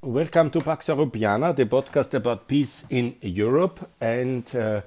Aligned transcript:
Welcome 0.00 0.50
to 0.50 0.60
Pax 0.60 0.86
Europiana, 0.86 1.56
the 1.56 1.66
podcast 1.66 2.14
about 2.14 2.46
peace 2.46 2.86
in 2.88 3.16
Europe. 3.20 3.90
And 4.00 4.46
uh, 4.54 4.82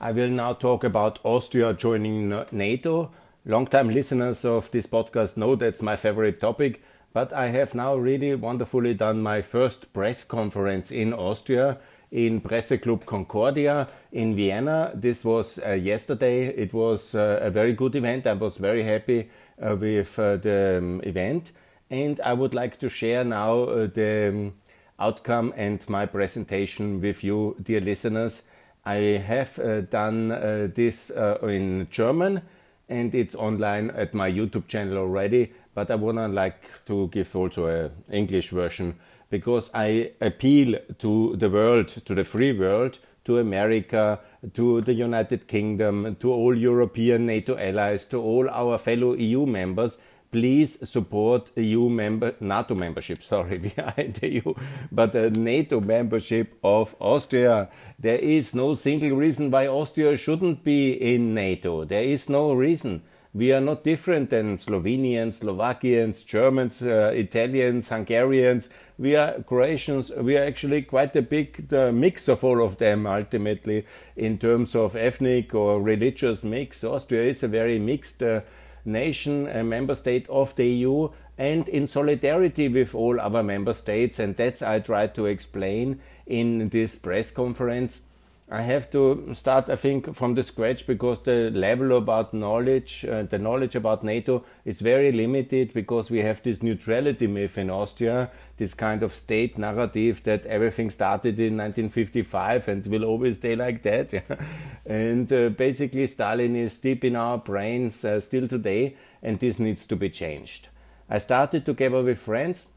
I 0.00 0.10
will 0.10 0.28
now 0.28 0.54
talk 0.54 0.82
about 0.82 1.20
Austria 1.22 1.72
joining 1.72 2.34
NATO. 2.50 3.12
Long-time 3.44 3.90
listeners 3.90 4.44
of 4.44 4.68
this 4.72 4.88
podcast 4.88 5.36
know 5.36 5.54
that's 5.54 5.82
my 5.82 5.94
favorite 5.94 6.40
topic. 6.40 6.82
But 7.12 7.32
I 7.32 7.46
have 7.46 7.76
now 7.76 7.94
really 7.94 8.34
wonderfully 8.34 8.94
done 8.94 9.22
my 9.22 9.40
first 9.40 9.92
press 9.92 10.24
conference 10.24 10.90
in 10.90 11.12
Austria 11.12 11.78
in 12.10 12.40
Presseclub 12.40 13.06
Concordia 13.06 13.86
in 14.10 14.34
Vienna. 14.34 14.90
This 14.96 15.24
was 15.24 15.60
uh, 15.64 15.74
yesterday. 15.74 16.46
It 16.46 16.74
was 16.74 17.14
uh, 17.14 17.38
a 17.40 17.50
very 17.50 17.72
good 17.72 17.94
event. 17.94 18.26
I 18.26 18.32
was 18.32 18.56
very 18.56 18.82
happy 18.82 19.30
uh, 19.62 19.76
with 19.76 20.18
uh, 20.18 20.38
the 20.38 20.78
um, 20.78 21.00
event 21.04 21.52
and 21.90 22.20
I 22.20 22.32
would 22.32 22.54
like 22.54 22.78
to 22.80 22.88
share 22.88 23.24
now 23.24 23.60
uh, 23.60 23.86
the 23.86 24.28
um, 24.28 24.54
outcome 24.98 25.52
and 25.56 25.88
my 25.88 26.06
presentation 26.06 27.00
with 27.00 27.22
you, 27.22 27.56
dear 27.62 27.80
listeners. 27.80 28.42
I 28.84 29.22
have 29.26 29.58
uh, 29.58 29.80
done 29.82 30.30
uh, 30.32 30.68
this 30.74 31.10
uh, 31.10 31.38
in 31.42 31.88
German 31.90 32.42
and 32.88 33.14
it's 33.14 33.34
online 33.34 33.90
at 33.90 34.14
my 34.14 34.30
YouTube 34.30 34.68
channel 34.68 34.98
already, 34.98 35.52
but 35.74 35.90
I 35.90 35.96
would 35.96 36.14
like 36.14 36.84
to 36.86 37.08
give 37.08 37.34
also 37.34 37.66
an 37.66 37.90
English 38.10 38.50
version 38.50 38.96
because 39.28 39.70
I 39.74 40.12
appeal 40.20 40.78
to 40.98 41.36
the 41.36 41.50
world, 41.50 41.88
to 41.88 42.14
the 42.14 42.22
free 42.22 42.52
world, 42.52 43.00
to 43.24 43.38
America, 43.38 44.20
to 44.54 44.80
the 44.82 44.94
United 44.94 45.48
Kingdom, 45.48 46.16
to 46.20 46.32
all 46.32 46.56
European 46.56 47.26
NATO 47.26 47.56
allies, 47.58 48.06
to 48.06 48.20
all 48.20 48.48
our 48.48 48.78
fellow 48.78 49.14
EU 49.14 49.46
members 49.46 49.98
please 50.30 50.78
support 50.88 51.50
EU 51.56 51.88
member 51.88 52.34
NATO 52.40 52.74
membership. 52.74 53.22
Sorry, 53.22 53.58
we 53.58 53.72
are 53.82 53.94
in 53.96 54.12
the 54.12 54.28
EU, 54.28 54.54
but 54.92 55.14
a 55.14 55.30
NATO 55.30 55.80
membership 55.80 56.58
of 56.62 56.94
Austria. 57.00 57.68
There 57.98 58.18
is 58.18 58.54
no 58.54 58.74
single 58.74 59.16
reason 59.16 59.50
why 59.50 59.66
Austria 59.66 60.16
shouldn't 60.16 60.64
be 60.64 60.92
in 60.92 61.34
NATO. 61.34 61.84
There 61.84 62.02
is 62.02 62.28
no 62.28 62.52
reason. 62.52 63.02
We 63.36 63.52
are 63.52 63.60
not 63.60 63.84
different 63.84 64.30
than 64.30 64.56
Slovenians, 64.56 65.40
Slovakians, 65.40 66.22
Germans, 66.22 66.80
uh, 66.80 67.12
Italians, 67.14 67.90
Hungarians. 67.90 68.70
We 68.96 69.14
are 69.14 69.42
Croatians. 69.42 70.10
We 70.10 70.38
are 70.38 70.44
actually 70.44 70.82
quite 70.82 71.14
a 71.16 71.20
big 71.20 71.70
uh, 71.70 71.92
mix 71.92 72.28
of 72.28 72.42
all 72.42 72.64
of 72.64 72.78
them 72.78 73.06
ultimately 73.06 73.84
in 74.16 74.38
terms 74.38 74.74
of 74.74 74.96
ethnic 74.96 75.54
or 75.54 75.82
religious 75.82 76.44
mix. 76.44 76.82
Austria 76.82 77.24
is 77.24 77.42
a 77.42 77.48
very 77.48 77.78
mixed 77.78 78.22
uh, 78.22 78.40
nation, 78.86 79.48
a 79.48 79.64
member 79.64 79.94
state 79.94 80.28
of 80.28 80.54
the 80.56 80.66
EU, 80.66 81.08
and 81.38 81.68
in 81.68 81.86
solidarity 81.86 82.68
with 82.68 82.94
all 82.94 83.20
other 83.20 83.42
member 83.42 83.72
states. 83.72 84.18
And 84.18 84.36
that's 84.36 84.62
I 84.62 84.80
tried 84.80 85.14
to 85.16 85.26
explain 85.26 86.00
in 86.26 86.68
this 86.70 86.96
press 86.96 87.30
conference. 87.30 88.02
I 88.48 88.62
have 88.62 88.90
to 88.90 89.34
start, 89.34 89.68
I 89.68 89.74
think, 89.74 90.14
from 90.14 90.36
the 90.36 90.44
scratch 90.44 90.86
because 90.86 91.20
the 91.24 91.50
level 91.50 91.96
about 91.96 92.32
knowledge, 92.32 93.04
uh, 93.04 93.24
the 93.24 93.40
knowledge 93.40 93.74
about 93.74 94.04
NATO 94.04 94.44
is 94.64 94.80
very 94.80 95.10
limited 95.10 95.72
because 95.74 96.12
we 96.12 96.18
have 96.18 96.40
this 96.44 96.62
neutrality 96.62 97.26
myth 97.26 97.58
in 97.58 97.70
Austria, 97.70 98.30
this 98.56 98.72
kind 98.72 99.02
of 99.02 99.12
state 99.12 99.58
narrative 99.58 100.22
that 100.22 100.46
everything 100.46 100.90
started 100.90 101.40
in 101.40 101.56
1955 101.56 102.68
and 102.68 102.86
will 102.86 103.04
always 103.04 103.38
stay 103.38 103.56
like 103.56 103.82
that. 103.82 104.14
and 104.86 105.32
uh, 105.32 105.48
basically, 105.48 106.06
Stalin 106.06 106.54
is 106.54 106.78
deep 106.78 107.04
in 107.04 107.16
our 107.16 107.38
brains 107.38 108.04
uh, 108.04 108.20
still 108.20 108.46
today, 108.46 108.96
and 109.24 109.40
this 109.40 109.58
needs 109.58 109.86
to 109.86 109.96
be 109.96 110.08
changed. 110.08 110.68
I 111.10 111.18
started 111.18 111.66
together 111.66 112.00
with 112.00 112.18
friends 112.20 112.68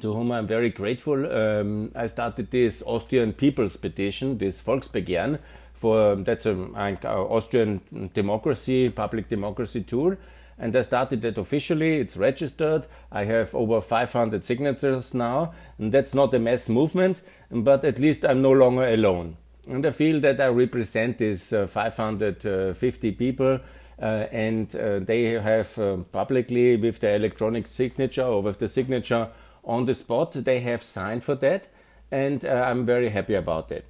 to 0.00 0.12
whom 0.12 0.32
I'm 0.32 0.46
very 0.46 0.70
grateful. 0.70 1.30
Um, 1.30 1.92
I 1.94 2.06
started 2.06 2.50
this 2.50 2.82
Austrian 2.86 3.32
People's 3.32 3.76
Petition, 3.76 4.38
this 4.38 4.60
Volksbegehren, 4.62 5.38
for 5.74 6.16
that's 6.16 6.46
an 6.46 6.74
Austrian 6.76 8.10
democracy, 8.14 8.90
public 8.90 9.28
democracy 9.28 9.82
tool. 9.82 10.16
And 10.58 10.76
I 10.76 10.82
started 10.82 11.22
that 11.22 11.38
officially. 11.38 11.96
It's 11.96 12.16
registered. 12.16 12.86
I 13.10 13.24
have 13.24 13.54
over 13.54 13.80
500 13.80 14.44
signatures 14.44 15.12
now. 15.12 15.54
And 15.78 15.90
that's 15.90 16.14
not 16.14 16.32
a 16.34 16.38
mass 16.38 16.68
movement, 16.68 17.20
but 17.50 17.84
at 17.84 17.98
least 17.98 18.24
I'm 18.24 18.42
no 18.42 18.52
longer 18.52 18.86
alone. 18.86 19.36
And 19.68 19.84
I 19.84 19.90
feel 19.90 20.20
that 20.20 20.40
I 20.40 20.48
represent 20.48 21.18
these 21.18 21.52
uh, 21.52 21.66
550 21.66 23.12
people. 23.12 23.60
Uh, 24.00 24.26
and 24.32 24.74
uh, 24.76 24.98
they 25.00 25.24
have 25.32 25.78
uh, 25.78 25.96
publicly, 26.12 26.76
with 26.76 27.00
the 27.00 27.14
electronic 27.14 27.66
signature 27.66 28.24
or 28.24 28.42
with 28.42 28.58
the 28.58 28.68
signature 28.68 29.28
on 29.64 29.84
the 29.86 29.94
spot. 29.94 30.32
They 30.32 30.60
have 30.60 30.82
signed 30.82 31.24
for 31.24 31.34
that, 31.36 31.68
and 32.10 32.44
uh, 32.44 32.64
I'm 32.66 32.84
very 32.86 33.08
happy 33.08 33.34
about 33.34 33.72
it. 33.72 33.86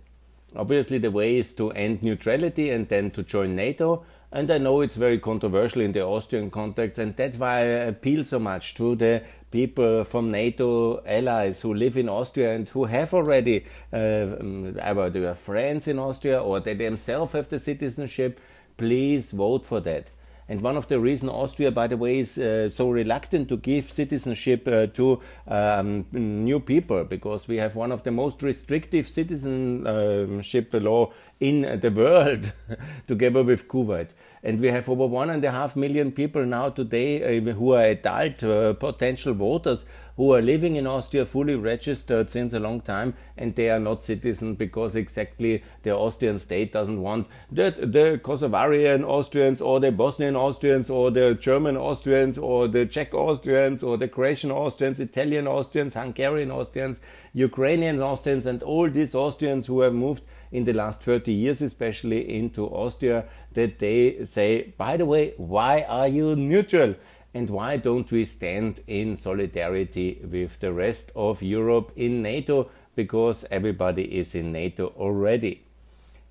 Obviously, 0.54 0.98
the 0.98 1.10
way 1.10 1.38
is 1.38 1.54
to 1.54 1.70
end 1.72 2.02
neutrality 2.02 2.70
and 2.70 2.88
then 2.88 3.10
to 3.12 3.22
join 3.22 3.56
NATO. 3.56 4.04
And 4.30 4.50
I 4.50 4.58
know 4.58 4.80
it's 4.80 4.96
very 4.96 5.18
controversial 5.18 5.82
in 5.82 5.92
the 5.92 6.04
Austrian 6.04 6.50
context, 6.50 6.98
and 6.98 7.14
that's 7.14 7.36
why 7.36 7.58
I 7.58 7.88
appeal 7.92 8.24
so 8.24 8.38
much 8.38 8.74
to 8.74 8.96
the 8.96 9.22
people 9.50 10.04
from 10.04 10.30
NATO 10.30 11.02
allies 11.04 11.60
who 11.60 11.74
live 11.74 11.98
in 11.98 12.08
Austria 12.08 12.54
and 12.54 12.66
who 12.68 12.84
have 12.86 13.12
already 13.12 13.66
uh, 13.92 14.36
um, 14.40 14.78
either 14.80 15.10
their 15.10 15.34
friends 15.34 15.86
in 15.86 15.98
Austria 15.98 16.42
or 16.42 16.60
they 16.60 16.72
themselves 16.72 17.32
have 17.32 17.50
the 17.50 17.58
citizenship. 17.58 18.40
Please 18.78 19.32
vote 19.32 19.66
for 19.66 19.80
that. 19.80 20.10
And 20.52 20.60
one 20.60 20.76
of 20.76 20.86
the 20.86 21.00
reasons 21.00 21.32
Austria, 21.32 21.70
by 21.70 21.86
the 21.86 21.96
way, 21.96 22.18
is 22.18 22.36
uh, 22.36 22.68
so 22.68 22.90
reluctant 22.90 23.48
to 23.48 23.56
give 23.56 23.90
citizenship 23.90 24.68
uh, 24.68 24.86
to 24.88 25.18
um, 25.48 26.04
new 26.12 26.60
people 26.60 27.04
because 27.04 27.48
we 27.48 27.56
have 27.56 27.74
one 27.74 27.90
of 27.90 28.02
the 28.02 28.10
most 28.10 28.42
restrictive 28.42 29.08
citizenship 29.08 30.68
law 30.74 31.10
in 31.40 31.80
the 31.80 31.90
world, 31.90 32.52
together 33.08 33.42
with 33.42 33.66
Kuwait. 33.66 34.08
And 34.42 34.60
we 34.60 34.68
have 34.68 34.90
over 34.90 35.06
one 35.06 35.30
and 35.30 35.42
a 35.42 35.50
half 35.50 35.74
million 35.74 36.12
people 36.12 36.44
now 36.44 36.68
today 36.68 37.38
uh, 37.38 37.52
who 37.52 37.72
are 37.72 37.84
adult 37.84 38.44
uh, 38.44 38.74
potential 38.74 39.32
voters 39.32 39.86
who 40.16 40.32
are 40.34 40.42
living 40.42 40.76
in 40.76 40.86
Austria 40.86 41.24
fully 41.24 41.56
registered 41.56 42.30
since 42.30 42.52
a 42.52 42.60
long 42.60 42.80
time 42.80 43.14
and 43.36 43.54
they 43.54 43.70
are 43.70 43.78
not 43.78 44.02
citizens 44.02 44.56
because 44.56 44.94
exactly 44.94 45.62
the 45.82 45.94
Austrian 45.94 46.38
state 46.38 46.72
doesn't 46.72 47.00
want 47.00 47.26
that 47.50 47.76
the 47.76 48.20
Kosovarian 48.22 49.04
Austrians 49.04 49.60
or 49.60 49.80
the 49.80 49.90
Bosnian 49.92 50.36
Austrians 50.36 50.90
or 50.90 51.10
the 51.10 51.34
German 51.34 51.76
Austrians 51.76 52.38
or 52.38 52.68
the 52.68 52.86
Czech 52.86 53.14
Austrians 53.14 53.82
or 53.82 53.96
the 53.96 54.08
Croatian 54.08 54.50
Austrians, 54.50 55.00
Italian 55.00 55.46
Austrians, 55.46 55.94
Hungarian 55.94 56.50
Austrians, 56.50 57.00
Ukrainian 57.32 58.00
Austrians 58.00 58.46
and 58.46 58.62
all 58.62 58.90
these 58.90 59.14
Austrians 59.14 59.66
who 59.66 59.80
have 59.80 59.94
moved 59.94 60.22
in 60.52 60.64
the 60.64 60.72
last 60.72 61.02
30 61.02 61.32
years, 61.32 61.62
especially 61.62 62.38
into 62.38 62.66
Austria, 62.66 63.24
that 63.54 63.78
they 63.78 64.24
say, 64.24 64.74
by 64.76 64.96
the 64.98 65.06
way, 65.06 65.32
why 65.38 65.82
are 65.88 66.08
you 66.08 66.36
neutral? 66.36 66.94
And 67.34 67.48
why 67.48 67.78
don't 67.78 68.10
we 68.10 68.24
stand 68.24 68.80
in 68.86 69.16
solidarity 69.16 70.20
with 70.30 70.60
the 70.60 70.72
rest 70.72 71.12
of 71.16 71.42
Europe 71.42 71.92
in 71.96 72.22
NATO? 72.22 72.70
Because 72.94 73.46
everybody 73.50 74.18
is 74.18 74.34
in 74.34 74.52
NATO 74.52 74.92
already. 74.98 75.64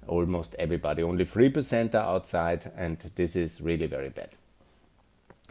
Almost 0.08 0.56
everybody. 0.60 1.02
Only 1.02 1.26
3% 1.26 1.96
are 1.96 2.16
outside, 2.16 2.72
and 2.76 3.00
this 3.16 3.36
is 3.36 3.62
really 3.62 3.88
very 3.88 4.10
bad. 4.10 4.30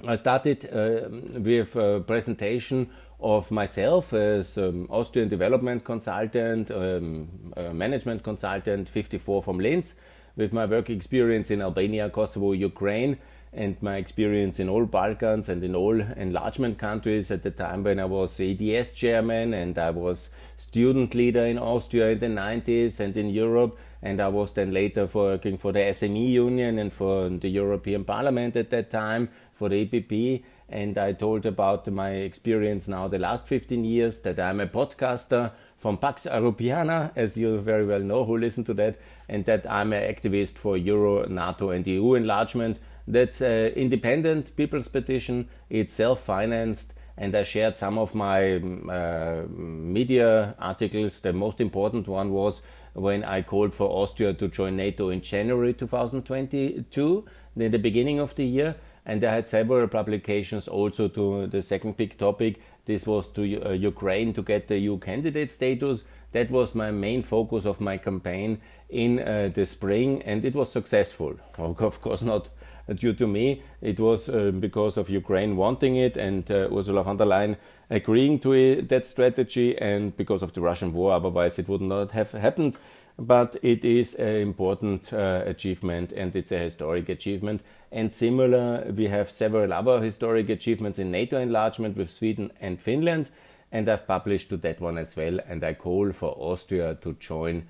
I 0.06 0.14
started 0.14 0.64
uh, 0.72 1.08
with 1.40 1.76
a 1.76 2.02
presentation 2.06 2.88
of 3.20 3.50
myself 3.50 4.12
as 4.12 4.56
um, 4.56 4.86
Austrian 4.88 5.28
development 5.28 5.84
consultant, 5.84 6.70
um, 6.70 7.28
management 7.72 8.22
consultant, 8.22 8.88
54 8.88 9.42
from 9.42 9.58
Linz, 9.58 9.94
with 10.36 10.52
my 10.52 10.64
work 10.64 10.88
experience 10.88 11.50
in 11.50 11.60
Albania, 11.60 12.08
Kosovo, 12.08 12.52
Ukraine, 12.52 13.18
and 13.52 13.80
my 13.82 13.96
experience 13.96 14.60
in 14.60 14.68
all 14.68 14.84
Balkans 14.86 15.48
and 15.48 15.64
in 15.64 15.74
all 15.74 16.00
enlargement 16.00 16.78
countries 16.78 17.30
at 17.30 17.42
the 17.42 17.50
time 17.50 17.82
when 17.82 17.98
I 17.98 18.04
was 18.04 18.38
EDS 18.38 18.92
chairman 18.92 19.54
and 19.54 19.76
I 19.76 19.90
was 19.90 20.30
student 20.56 21.14
leader 21.14 21.44
in 21.44 21.58
Austria 21.58 22.10
in 22.10 22.20
the 22.20 22.26
90s 22.26 23.00
and 23.00 23.16
in 23.16 23.28
Europe. 23.30 23.76
And 24.02 24.20
I 24.20 24.28
was 24.28 24.52
then 24.52 24.72
later 24.72 25.08
working 25.12 25.58
for 25.58 25.72
the 25.72 25.80
SME 25.80 26.30
Union 26.30 26.78
and 26.78 26.92
for 26.92 27.28
the 27.28 27.48
European 27.48 28.04
Parliament 28.04 28.56
at 28.56 28.70
that 28.70 28.88
time 28.88 29.28
for 29.52 29.68
the 29.68 29.84
EPP. 29.84 30.44
And 30.68 30.96
I 30.96 31.12
told 31.12 31.44
about 31.44 31.88
my 31.88 32.10
experience 32.10 32.86
now 32.86 33.08
the 33.08 33.18
last 33.18 33.48
15 33.48 33.84
years 33.84 34.20
that 34.20 34.38
I'm 34.38 34.60
a 34.60 34.66
podcaster 34.68 35.50
from 35.76 35.98
Pax 35.98 36.26
Europiana, 36.26 37.10
as 37.16 37.36
you 37.36 37.58
very 37.58 37.84
well 37.84 38.00
know 38.00 38.24
who 38.24 38.38
listen 38.38 38.64
to 38.64 38.74
that, 38.74 38.98
and 39.28 39.44
that 39.46 39.68
I'm 39.68 39.92
an 39.92 40.14
activist 40.14 40.56
for 40.56 40.76
Euro, 40.76 41.26
NATO, 41.26 41.70
and 41.70 41.86
EU 41.86 42.14
enlargement 42.14 42.78
that's 43.12 43.40
an 43.40 43.72
independent 43.72 44.56
people's 44.56 44.88
petition. 44.88 45.48
It's 45.68 45.92
self-financed, 45.92 46.94
and 47.16 47.34
I 47.34 47.42
shared 47.44 47.76
some 47.76 47.98
of 47.98 48.14
my 48.14 48.56
uh, 48.56 49.46
media 49.50 50.54
articles. 50.58 51.20
The 51.20 51.32
most 51.32 51.60
important 51.60 52.08
one 52.08 52.30
was 52.30 52.62
when 52.94 53.24
I 53.24 53.42
called 53.42 53.74
for 53.74 53.88
Austria 53.88 54.34
to 54.34 54.48
join 54.48 54.76
NATO 54.76 55.10
in 55.10 55.20
January 55.20 55.74
2022, 55.74 57.24
in 57.56 57.70
the 57.72 57.78
beginning 57.78 58.18
of 58.18 58.34
the 58.34 58.44
year. 58.44 58.76
And 59.06 59.24
I 59.24 59.32
had 59.32 59.48
several 59.48 59.88
publications 59.88 60.68
also 60.68 61.08
to 61.08 61.46
the 61.46 61.62
second 61.62 61.96
big 61.96 62.18
topic, 62.18 62.60
This 62.84 63.06
was 63.06 63.28
to 63.34 63.42
uh, 63.62 63.72
Ukraine 63.72 64.32
to 64.34 64.42
get 64.42 64.68
the 64.68 64.78
EU 64.78 64.98
candidate 64.98 65.50
status. 65.50 66.02
That 66.32 66.50
was 66.50 66.74
my 66.74 66.90
main 66.90 67.22
focus 67.22 67.64
of 67.64 67.80
my 67.80 67.96
campaign 67.98 68.60
in 68.88 69.20
uh, 69.20 69.50
the 69.52 69.66
spring, 69.66 70.22
and 70.22 70.44
it 70.44 70.54
was 70.54 70.72
successful. 70.72 71.36
Of 71.58 72.00
course, 72.00 72.22
not 72.22 72.48
due 72.94 73.12
to 73.14 73.26
me. 73.26 73.62
It 73.80 73.98
was 73.98 74.28
uh, 74.28 74.50
because 74.50 74.96
of 74.96 75.10
Ukraine 75.10 75.56
wanting 75.56 75.96
it 75.96 76.16
and 76.16 76.50
uh, 76.50 76.68
Ursula 76.72 77.02
von 77.02 77.16
der 77.16 77.26
Leyen 77.26 77.56
agreeing 77.90 78.38
to 78.40 78.52
it, 78.52 78.88
that 78.88 79.06
strategy, 79.06 79.76
and 79.78 80.16
because 80.16 80.42
of 80.42 80.52
the 80.52 80.60
Russian 80.60 80.92
war. 80.92 81.12
Otherwise, 81.12 81.58
it 81.58 81.68
would 81.68 81.80
not 81.80 82.12
have 82.12 82.32
happened. 82.32 82.78
But 83.18 83.56
it 83.62 83.84
is 83.84 84.14
an 84.14 84.36
important 84.36 85.12
uh, 85.12 85.42
achievement, 85.44 86.12
and 86.12 86.34
it's 86.34 86.52
a 86.52 86.58
historic 86.58 87.08
achievement. 87.10 87.60
And 87.92 88.12
similar, 88.12 88.90
we 88.96 89.08
have 89.08 89.30
several 89.30 89.72
other 89.72 90.00
historic 90.00 90.48
achievements 90.48 90.98
in 90.98 91.10
NATO 91.10 91.38
enlargement 91.38 91.96
with 91.96 92.08
Sweden 92.08 92.50
and 92.60 92.80
Finland. 92.80 93.28
And 93.72 93.88
I've 93.88 94.06
published 94.06 94.48
to 94.50 94.56
that 94.58 94.80
one 94.80 94.96
as 94.96 95.16
well. 95.16 95.38
And 95.46 95.62
I 95.62 95.74
call 95.74 96.12
for 96.12 96.34
Austria 96.38 96.96
to 97.02 97.12
join 97.14 97.66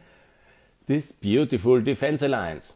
this 0.87 1.12
beautiful 1.12 1.81
defense 1.81 2.23
alliance. 2.23 2.75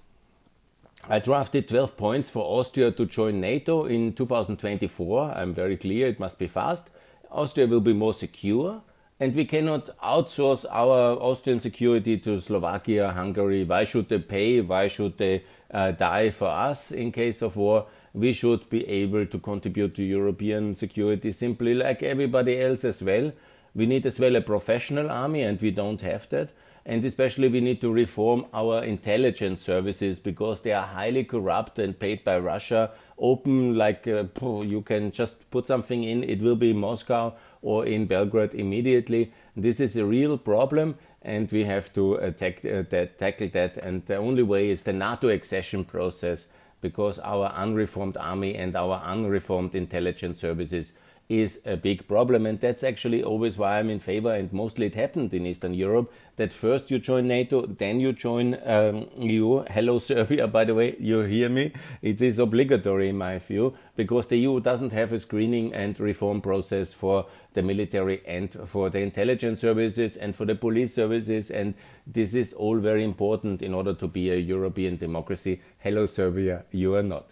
I 1.07 1.19
drafted 1.19 1.69
12 1.69 1.99
points 1.99 2.31
for 2.31 2.43
Austria 2.43 2.91
to 2.93 3.05
join 3.05 3.39
NATO 3.39 3.85
in 3.85 4.15
2024. 4.15 5.33
I'm 5.37 5.53
very 5.53 5.77
clear 5.77 6.07
it 6.07 6.19
must 6.19 6.39
be 6.39 6.49
fast. 6.49 6.89
Austria 7.31 7.67
will 7.67 7.83
be 7.83 7.93
more 7.93 8.15
secure, 8.15 8.81
and 9.21 9.35
we 9.35 9.45
cannot 9.45 9.91
outsource 9.99 10.65
our 10.71 11.21
Austrian 11.21 11.61
security 11.61 12.17
to 12.19 12.41
Slovakia, 12.41 13.13
Hungary. 13.13 13.65
Why 13.65 13.85
should 13.85 14.09
they 14.09 14.19
pay? 14.19 14.63
Why 14.63 14.89
should 14.89 15.19
they 15.19 15.45
uh, 15.71 15.91
die 15.91 16.31
for 16.31 16.49
us 16.49 16.91
in 16.91 17.13
case 17.13 17.43
of 17.43 17.57
war, 17.57 17.87
we 18.15 18.33
should 18.33 18.71
be 18.71 18.89
able 18.89 19.27
to 19.27 19.39
contribute 19.39 19.95
to 19.97 20.03
European 20.03 20.75
security 20.75 21.33
simply 21.33 21.75
like 21.75 22.03
everybody 22.03 22.61
else 22.61 22.83
as 22.85 23.03
well. 23.03 23.31
We 23.75 23.85
need 23.85 24.07
as 24.07 24.19
well 24.19 24.37
a 24.37 24.41
professional 24.41 25.11
army, 25.11 25.43
and 25.43 25.61
we 25.61 25.71
don't 25.71 26.01
have 26.01 26.29
that. 26.31 26.51
And 26.87 27.03
especially, 27.05 27.49
we 27.49 27.63
need 27.63 27.81
to 27.81 27.91
reform 27.91 28.45
our 28.53 28.85
intelligence 28.85 29.63
services 29.63 30.19
because 30.19 30.61
they 30.61 30.73
are 30.73 30.87
highly 30.87 31.25
corrupt 31.25 31.79
and 31.79 31.99
paid 31.99 32.25
by 32.25 32.39
Russia. 32.39 32.91
Open, 33.19 33.75
like 33.75 34.07
uh, 34.07 34.25
you 34.43 34.83
can 34.83 35.11
just 35.11 35.51
put 35.51 35.67
something 35.67 36.05
in, 36.05 36.23
it 36.25 36.43
will 36.43 36.57
be 36.57 36.73
in 36.73 36.79
Moscow 36.79 37.33
or 37.63 37.87
in 37.87 38.05
Belgrade 38.07 38.55
immediately. 38.55 39.33
This 39.57 39.81
is 39.81 39.97
a 39.97 40.05
real 40.05 40.37
problem, 40.37 40.99
and 41.23 41.51
we 41.51 41.65
have 41.65 41.91
to 41.95 42.17
attack, 42.17 42.63
uh, 42.67 42.83
that, 42.91 43.19
tackle 43.19 43.49
that. 43.55 43.79
And 43.79 44.05
the 44.05 44.17
only 44.17 44.43
way 44.43 44.69
is 44.69 44.83
the 44.83 44.93
NATO 44.93 45.29
accession 45.29 45.85
process 45.85 46.49
because 46.83 47.19
our 47.21 47.51
unreformed 47.57 48.19
army 48.19 48.57
and 48.57 48.77
our 48.77 49.01
unreformed 49.03 49.75
intelligence 49.75 50.39
services 50.39 50.93
is 51.29 51.61
a 51.65 51.77
big 51.77 52.07
problem. 52.07 52.47
And 52.47 52.61
that's 52.61 52.85
actually 52.85 53.23
always 53.23 53.57
why 53.57 53.79
I'm 53.79 53.91
in 53.91 54.01
favor. 54.01 54.33
And 54.33 54.53
mostly 54.53 54.87
it 54.87 54.95
happened 54.95 55.33
in 55.33 55.47
Eastern 55.47 55.75
Europe 55.75 56.13
that 56.37 56.53
first 56.53 56.91
you 56.91 56.99
join 56.99 57.29
NATO, 57.29 57.67
then 57.67 58.01
you 58.01 58.13
join 58.13 58.59
um, 58.65 59.07
EU. 59.19 59.65
Hello, 59.71 59.99
Serbia, 60.11 60.47
by 60.47 60.65
the 60.65 60.75
way, 60.75 60.97
you 60.99 61.21
hear 61.21 61.49
me? 61.49 61.73
It 62.03 62.21
is 62.21 62.39
obligatory 62.39 63.09
in 63.09 63.19
my 63.19 63.39
view 63.39 63.75
because 63.97 64.27
the 64.27 64.37
EU 64.37 64.61
doesn't 64.61 64.93
have 64.93 65.13
a 65.13 65.21
screening 65.21 65.73
and 65.73 65.99
reform 65.99 66.41
process 66.41 66.93
for 66.93 67.27
the 67.55 67.63
military 67.63 68.21
and 68.27 68.53
for 68.67 68.91
the 68.91 68.99
intelligence 68.99 69.61
services 69.61 70.17
and 70.17 70.35
for 70.35 70.45
the 70.45 70.57
police 70.57 70.95
services. 70.95 71.51
And 71.51 71.75
this 72.07 72.35
is 72.35 72.53
all 72.53 72.79
very 72.79 73.05
important 73.05 73.63
in 73.63 73.73
order 73.73 73.95
to 73.95 74.09
be 74.09 74.31
a 74.31 74.37
European 74.37 74.97
democracy. 74.97 75.63
Hello, 75.79 76.07
Serbia, 76.07 76.65
you 76.73 76.95
are 76.97 77.03
not. 77.03 77.31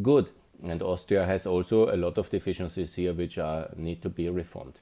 Good 0.00 0.30
and 0.64 0.82
Austria 0.82 1.26
has 1.26 1.46
also 1.46 1.94
a 1.94 1.96
lot 1.96 2.18
of 2.18 2.30
deficiencies 2.30 2.94
here 2.94 3.12
which 3.12 3.38
are, 3.38 3.68
need 3.76 4.02
to 4.02 4.08
be 4.08 4.28
reformed. 4.28 4.74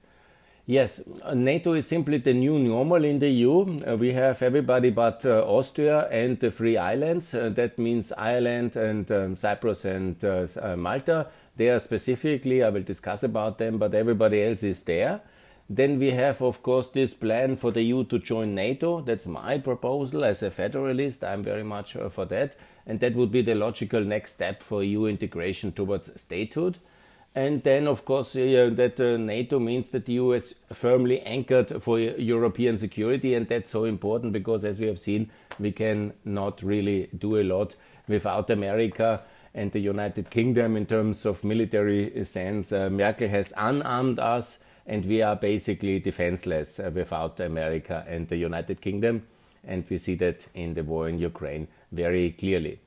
Yes, 0.66 1.00
NATO 1.34 1.72
is 1.72 1.86
simply 1.86 2.18
the 2.18 2.34
new 2.34 2.58
normal 2.58 3.02
in 3.02 3.18
the 3.20 3.30
EU. 3.30 3.80
Uh, 3.86 3.96
we 3.96 4.12
have 4.12 4.42
everybody 4.42 4.90
but 4.90 5.24
uh, 5.24 5.42
Austria 5.46 6.06
and 6.10 6.38
the 6.38 6.50
three 6.50 6.76
islands. 6.76 7.32
Uh, 7.32 7.48
that 7.54 7.78
means 7.78 8.12
Ireland 8.12 8.76
and 8.76 9.10
um, 9.10 9.34
Cyprus 9.34 9.86
and 9.86 10.22
uh, 10.22 10.46
uh, 10.60 10.76
Malta. 10.76 11.28
They 11.56 11.70
are 11.70 11.80
specifically, 11.80 12.62
I 12.62 12.68
will 12.68 12.82
discuss 12.82 13.22
about 13.22 13.56
them, 13.56 13.78
but 13.78 13.94
everybody 13.94 14.42
else 14.42 14.62
is 14.62 14.82
there. 14.82 15.22
Then 15.70 15.98
we 15.98 16.10
have, 16.10 16.42
of 16.42 16.62
course, 16.62 16.88
this 16.90 17.14
plan 17.14 17.56
for 17.56 17.70
the 17.70 17.82
EU 17.82 18.04
to 18.04 18.18
join 18.18 18.54
NATO. 18.54 19.00
That's 19.00 19.26
my 19.26 19.56
proposal 19.56 20.22
as 20.22 20.42
a 20.42 20.50
federalist. 20.50 21.24
I'm 21.24 21.42
very 21.42 21.64
much 21.64 21.96
uh, 21.96 22.10
for 22.10 22.26
that 22.26 22.56
and 22.88 22.98
that 23.00 23.14
would 23.14 23.30
be 23.30 23.42
the 23.42 23.54
logical 23.54 24.00
next 24.00 24.32
step 24.32 24.62
for 24.62 24.82
EU 24.82 25.04
integration 25.04 25.70
towards 25.70 26.10
statehood. 26.20 26.78
And 27.34 27.62
then, 27.62 27.86
of 27.86 28.04
course, 28.06 28.32
that 28.32 28.98
uh, 28.98 29.16
NATO 29.18 29.58
means 29.58 29.90
that 29.90 30.06
the 30.06 30.14
EU 30.14 30.32
is 30.32 30.56
firmly 30.72 31.20
anchored 31.20 31.82
for 31.82 32.00
European 32.00 32.78
security, 32.78 33.34
and 33.34 33.46
that's 33.46 33.70
so 33.70 33.84
important 33.84 34.32
because, 34.32 34.64
as 34.64 34.78
we 34.78 34.86
have 34.86 34.98
seen, 34.98 35.30
we 35.60 35.70
can 35.70 36.14
not 36.24 36.62
really 36.62 37.10
do 37.16 37.38
a 37.38 37.44
lot 37.44 37.76
without 38.08 38.48
America 38.48 39.22
and 39.54 39.70
the 39.72 39.78
United 39.78 40.30
Kingdom 40.30 40.76
in 40.76 40.86
terms 40.86 41.26
of 41.26 41.44
military 41.44 42.24
sense. 42.24 42.72
Uh, 42.72 42.88
Merkel 42.88 43.28
has 43.28 43.52
unarmed 43.56 44.18
us, 44.18 44.58
and 44.86 45.04
we 45.04 45.20
are 45.20 45.36
basically 45.36 46.00
defenseless 46.00 46.80
uh, 46.80 46.90
without 46.92 47.38
America 47.38 48.04
and 48.08 48.28
the 48.28 48.36
United 48.36 48.80
Kingdom 48.80 49.22
and 49.64 49.84
we 49.90 49.98
see 49.98 50.14
that 50.14 50.46
in 50.54 50.74
the 50.74 50.82
war 50.82 51.08
in 51.08 51.18
Ukraine 51.18 51.68
very 51.92 52.30
clearly. 52.30 52.80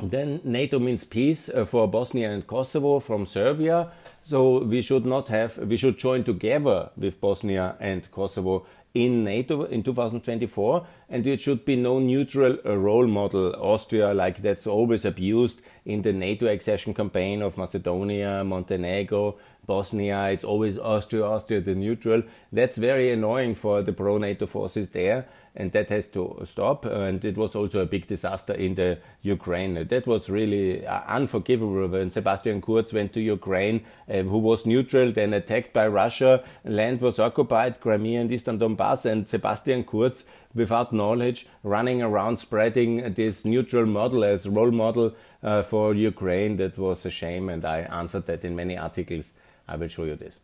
Then 0.00 0.40
NATO 0.42 0.78
means 0.78 1.04
peace 1.04 1.50
uh, 1.50 1.66
for 1.66 1.86
Bosnia 1.86 2.30
and 2.30 2.46
Kosovo 2.46 2.98
from 2.98 3.26
Serbia. 3.26 3.90
So 4.22 4.64
we 4.64 4.80
should 4.80 5.04
not 5.04 5.28
have, 5.28 5.58
we 5.58 5.76
should 5.76 5.98
join 5.98 6.24
together 6.24 6.90
with 6.96 7.20
Bosnia 7.20 7.76
and 7.78 8.10
Kosovo 8.10 8.64
in 8.94 9.24
NATO 9.24 9.64
in 9.64 9.82
2024, 9.82 10.86
and 11.08 11.26
it 11.26 11.40
should 11.40 11.64
be 11.64 11.76
no 11.76 11.98
neutral 11.98 12.58
uh, 12.64 12.76
role 12.76 13.06
model. 13.06 13.54
Austria, 13.54 14.12
like 14.12 14.38
that's 14.38 14.66
always 14.66 15.04
abused 15.04 15.60
in 15.84 16.02
the 16.02 16.12
NATO 16.12 16.46
accession 16.46 16.92
campaign 16.94 17.42
of 17.42 17.56
Macedonia, 17.56 18.44
Montenegro, 18.44 19.36
Bosnia. 19.66 20.30
It's 20.30 20.44
always 20.44 20.78
Austria, 20.78 21.24
Austria, 21.24 21.60
the 21.60 21.74
neutral. 21.74 22.22
That's 22.52 22.76
very 22.76 23.10
annoying 23.10 23.54
for 23.54 23.82
the 23.82 23.92
pro 23.92 24.18
NATO 24.18 24.46
forces 24.46 24.90
there 24.90 25.26
and 25.54 25.72
that 25.72 25.90
has 25.90 26.08
to 26.08 26.40
stop. 26.44 26.84
And 26.84 27.24
it 27.24 27.36
was 27.36 27.54
also 27.54 27.80
a 27.80 27.86
big 27.86 28.06
disaster 28.06 28.54
in 28.54 28.74
the 28.74 28.98
Ukraine. 29.22 29.86
That 29.86 30.06
was 30.06 30.30
really 30.30 30.86
uh, 30.86 31.00
unforgivable 31.06 31.86
when 31.88 32.10
Sebastian 32.10 32.62
Kurz 32.62 32.92
went 32.92 33.12
to 33.14 33.20
Ukraine, 33.20 33.84
uh, 34.08 34.22
who 34.22 34.38
was 34.38 34.64
neutral, 34.64 35.12
then 35.12 35.34
attacked 35.34 35.72
by 35.72 35.86
Russia. 35.88 36.42
Land 36.64 37.00
was 37.00 37.18
occupied, 37.18 37.80
Crimea 37.80 38.20
and 38.20 38.32
Eastern 38.32 38.58
Donbass, 38.58 39.04
and 39.04 39.28
Sebastian 39.28 39.84
Kurz, 39.84 40.24
without 40.54 40.92
knowledge, 40.92 41.46
running 41.62 42.02
around 42.02 42.38
spreading 42.38 43.14
this 43.14 43.44
neutral 43.44 43.86
model 43.86 44.24
as 44.24 44.48
role 44.48 44.70
model 44.70 45.14
uh, 45.42 45.62
for 45.62 45.94
Ukraine. 45.94 46.56
That 46.56 46.78
was 46.78 47.04
a 47.04 47.10
shame, 47.10 47.48
and 47.48 47.64
I 47.64 47.80
answered 47.80 48.26
that 48.26 48.44
in 48.44 48.56
many 48.56 48.76
articles. 48.76 49.32
I 49.72 49.76
will 49.76 49.88
show 49.88 50.04
you 50.04 50.16
this. 50.16 50.38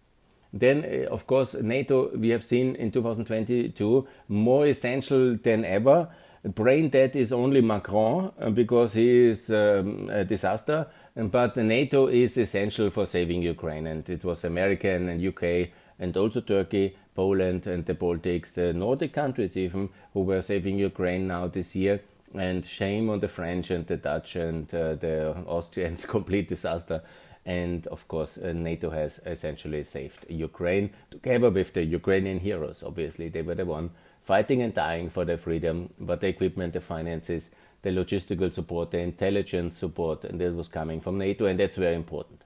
Then, 0.53 0.85
uh, 0.85 1.13
of 1.13 1.27
course, 1.27 1.55
NATO, 1.55 2.17
we 2.17 2.31
have 2.31 2.43
seen 2.43 2.75
in 2.77 2.91
2022, 2.91 4.09
more 4.29 4.67
essential 4.67 5.37
than 5.37 5.65
ever. 5.65 6.09
Brain 6.43 6.89
dead 6.89 7.17
is 7.17 7.33
only 7.33 7.61
Macron 7.61 8.33
uh, 8.41 8.49
because 8.51 8.95
he 8.95 9.29
is 9.31 9.51
um, 9.51 10.09
a 10.11 10.25
disaster, 10.25 10.87
but 11.15 11.57
NATO 11.57 12.07
is 12.07 12.39
essential 12.39 12.89
for 12.91 13.05
saving 13.05 13.43
Ukraine. 13.43 13.87
And 13.87 14.09
it 14.09 14.25
was 14.25 14.45
American 14.45 15.09
and 15.11 15.23
UK 15.23 15.69
and 15.99 16.17
also 16.17 16.41
Turkey, 16.41 16.97
Poland, 17.15 17.67
and 17.67 17.85
the 17.85 17.95
Baltics, 17.95 18.55
the 18.55 18.73
Nordic 18.73 19.13
countries 19.13 19.57
even, 19.57 19.91
who 20.15 20.21
were 20.21 20.41
saving 20.41 20.79
Ukraine 20.79 21.27
now 21.27 21.49
this 21.49 21.77
year. 21.77 22.01
And 22.35 22.65
shame 22.65 23.11
on 23.11 23.21
the 23.21 23.29
French 23.29 23.71
and 23.71 23.87
the 23.87 23.97
Dutch 23.97 24.37
and 24.37 24.73
uh, 24.73 24.95
the 24.95 25.35
Austrians, 25.47 26.07
complete 26.17 26.49
disaster 26.49 27.03
and 27.49 27.87
of 27.87 28.07
course, 28.09 28.37
uh, 28.37 28.53
NATO 28.53 28.91
has 28.91 29.23
essentially 29.25 29.83
saved 29.83 30.27
Ukraine 30.29 30.91
together 31.11 31.49
with 31.49 31.73
the 31.73 31.83
Ukrainian 31.83 32.41
heroes. 32.41 32.83
Obviously, 32.83 33.31
they 33.31 33.41
were 33.41 33.55
the 33.55 33.65
one 33.65 33.89
fighting 34.23 34.61
and 34.61 34.75
dying 34.75 35.09
for 35.09 35.25
their 35.25 35.39
freedom, 35.39 35.89
but 35.99 36.21
the 36.21 36.29
equipment, 36.29 36.75
the 36.75 36.83
finances, 36.83 37.49
the 37.81 37.89
logistical 37.89 38.53
support, 38.53 38.91
the 38.91 38.99
intelligence 38.99 39.79
support, 39.79 40.25
and 40.25 40.39
that 40.39 40.53
was 40.53 40.69
coming 40.69 41.01
from 41.01 41.17
NATO, 41.17 41.47
and 41.47 41.59
that's 41.59 41.77
very 41.77 41.95
important. 41.95 42.43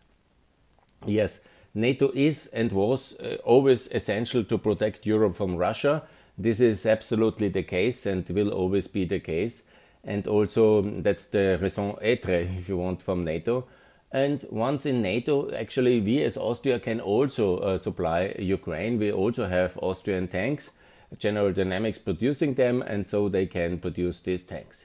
Yes, 1.04 1.40
NATO 1.74 2.12
is 2.14 2.46
and 2.52 2.70
was 2.70 3.14
uh, 3.14 3.38
always 3.44 3.88
essential 3.88 4.44
to 4.44 4.56
protect 4.56 5.04
Europe 5.04 5.34
from 5.34 5.56
Russia. 5.56 6.04
This 6.38 6.60
is 6.60 6.86
absolutely 6.86 7.48
the 7.48 7.64
case 7.64 8.06
and 8.06 8.28
will 8.30 8.52
always 8.52 8.86
be 8.86 9.04
the 9.04 9.18
case. 9.18 9.64
And 10.04 10.28
also, 10.28 10.82
that's 10.82 11.26
the 11.26 11.58
raison 11.60 11.96
d'etre, 12.00 12.42
if 12.60 12.68
you 12.68 12.76
want, 12.76 13.02
from 13.02 13.24
NATO. 13.24 13.66
And 14.12 14.44
once 14.50 14.84
in 14.84 15.00
NATO, 15.00 15.50
actually, 15.54 16.00
we 16.00 16.22
as 16.22 16.36
Austria 16.36 16.78
can 16.78 17.00
also 17.00 17.56
uh, 17.56 17.78
supply 17.78 18.34
Ukraine. 18.38 18.98
We 18.98 19.10
also 19.10 19.46
have 19.48 19.78
Austrian 19.80 20.28
tanks, 20.28 20.70
General 21.18 21.52
Dynamics 21.52 21.98
producing 21.98 22.54
them, 22.54 22.82
and 22.82 23.08
so 23.08 23.30
they 23.30 23.46
can 23.46 23.78
produce 23.78 24.20
these 24.20 24.42
tanks. 24.42 24.84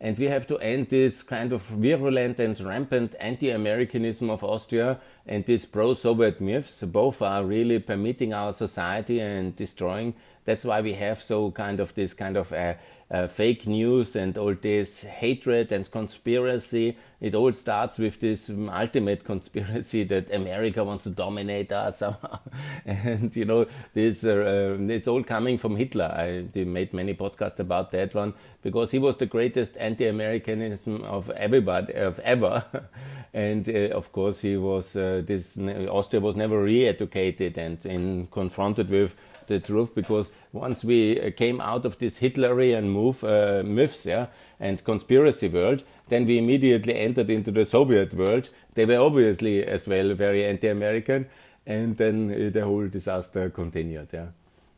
And 0.00 0.16
we 0.16 0.28
have 0.28 0.46
to 0.46 0.58
end 0.60 0.88
this 0.88 1.22
kind 1.22 1.52
of 1.52 1.62
virulent 1.62 2.38
and 2.38 2.58
rampant 2.60 3.16
anti 3.20 3.50
Americanism 3.50 4.30
of 4.30 4.42
Austria 4.42 4.98
and 5.26 5.44
these 5.44 5.66
pro-Soviet 5.66 6.40
myths, 6.40 6.82
both 6.84 7.20
are 7.20 7.44
really 7.44 7.80
permitting 7.80 8.32
our 8.32 8.54
society 8.54 9.20
and 9.20 9.54
destroying. 9.54 10.14
That's 10.46 10.64
why 10.64 10.80
we 10.80 10.94
have 10.94 11.20
so 11.20 11.50
kind 11.50 11.80
of 11.80 11.94
this 11.94 12.14
kind 12.14 12.38
of 12.38 12.50
uh, 12.50 12.74
uh, 13.10 13.26
fake 13.26 13.66
news 13.66 14.14
and 14.14 14.38
all 14.38 14.54
this 14.54 15.02
hatred 15.02 15.72
and 15.72 15.90
conspiracy. 15.90 16.96
It 17.20 17.34
all 17.34 17.52
starts 17.52 17.98
with 17.98 18.20
this 18.20 18.48
um, 18.48 18.70
ultimate 18.70 19.24
conspiracy 19.24 20.04
that 20.12 20.32
America 20.32 20.84
wants 20.84 21.04
to 21.04 21.10
dominate 21.10 21.72
us 21.72 21.98
somehow. 21.98 22.38
and, 22.86 23.34
you 23.34 23.44
know, 23.44 23.66
this, 23.94 24.24
uh, 24.24 24.76
uh, 24.78 24.82
it's 24.84 25.08
all 25.08 25.24
coming 25.24 25.58
from 25.58 25.76
Hitler. 25.76 26.04
I 26.04 26.46
made 26.64 26.94
many 26.94 27.14
podcasts 27.14 27.58
about 27.58 27.90
that 27.90 28.14
one 28.14 28.34
because 28.62 28.92
he 28.92 28.98
was 28.98 29.16
the 29.16 29.26
greatest 29.26 29.76
anti-Americanism 29.78 31.02
of 31.02 31.30
everybody, 31.30 31.94
of 31.94 32.20
ever. 32.20 32.64
and 33.34 33.68
uh, 33.68 33.94
of 33.94 34.12
course 34.12 34.40
he 34.40 34.56
was, 34.56 34.94
uh, 34.94 35.22
this, 35.24 35.58
Austria 35.58 36.20
was 36.20 36.36
never 36.36 36.62
re-educated 36.62 37.58
and 37.58 37.84
in, 37.84 38.28
confronted 38.28 38.88
with 38.88 39.16
the 39.50 39.60
truth 39.60 39.94
because 39.94 40.32
once 40.52 40.82
we 40.82 41.20
uh, 41.20 41.30
came 41.30 41.60
out 41.60 41.84
of 41.84 41.98
this 41.98 42.20
Hitlerian 42.20 42.84
move, 42.84 43.22
uh, 43.22 43.62
myths 43.64 44.06
yeah, 44.06 44.28
and 44.58 44.82
conspiracy 44.82 45.48
world, 45.48 45.84
then 46.08 46.24
we 46.24 46.38
immediately 46.38 46.94
entered 46.96 47.28
into 47.28 47.50
the 47.50 47.64
Soviet 47.64 48.14
world. 48.14 48.48
They 48.74 48.86
were 48.86 48.98
obviously 48.98 49.64
as 49.64 49.86
well 49.86 50.14
very 50.14 50.46
anti-American, 50.46 51.26
and 51.66 51.96
then 51.98 52.30
uh, 52.30 52.50
the 52.50 52.64
whole 52.64 52.88
disaster 52.88 53.50
continued 53.50 54.08
yeah, 54.12 54.28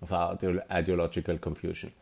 of 0.01 0.13
our 0.13 0.39
ideological 0.71 1.39
confusion. 1.39 1.93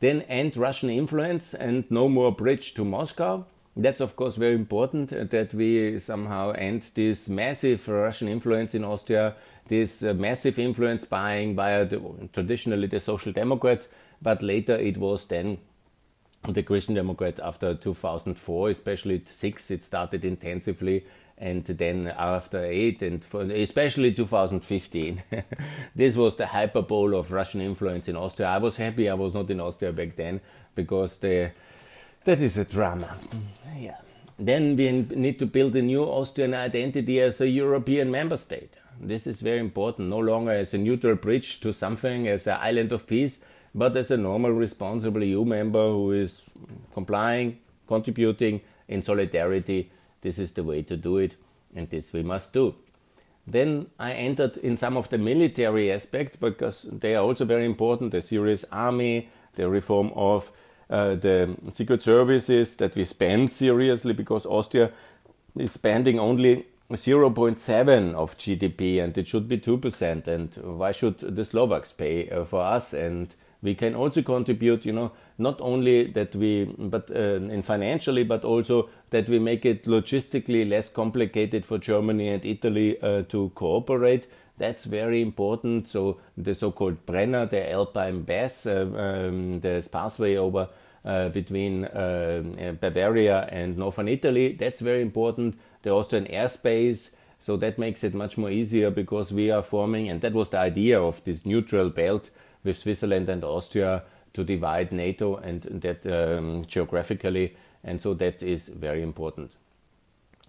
Then 0.00 0.22
end 0.22 0.56
Russian 0.56 0.90
influence 0.90 1.52
and 1.52 1.84
no 1.90 2.08
more 2.08 2.32
bridge 2.32 2.74
to 2.74 2.84
Moscow. 2.84 3.44
That's 3.82 4.00
of 4.00 4.16
course 4.16 4.36
very 4.36 4.54
important 4.54 5.30
that 5.30 5.54
we 5.54 5.98
somehow 5.98 6.50
end 6.52 6.90
this 6.94 7.28
massive 7.28 7.88
Russian 7.88 8.28
influence 8.28 8.74
in 8.74 8.84
Austria 8.84 9.36
this 9.70 10.02
uh, 10.02 10.12
massive 10.12 10.58
influence 10.58 11.04
buying 11.04 11.54
via 11.54 11.86
the, 11.86 12.02
traditionally 12.32 12.88
the 12.88 13.00
Social 13.00 13.32
Democrats, 13.32 13.88
but 14.20 14.42
later 14.42 14.74
it 14.74 14.98
was 14.98 15.24
then 15.26 15.58
the 16.48 16.62
Christian 16.62 16.96
Democrats 16.96 17.38
after 17.38 17.74
2004, 17.74 18.70
especially 18.70 19.22
six, 19.26 19.70
it 19.70 19.84
started 19.84 20.24
intensively, 20.24 21.06
and 21.38 21.64
then 21.64 22.08
after 22.08 22.62
eight, 22.64 23.00
and 23.02 23.24
especially 23.52 24.12
2015, 24.12 25.22
this 25.94 26.16
was 26.16 26.34
the 26.36 26.46
hyperbole 26.46 27.16
of 27.16 27.30
Russian 27.30 27.60
influence 27.60 28.08
in 28.08 28.16
Austria. 28.16 28.48
I 28.48 28.58
was 28.58 28.76
happy 28.76 29.08
I 29.08 29.14
was 29.14 29.34
not 29.34 29.50
in 29.50 29.60
Austria 29.60 29.92
back 29.92 30.16
then 30.16 30.40
because 30.74 31.18
the 31.18 31.52
that 32.24 32.40
is 32.40 32.58
a 32.58 32.64
drama. 32.64 33.16
Yeah. 33.76 33.96
Then 34.38 34.76
we 34.76 34.90
need 34.92 35.38
to 35.38 35.46
build 35.46 35.76
a 35.76 35.82
new 35.82 36.02
Austrian 36.02 36.54
identity 36.54 37.20
as 37.20 37.40
a 37.40 37.48
European 37.48 38.10
member 38.10 38.36
state. 38.36 38.74
This 39.00 39.26
is 39.26 39.40
very 39.40 39.58
important, 39.58 40.08
no 40.08 40.18
longer 40.18 40.52
as 40.52 40.74
a 40.74 40.78
neutral 40.78 41.14
bridge 41.14 41.60
to 41.60 41.72
something, 41.72 42.26
as 42.26 42.46
an 42.46 42.58
island 42.60 42.92
of 42.92 43.06
peace, 43.06 43.40
but 43.74 43.96
as 43.96 44.10
a 44.10 44.16
normal, 44.16 44.52
responsible 44.52 45.22
EU 45.22 45.44
member 45.44 45.88
who 45.88 46.12
is 46.12 46.42
complying, 46.92 47.58
contributing 47.86 48.60
in 48.88 49.02
solidarity. 49.02 49.90
This 50.20 50.38
is 50.38 50.52
the 50.52 50.64
way 50.64 50.82
to 50.82 50.96
do 50.96 51.18
it, 51.18 51.36
and 51.74 51.88
this 51.88 52.12
we 52.12 52.22
must 52.22 52.52
do. 52.52 52.74
Then 53.46 53.86
I 53.98 54.12
entered 54.12 54.58
in 54.58 54.76
some 54.76 54.96
of 54.96 55.08
the 55.08 55.18
military 55.18 55.90
aspects 55.90 56.36
because 56.36 56.82
they 56.92 57.16
are 57.16 57.24
also 57.24 57.44
very 57.44 57.64
important 57.64 58.12
the 58.12 58.20
serious 58.22 58.64
army, 58.70 59.30
the 59.54 59.68
reform 59.68 60.12
of 60.14 60.52
uh, 60.90 61.14
the 61.14 61.56
secret 61.70 62.02
services 62.02 62.76
that 62.76 62.94
we 62.96 63.04
spend 63.04 63.50
seriously 63.50 64.12
because 64.12 64.44
Austria 64.44 64.92
is 65.56 65.72
spending 65.72 66.18
only 66.18 66.66
0.7 66.90 68.14
of 68.14 68.36
GDP 68.36 69.02
and 69.02 69.16
it 69.16 69.28
should 69.28 69.48
be 69.48 69.58
2%. 69.58 70.26
And 70.26 70.56
why 70.56 70.92
should 70.92 71.18
the 71.20 71.44
Slovaks 71.44 71.92
pay 71.92 72.28
uh, 72.28 72.44
for 72.44 72.62
us? 72.62 72.92
And 72.92 73.34
we 73.62 73.74
can 73.74 73.94
also 73.94 74.22
contribute, 74.22 74.84
you 74.84 74.92
know, 74.92 75.12
not 75.40 75.60
only 75.60 76.04
that 76.12 76.36
we, 76.36 76.64
but 76.78 77.10
uh, 77.10 77.40
in 77.56 77.62
financially, 77.62 78.22
but 78.24 78.44
also 78.44 78.88
that 79.10 79.28
we 79.28 79.38
make 79.38 79.64
it 79.64 79.84
logistically 79.84 80.68
less 80.68 80.88
complicated 80.88 81.64
for 81.66 81.78
Germany 81.78 82.28
and 82.28 82.44
Italy 82.44 83.00
uh, 83.02 83.22
to 83.22 83.50
cooperate. 83.54 84.28
That's 84.58 84.84
very 84.84 85.22
important. 85.22 85.88
So 85.88 86.18
the 86.36 86.54
so-called 86.54 87.06
Brenner, 87.06 87.46
the 87.46 87.72
Alpine 87.72 88.24
Pass, 88.24 88.66
uh, 88.66 88.86
um, 88.94 89.60
the 89.60 89.88
pathway 89.90 90.36
over 90.36 90.68
uh, 91.04 91.30
between 91.30 91.86
uh, 91.86 92.74
Bavaria 92.78 93.48
and 93.50 93.78
northern 93.78 94.08
Italy, 94.08 94.52
that's 94.52 94.80
very 94.80 95.00
important 95.00 95.58
the 95.82 95.90
Austrian 95.90 96.26
airspace. 96.26 97.10
So 97.38 97.56
that 97.56 97.78
makes 97.78 98.04
it 98.04 98.12
much 98.12 98.36
more 98.36 98.50
easier 98.50 98.90
because 98.90 99.32
we 99.32 99.50
are 99.50 99.62
forming, 99.62 100.10
and 100.10 100.20
that 100.20 100.34
was 100.34 100.50
the 100.50 100.58
idea 100.58 101.00
of 101.00 101.24
this 101.24 101.46
neutral 101.46 101.88
belt 101.88 102.28
with 102.62 102.76
Switzerland 102.76 103.30
and 103.30 103.42
Austria 103.42 104.02
to 104.32 104.44
divide 104.44 104.92
NATO 104.92 105.36
and 105.36 105.62
that 105.62 106.06
um, 106.06 106.64
geographically, 106.66 107.56
and 107.82 108.00
so 108.00 108.14
that 108.14 108.42
is 108.42 108.68
very 108.68 109.02
important. 109.02 109.56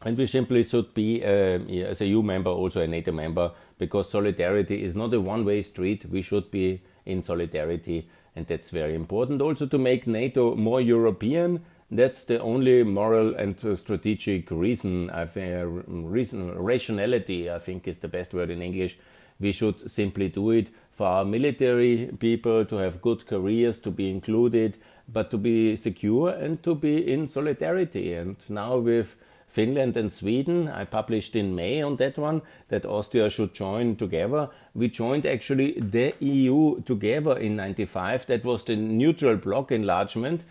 And 0.04 0.18
we 0.18 0.26
simply 0.26 0.64
should 0.64 0.94
be, 0.94 1.24
uh, 1.24 1.60
as 1.90 2.02
a 2.02 2.08
EU 2.08 2.24
member, 2.24 2.50
also 2.50 2.82
a 2.82 2.88
NATO 2.88 3.12
member, 3.12 3.52
because 3.78 4.10
solidarity 4.10 4.84
is 4.84 4.96
not 4.96 5.14
a 5.14 5.22
one 5.22 5.46
way 5.46 5.62
street. 5.62 6.06
We 6.06 6.22
should 6.22 6.50
be 6.50 6.82
in 7.06 7.22
solidarity, 7.22 8.10
and 8.36 8.48
that's 8.48 8.72
very 8.72 8.96
important. 8.96 9.42
Also, 9.42 9.68
to 9.68 9.78
make 9.78 10.08
NATO 10.08 10.56
more 10.56 10.82
European, 10.82 11.64
that's 11.92 12.24
the 12.24 12.40
only 12.40 12.84
moral 12.84 13.36
and 13.36 13.60
strategic 13.78 14.50
reason, 14.50 15.10
I 15.10 15.26
think, 15.26 15.84
reason, 15.88 16.58
rationality, 16.58 17.52
I 17.52 17.60
think 17.60 17.88
is 17.88 18.00
the 18.00 18.08
best 18.08 18.34
word 18.34 18.50
in 18.50 18.62
English. 18.62 18.98
We 19.40 19.52
should 19.52 19.92
simply 19.92 20.30
do 20.30 20.52
it 20.52 20.70
for 21.02 21.08
our 21.08 21.26
military 21.26 22.12
people 22.20 22.64
to 22.64 22.76
have 22.76 23.02
good 23.02 23.26
careers, 23.26 23.80
to 23.80 23.90
be 23.90 24.12
included, 24.12 24.78
but 25.12 25.32
to 25.32 25.38
be 25.40 25.76
secure 25.76 26.30
and 26.30 26.62
to 26.62 26.76
be 26.76 27.12
in 27.12 27.28
solidarity. 27.28 28.14
And 28.14 28.36
now 28.50 28.78
with 28.78 29.16
Finland 29.48 29.98
and 29.98 30.14
Sweden, 30.14 30.68
I 30.68 30.86
published 30.86 31.36
in 31.36 31.56
May 31.56 31.82
on 31.82 31.96
that 31.96 32.20
one 32.20 32.44
that 32.68 32.86
Austria 32.86 33.32
should 33.32 33.56
join 33.56 33.96
together. 33.96 34.50
We 34.76 34.90
joined 34.90 35.26
actually 35.26 35.72
the 35.80 36.14
EU 36.20 36.82
together 36.84 37.36
in 37.36 37.56
95. 37.56 38.28
That 38.28 38.46
was 38.46 38.64
the 38.64 38.76
neutral 38.76 39.38
bloc 39.38 39.72
enlargement 39.72 40.46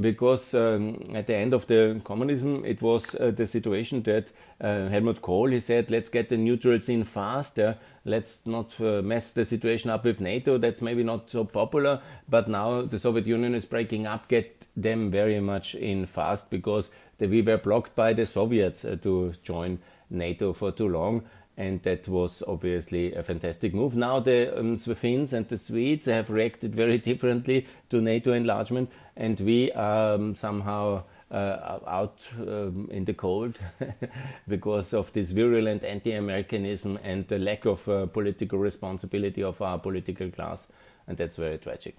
because 0.00 0.54
um, 0.54 0.96
at 1.14 1.28
the 1.28 1.36
end 1.36 1.54
of 1.54 1.66
the 1.68 2.00
communism, 2.02 2.64
it 2.64 2.82
was 2.82 3.14
uh, 3.14 3.30
the 3.30 3.46
situation 3.46 4.02
that 4.02 4.32
uh, 4.60 4.88
Helmut 4.88 5.20
Kohl 5.22 5.50
he 5.50 5.60
said, 5.60 5.90
"Let's 5.90 6.08
get 6.08 6.28
the 6.28 6.36
neutrals 6.36 6.88
in 6.88 7.04
faster. 7.04 7.76
Let's 8.04 8.44
not 8.46 8.80
uh, 8.80 9.02
mess 9.02 9.32
the 9.32 9.44
situation 9.44 9.90
up 9.90 10.04
with 10.04 10.20
NATO. 10.20 10.58
That's 10.58 10.82
maybe 10.82 11.04
not 11.04 11.30
so 11.30 11.44
popular, 11.44 12.00
but 12.28 12.48
now 12.48 12.82
the 12.82 12.98
Soviet 12.98 13.26
Union 13.26 13.54
is 13.54 13.64
breaking 13.64 14.06
up. 14.06 14.28
Get 14.28 14.66
them 14.76 15.10
very 15.10 15.40
much 15.40 15.74
in 15.74 16.06
fast 16.06 16.50
because 16.50 16.90
the, 17.18 17.28
we 17.28 17.42
were 17.42 17.58
blocked 17.58 17.94
by 17.94 18.12
the 18.12 18.26
Soviets 18.26 18.84
uh, 18.84 18.96
to 19.02 19.32
join 19.42 19.78
NATO 20.10 20.52
for 20.52 20.72
too 20.72 20.88
long." 20.88 21.24
and 21.56 21.82
that 21.82 22.08
was 22.08 22.42
obviously 22.48 23.14
a 23.14 23.22
fantastic 23.22 23.74
move. 23.74 23.94
Now 23.94 24.20
the 24.20 24.58
um, 24.58 24.76
Finns 24.76 25.32
and 25.32 25.48
the 25.48 25.58
Swedes 25.58 26.06
have 26.06 26.30
reacted 26.30 26.74
very 26.74 26.98
differently 26.98 27.66
to 27.90 28.00
NATO 28.00 28.32
enlargement, 28.32 28.90
and 29.16 29.38
we 29.40 29.70
are 29.72 30.14
um, 30.14 30.34
somehow 30.34 31.04
uh, 31.32 31.78
out 31.86 32.18
um, 32.38 32.88
in 32.92 33.04
the 33.04 33.14
cold 33.14 33.58
because 34.48 34.92
of 34.92 35.12
this 35.12 35.30
virulent 35.30 35.82
anti-Americanism 35.82 36.98
and 37.02 37.26
the 37.28 37.38
lack 37.38 37.64
of 37.64 37.88
uh, 37.88 38.06
political 38.06 38.58
responsibility 38.58 39.42
of 39.42 39.60
our 39.62 39.78
political 39.78 40.30
class, 40.30 40.66
and 41.08 41.16
that's 41.16 41.36
very 41.36 41.58
tragic. 41.58 41.96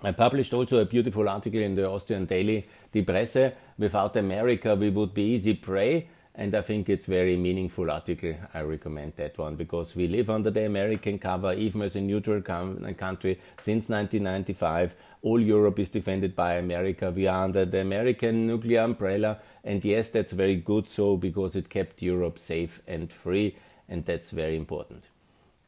I 0.00 0.12
published 0.12 0.54
also 0.54 0.78
a 0.78 0.84
beautiful 0.84 1.28
article 1.28 1.60
in 1.60 1.74
the 1.74 1.88
Austrian 1.88 2.26
daily 2.26 2.66
Die 2.92 3.02
Presse. 3.02 3.52
Without 3.76 4.16
America, 4.16 4.76
we 4.76 4.90
would 4.90 5.12
be 5.12 5.22
easy 5.22 5.54
prey 5.54 6.06
and 6.38 6.54
I 6.54 6.62
think 6.62 6.88
it's 6.88 7.06
very 7.06 7.36
meaningful 7.36 7.90
article. 7.90 8.32
I 8.54 8.60
recommend 8.60 9.14
that 9.16 9.36
one 9.36 9.56
because 9.56 9.96
we 9.96 10.06
live 10.06 10.30
under 10.30 10.52
the 10.52 10.66
American 10.66 11.18
cover, 11.18 11.52
even 11.52 11.82
as 11.82 11.96
a 11.96 12.00
neutral 12.00 12.40
country 12.40 13.40
since 13.60 13.88
1995. 13.88 14.94
All 15.22 15.40
Europe 15.40 15.80
is 15.80 15.88
defended 15.88 16.36
by 16.36 16.54
America. 16.54 17.10
We 17.10 17.26
are 17.26 17.42
under 17.42 17.64
the 17.64 17.80
American 17.80 18.46
nuclear 18.46 18.82
umbrella, 18.82 19.40
and 19.64 19.84
yes, 19.84 20.10
that's 20.10 20.32
very 20.32 20.54
good. 20.54 20.86
So 20.86 21.16
because 21.16 21.56
it 21.56 21.68
kept 21.68 22.02
Europe 22.02 22.38
safe 22.38 22.80
and 22.86 23.12
free, 23.12 23.56
and 23.88 24.04
that's 24.04 24.30
very 24.30 24.56
important. 24.56 25.08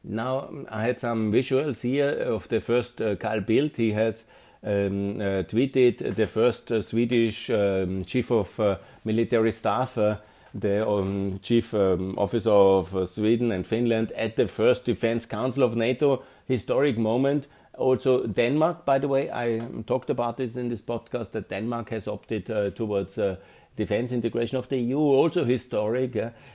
Now 0.05 0.49
I 0.69 0.83
had 0.83 1.01
some 1.01 1.33
visuals 1.33 1.81
here 1.81 2.11
of 2.11 2.47
the 2.47 2.61
first 2.61 3.01
uh, 3.01 3.17
Carl 3.17 3.41
Bildt. 3.41 3.75
He 3.75 3.91
has 3.91 4.23
um, 4.63 5.19
uh, 5.19 5.43
tweeted 5.43 6.15
the 6.15 6.27
first 6.27 6.71
uh, 6.71 6.81
Swedish 6.81 7.49
um, 7.49 8.05
chief 8.05 8.31
of 8.31 8.57
uh, 8.57 8.77
military 9.03 9.51
staff 9.51 9.97
uh, 9.97 10.15
the 10.53 10.87
um, 10.87 11.39
chief 11.41 11.73
um, 11.73 12.17
officer 12.17 12.51
of 12.51 12.95
uh, 12.95 13.05
Sweden 13.05 13.51
and 13.51 13.65
Finland 13.65 14.11
at 14.13 14.35
the 14.35 14.47
first 14.47 14.85
Defense 14.85 15.25
Council 15.25 15.63
of 15.63 15.75
NATO. 15.75 16.23
Historic 16.47 16.97
moment. 16.97 17.47
Also, 17.77 18.27
Denmark, 18.27 18.85
by 18.85 18.99
the 18.99 19.07
way, 19.07 19.31
I 19.31 19.59
talked 19.87 20.09
about 20.09 20.37
this 20.37 20.57
in 20.57 20.69
this 20.69 20.81
podcast 20.81 21.31
that 21.31 21.49
Denmark 21.49 21.89
has 21.89 22.07
opted 22.07 22.51
uh, 22.51 22.69
towards 22.71 23.17
uh, 23.17 23.37
defense 23.81 24.11
integration 24.11 24.57
of 24.57 24.69
the 24.69 24.77
EU, 24.77 24.99
also 24.99 25.43
historic. 25.43 26.13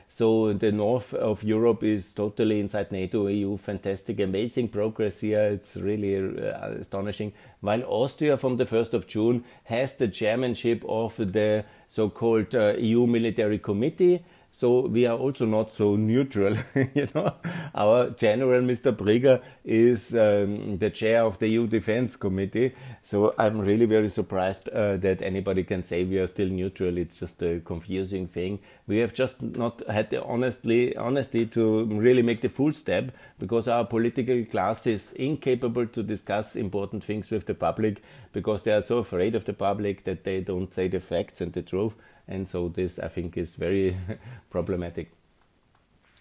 So 0.09 0.53
the 0.53 0.71
north 0.71 1.13
of 1.15 1.43
Europe 1.43 1.83
is 1.83 2.13
totally 2.13 2.61
inside 2.61 2.93
NATO, 2.93 3.27
EU, 3.27 3.57
fantastic, 3.57 4.21
amazing 4.21 4.69
progress 4.69 5.21
here. 5.21 5.47
It's 5.57 5.77
really 5.77 6.15
uh, 6.17 6.71
astonishing. 6.83 7.33
While 7.61 7.83
Austria, 7.85 8.37
from 8.37 8.57
the 8.57 8.65
1st 8.65 8.93
of 8.95 9.07
June, 9.07 9.45
has 9.65 9.97
the 9.97 10.09
chairmanship 10.09 10.85
of 10.89 11.17
the 11.17 11.65
so-called 11.89 12.55
uh, 12.55 12.75
EU 12.79 13.07
Military 13.07 13.59
Committee 13.59 14.25
so 14.59 14.87
we 14.87 15.05
are 15.05 15.19
also 15.19 15.45
not 15.45 15.71
so 15.71 15.97
neutral. 15.97 16.57
you 16.95 17.07
know, 17.15 17.35
our 17.75 18.09
general, 18.09 18.63
Mr. 18.63 18.91
Brieger, 18.91 19.43
is 19.67 20.15
um, 20.15 20.79
the 20.79 20.89
chair 20.89 21.25
of 21.25 21.39
the 21.41 21.47
EU 21.49 21.67
Defense 21.67 22.17
Committee. 22.17 22.73
So 23.03 23.35
I'm 23.39 23.59
really 23.59 23.85
very 23.85 24.09
surprised 24.09 24.71
uh, 24.71 24.97
that 24.97 25.21
anybody 25.21 25.63
can 25.63 25.83
say 25.83 26.05
we 26.05 26.17
are 26.21 26.27
still 26.27 26.49
neutral. 26.49 26.97
It's 26.97 27.21
just 27.21 27.43
a 27.43 27.61
confusing 27.67 28.27
thing. 28.27 28.61
We 28.87 28.97
have 29.01 29.13
just 29.13 29.43
not 29.43 29.87
had 29.91 30.09
the 30.09 30.25
honestly 30.25 30.97
honesty 30.97 31.45
to 31.49 31.85
really 31.85 32.23
make 32.23 32.41
the 32.41 32.49
full 32.49 32.73
step 32.73 33.13
because 33.39 33.69
our 33.69 33.85
political 33.85 34.43
class 34.47 34.87
is 34.87 35.13
incapable 35.13 35.87
to 35.89 36.03
discuss 36.03 36.57
important 36.57 37.05
things 37.05 37.31
with 37.31 37.45
the 37.45 37.55
public 37.55 38.03
because 38.33 38.63
they 38.63 38.73
are 38.73 38.81
so 38.81 38.99
afraid 38.99 39.35
of 39.35 39.45
the 39.45 39.53
public 39.53 40.05
that 40.05 40.25
they 40.25 40.41
don't 40.41 40.73
say 40.73 40.89
the 40.89 41.01
facts 41.01 41.43
and 41.43 41.53
the 41.53 41.61
truth 41.61 41.93
and 42.29 42.49
so 42.49 42.69
this 42.69 42.99
I 42.99 43.09
think 43.09 43.37
is 43.37 43.55
very 43.55 43.97
problematic. 44.51 45.11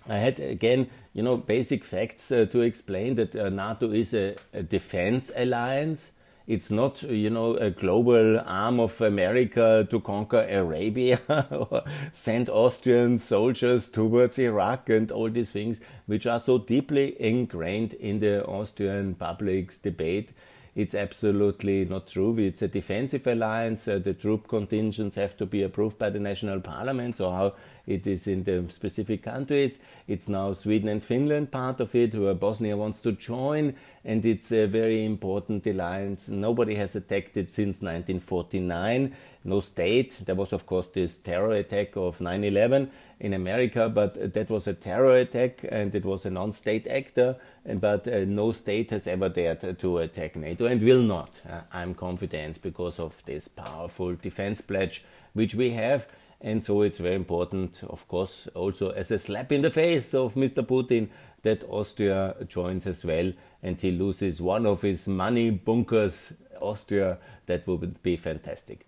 I 0.08 0.18
had 0.18 0.40
again, 0.40 0.90
you 1.14 1.24
know, 1.24 1.38
basic 1.38 1.84
facts 1.84 2.32
uh, 2.32 2.46
to 2.52 2.62
explain 2.62 3.16
that 3.16 3.36
uh, 3.36 3.50
NATO 3.50 3.92
is 3.92 4.14
a, 4.14 4.36
a, 4.54 4.62
defense 4.62 5.32
alliance. 5.36 6.12
It's 6.48 6.70
not, 6.70 7.02
you 7.02 7.32
know, 7.32 7.56
a 7.56 7.72
global 7.72 8.40
arm 8.42 8.80
of 8.80 9.02
America 9.02 9.88
to 9.90 10.00
conquer 10.00 10.46
Arabia 10.48 11.20
or 11.50 11.82
send 12.12 12.52
Austrian 12.52 13.18
soldiers 13.18 13.90
towards 13.90 14.38
Iraq 14.38 14.92
and 14.92 15.12
all 15.12 15.32
these 15.32 15.50
things, 15.50 15.82
which 16.06 16.28
are 16.28 16.40
so 16.40 16.60
deeply 16.60 17.20
ingrained 17.20 17.96
in 17.96 18.20
the 18.20 18.46
Austrian 18.46 19.16
public's 19.16 19.80
debate 19.80 20.34
it's 20.76 20.94
absolutely 20.94 21.86
not 21.86 22.08
true. 22.08 22.38
It's 22.38 22.62
a 22.62 22.68
defensive 22.68 23.26
alliance. 23.28 23.88
Uh, 23.88 24.00
the 24.00 24.14
troop 24.14 24.48
contingents 24.50 25.16
have 25.16 25.38
to 25.38 25.46
be 25.46 25.64
approved 25.64 25.98
by 25.98 26.10
the 26.10 26.20
national 26.20 26.60
parliament. 26.60 27.16
So 27.16 27.32
how 27.32 27.56
it 27.88 28.08
is 28.08 28.28
in 28.28 28.44
the 28.44 28.66
specific 28.70 29.24
countries. 29.24 29.80
It's 30.08 30.28
now 30.28 30.54
Sweden 30.54 30.90
and 30.90 31.04
Finland 31.04 31.52
part 31.52 31.80
of 31.80 31.94
it, 31.96 32.16
where 32.16 32.34
Bosnia 32.34 32.78
wants 32.78 33.02
to 33.02 33.12
join, 33.12 33.76
and 34.04 34.26
it's 34.26 34.52
a 34.52 34.66
very 34.66 35.06
important 35.06 35.66
alliance. 35.68 36.30
Nobody 36.30 36.76
has 36.76 36.96
attacked 36.96 37.38
it 37.38 37.52
since 37.52 37.82
1949. 37.82 39.16
No 39.44 39.60
state. 39.60 40.26
There 40.26 40.36
was, 40.36 40.54
of 40.54 40.66
course, 40.66 40.88
this 40.88 41.18
terror 41.18 41.52
attack 41.52 41.96
of 41.96 42.20
9 42.20 42.44
11 42.44 42.90
in 43.20 43.34
America, 43.34 43.90
but 43.90 44.34
that 44.34 44.50
was 44.50 44.68
a 44.68 44.74
terror 44.74 45.18
attack 45.18 45.64
and 45.70 45.94
it 45.94 46.04
was 46.04 46.26
a 46.26 46.30
non 46.30 46.52
state 46.52 46.88
actor. 46.88 47.38
And 47.64 47.80
but 47.80 48.08
uh, 48.08 48.26
no 48.26 48.52
state 48.52 48.90
has 48.92 49.08
ever 49.08 49.30
dared 49.30 49.78
to 49.80 49.98
attack 50.00 50.36
NATO 50.36 50.66
and 50.66 50.82
will 50.82 51.04
not. 51.04 51.42
Uh, 51.48 51.62
I'm 51.72 51.94
confident 51.94 52.62
because 52.62 53.00
of 53.00 53.24
this 53.26 53.48
powerful 53.48 54.16
defense 54.16 54.62
pledge 54.62 55.04
which 55.34 55.54
we 55.54 55.72
have 55.72 56.08
and 56.46 56.64
so 56.64 56.84
it's 56.84 57.00
very 57.00 57.16
important, 57.16 57.84
of 57.90 58.08
course, 58.08 58.48
also 58.54 58.92
as 58.92 59.10
a 59.10 59.18
slap 59.18 59.52
in 59.52 59.64
the 59.64 59.72
face 59.72 60.14
of 60.14 60.36
Mr. 60.36 60.64
Putin 60.64 61.10
that 61.42 61.64
Austria 61.68 62.36
joins 62.48 62.86
as 62.86 63.04
well 63.04 63.34
and 63.64 63.82
he 63.82 63.90
loses 63.90 64.40
one 64.40 64.68
of 64.68 64.84
his 64.84 65.08
money 65.08 65.50
bunkers, 65.50 66.34
Austria. 66.62 67.18
That 67.48 67.66
would 67.66 68.02
be 68.04 68.16
fantastic. 68.16 68.86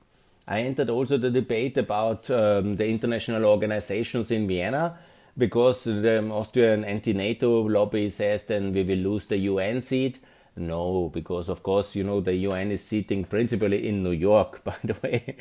I 0.47 0.61
entered 0.61 0.91
also 0.91 1.17
the 1.17 1.31
debate 1.31 1.79
about 1.79 2.29
um, 2.29 2.75
the 2.75 2.87
international 2.87 3.45
organizations 3.45 4.29
in 4.29 4.47
Vienna 4.47 4.99
because 5.35 5.85
the 5.85 6.29
Austrian 6.29 6.85
anti 6.85 7.13
NATO 7.13 7.63
lobby 7.63 8.11
says 8.11 8.43
then 8.43 8.71
we 8.71 8.83
will 8.83 9.13
lose 9.13 9.25
the 9.25 9.37
UN 9.37 9.81
seat. 9.81 10.19
No, 10.57 11.11
because 11.13 11.49
of 11.49 11.61
course, 11.61 11.95
you 11.95 12.03
know, 12.03 12.19
the 12.19 12.33
UN 12.33 12.71
is 12.71 12.83
sitting 12.83 13.23
principally 13.23 13.88
in 13.88 14.01
New 14.01 14.12
York, 14.12 14.63
by 14.65 14.75
the 14.84 14.95
way. 15.03 15.36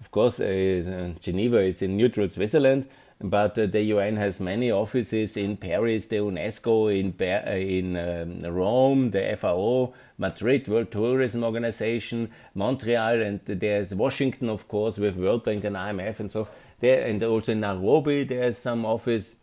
of 0.00 0.10
course, 0.10 0.40
uh, 0.40 1.12
Geneva 1.20 1.60
is 1.60 1.82
in 1.82 1.96
neutral 1.96 2.28
Switzerland, 2.28 2.88
but 3.20 3.58
uh, 3.58 3.66
the 3.66 3.82
UN 3.82 4.16
has 4.16 4.40
many 4.40 4.70
offices 4.70 5.36
in 5.36 5.58
Paris, 5.58 6.06
the 6.06 6.16
UNESCO, 6.16 6.88
in, 6.98 7.14
uh, 7.20 7.50
in 7.52 7.96
um, 7.96 8.54
Rome, 8.54 9.10
the 9.10 9.36
FAO, 9.36 9.92
Madrid, 10.16 10.66
World 10.66 10.90
Tourism 10.90 11.44
Organization, 11.44 12.30
Montreal, 12.54 13.20
and 13.20 13.40
there's 13.44 13.94
Washington, 13.94 14.48
of 14.48 14.68
course, 14.68 14.96
with 14.96 15.16
World 15.16 15.44
Bank 15.44 15.64
and 15.64 15.76
IMF, 15.76 16.18
and 16.18 16.32
so 16.32 16.48
there, 16.80 17.06
and 17.06 17.22
also 17.22 17.52
in 17.52 17.60
Nairobi, 17.60 18.24
there's 18.24 18.58
some 18.58 18.86
office. 18.86 19.34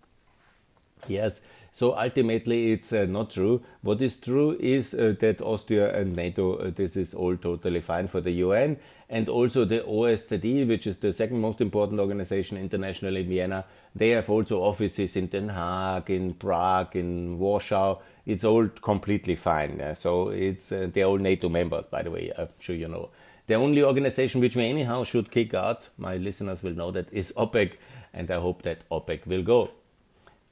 Yes, 1.07 1.39
so 1.79 1.97
ultimately, 1.97 2.73
it's 2.73 2.91
uh, 2.91 3.05
not 3.05 3.31
true. 3.31 3.61
What 3.83 4.01
is 4.01 4.17
true 4.17 4.57
is 4.59 4.93
uh, 4.93 5.15
that 5.21 5.41
Austria 5.41 5.97
and 5.97 6.13
NATO, 6.13 6.57
uh, 6.57 6.71
this 6.75 6.97
is 6.97 7.13
all 7.13 7.37
totally 7.37 7.79
fine 7.79 8.09
for 8.09 8.19
the 8.19 8.31
UN. 8.31 8.75
And 9.09 9.29
also 9.29 9.63
the 9.63 9.79
OSZE, 9.87 10.67
which 10.67 10.87
is 10.87 10.97
the 10.97 11.13
second 11.13 11.39
most 11.39 11.61
important 11.61 12.01
organization 12.01 12.57
internationally 12.57 13.21
in 13.21 13.29
Vienna, 13.29 13.63
they 13.95 14.09
have 14.09 14.29
also 14.29 14.59
offices 14.61 15.15
in 15.15 15.27
Den 15.27 15.51
Haag, 15.51 16.09
in 16.09 16.33
Prague, 16.33 16.97
in 16.97 17.39
Warsaw. 17.39 17.99
It's 18.25 18.43
all 18.43 18.67
completely 18.67 19.37
fine. 19.37 19.95
so 19.95 20.31
it's 20.31 20.73
uh, 20.73 20.89
they're 20.91 21.05
all 21.05 21.17
NATO 21.17 21.47
members, 21.47 21.85
by 21.85 22.03
the 22.03 22.11
way. 22.11 22.29
I'm 22.37 22.49
sure 22.59 22.75
you 22.75 22.89
know. 22.89 23.07
The 23.47 23.53
only 23.53 23.83
organization 23.83 24.41
which 24.41 24.57
we 24.57 24.65
anyhow 24.65 25.05
should 25.05 25.31
kick 25.31 25.53
out, 25.53 25.87
my 25.97 26.17
listeners 26.17 26.61
will 26.61 26.73
know 26.73 26.91
that, 26.91 27.07
is 27.13 27.31
OPEC, 27.37 27.77
and 28.13 28.29
I 28.29 28.41
hope 28.41 28.63
that 28.63 28.79
OPEC 28.89 29.25
will 29.25 29.43
go 29.43 29.69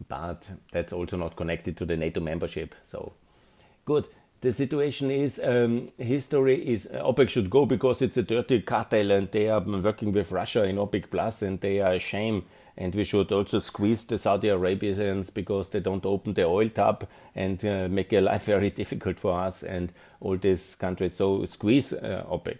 but 0.08 0.48
that's 0.72 0.94
also 0.94 1.18
not 1.18 1.36
connected 1.36 1.78
to 1.78 1.86
the 1.86 1.98
NATO 1.98 2.20
membership. 2.20 2.76
So 2.84 3.14
good. 3.86 4.08
The 4.42 4.54
situation 4.54 5.10
is 5.10 5.42
um, 5.44 5.88
history 5.98 6.56
is 6.56 6.88
uh, 6.94 7.02
OPEC 7.04 7.30
should 7.30 7.50
go 7.50 7.66
because 7.66 8.04
it's 8.04 8.18
a 8.18 8.24
dirty 8.24 8.62
cartel 8.62 9.10
and 9.10 9.32
they 9.32 9.50
are 9.50 9.62
working 9.62 10.12
with 10.12 10.32
Russia 10.32 10.64
in 10.64 10.76
OPEC 10.76 11.10
Plus 11.10 11.42
and 11.42 11.60
they 11.60 11.80
are 11.82 11.94
a 11.94 12.00
shame. 12.00 12.46
And 12.78 12.94
we 12.94 13.04
should 13.04 13.32
also 13.32 13.58
squeeze 13.58 14.06
the 14.06 14.20
Saudi 14.20 14.50
Arabians 14.50 15.32
because 15.32 15.70
they 15.70 15.80
don't 15.80 16.06
open 16.06 16.36
the 16.36 16.44
oil 16.44 16.70
tap 16.70 17.06
and 17.34 17.66
uh, 17.66 17.88
make 17.90 18.10
their 18.10 18.22
life 18.32 18.44
very 18.44 18.70
difficult 18.70 19.18
for 19.18 19.40
us 19.40 19.64
and 19.64 19.92
all 20.22 20.38
these 20.38 20.76
countries. 20.76 21.16
So 21.16 21.44
squeeze 21.46 21.92
uh, 21.92 22.24
OPEC. 22.30 22.60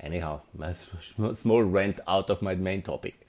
Anyhow, 0.00 0.42
small 1.32 1.62
rant 1.62 2.00
out 2.06 2.28
of 2.28 2.42
my 2.42 2.54
main 2.54 2.82
topic. 2.82 3.26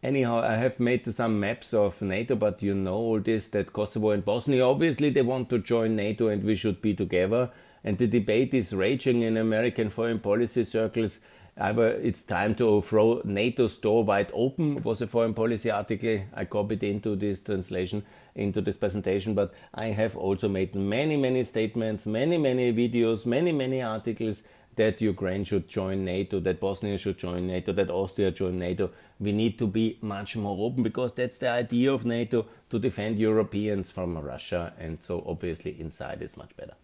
Anyhow, 0.00 0.42
I 0.42 0.54
have 0.54 0.78
made 0.78 1.12
some 1.12 1.40
maps 1.40 1.74
of 1.74 2.00
NATO, 2.00 2.36
but 2.36 2.62
you 2.62 2.72
know 2.72 2.94
all 2.94 3.20
this 3.20 3.48
that 3.48 3.72
Kosovo 3.72 4.10
and 4.10 4.24
Bosnia 4.24 4.64
obviously 4.64 5.10
they 5.10 5.22
want 5.22 5.50
to 5.50 5.58
join 5.58 5.96
NATO 5.96 6.28
and 6.28 6.44
we 6.44 6.54
should 6.54 6.80
be 6.80 6.94
together. 6.94 7.50
And 7.82 7.98
the 7.98 8.06
debate 8.06 8.54
is 8.54 8.72
raging 8.72 9.22
in 9.22 9.36
American 9.36 9.90
foreign 9.90 10.20
policy 10.20 10.62
circles. 10.62 11.18
Either 11.56 11.88
it's 11.88 12.22
time 12.22 12.54
to 12.54 12.80
throw 12.82 13.20
NATO's 13.24 13.76
door 13.78 14.04
wide 14.04 14.30
open 14.32 14.80
was 14.84 15.02
a 15.02 15.08
foreign 15.08 15.34
policy 15.34 15.68
article 15.68 16.20
I 16.32 16.44
copied 16.44 16.84
into 16.84 17.16
this 17.16 17.40
translation, 17.40 18.04
into 18.36 18.60
this 18.60 18.76
presentation. 18.76 19.34
But 19.34 19.52
I 19.74 19.86
have 19.86 20.16
also 20.16 20.48
made 20.48 20.76
many, 20.76 21.16
many 21.16 21.42
statements, 21.42 22.06
many, 22.06 22.38
many 22.38 22.72
videos, 22.72 23.26
many, 23.26 23.50
many 23.50 23.82
articles 23.82 24.44
that 24.78 25.00
Ukraine 25.02 25.44
should 25.44 25.68
join 25.68 26.04
NATO, 26.04 26.40
that 26.40 26.58
Bosnia 26.58 26.96
should 26.96 27.18
join 27.18 27.46
NATO, 27.46 27.72
that 27.72 27.90
Austria 27.90 28.30
join 28.30 28.58
NATO. 28.58 28.90
We 29.20 29.32
need 29.32 29.58
to 29.58 29.66
be 29.66 29.98
much 30.00 30.36
more 30.36 30.56
open 30.66 30.82
because 30.82 31.12
that's 31.12 31.38
the 31.38 31.50
idea 31.50 31.92
of 31.92 32.06
NATO 32.06 32.46
to 32.70 32.78
defend 32.78 33.18
Europeans 33.18 33.90
from 33.90 34.16
Russia, 34.16 34.72
and 34.78 35.02
so 35.02 35.22
obviously 35.26 35.78
inside 35.78 36.22
it's 36.22 36.36
much 36.36 36.56
better. 36.56 36.74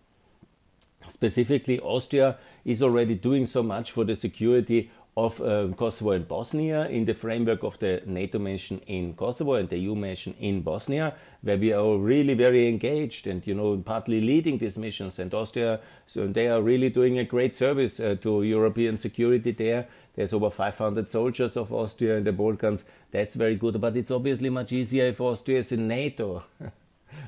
Specifically, 1.09 1.81
Austria 1.81 2.39
is 2.65 2.83
already 2.83 3.15
doing 3.15 3.47
so 3.47 3.63
much 3.63 3.93
for 3.93 4.05
the 4.05 4.17
security 4.17 4.91
of 5.17 5.41
um, 5.41 5.75
Kosovo 5.75 6.11
and 6.11 6.27
Bosnia 6.27 6.89
in 6.89 7.05
the 7.05 7.15
framework 7.15 7.63
of 7.63 7.79
the 7.79 8.03
NATO 8.05 8.39
mission 8.39 8.81
in 8.87 9.15
Kosovo 9.15 9.55
and 9.55 9.69
the 9.69 9.79
EU 9.79 9.95
mission 9.95 10.35
in 10.41 10.63
Bosnia, 10.63 11.15
where 11.43 11.57
we 11.57 11.73
are 11.73 11.97
really 11.97 12.35
very 12.35 12.69
engaged 12.69 13.27
and 13.29 13.47
you 13.47 13.55
know 13.55 13.77
partly 13.77 14.21
leading 14.21 14.59
these 14.59 14.77
missions. 14.77 15.19
And 15.19 15.33
Austria, 15.33 15.81
so 16.07 16.27
they 16.27 16.49
are 16.49 16.61
really 16.61 16.91
doing 16.91 17.19
a 17.19 17.25
great 17.25 17.55
service 17.55 18.01
uh, 18.01 18.17
to 18.23 18.43
European 18.43 18.99
security 18.99 19.53
there. 19.53 19.87
There's 20.17 20.33
over 20.33 20.51
500 20.51 21.09
soldiers 21.09 21.57
of 21.57 21.73
Austria 21.73 22.17
in 22.17 22.25
the 22.25 22.33
Balkans. 22.33 22.85
That's 23.11 23.37
very 23.37 23.57
good, 23.57 23.81
but 23.81 23.97
it's 23.97 24.11
obviously 24.11 24.51
much 24.51 24.73
easier 24.73 25.07
if 25.07 25.21
Austria 25.21 25.59
is 25.59 25.71
in 25.71 25.87
NATO. 25.87 26.45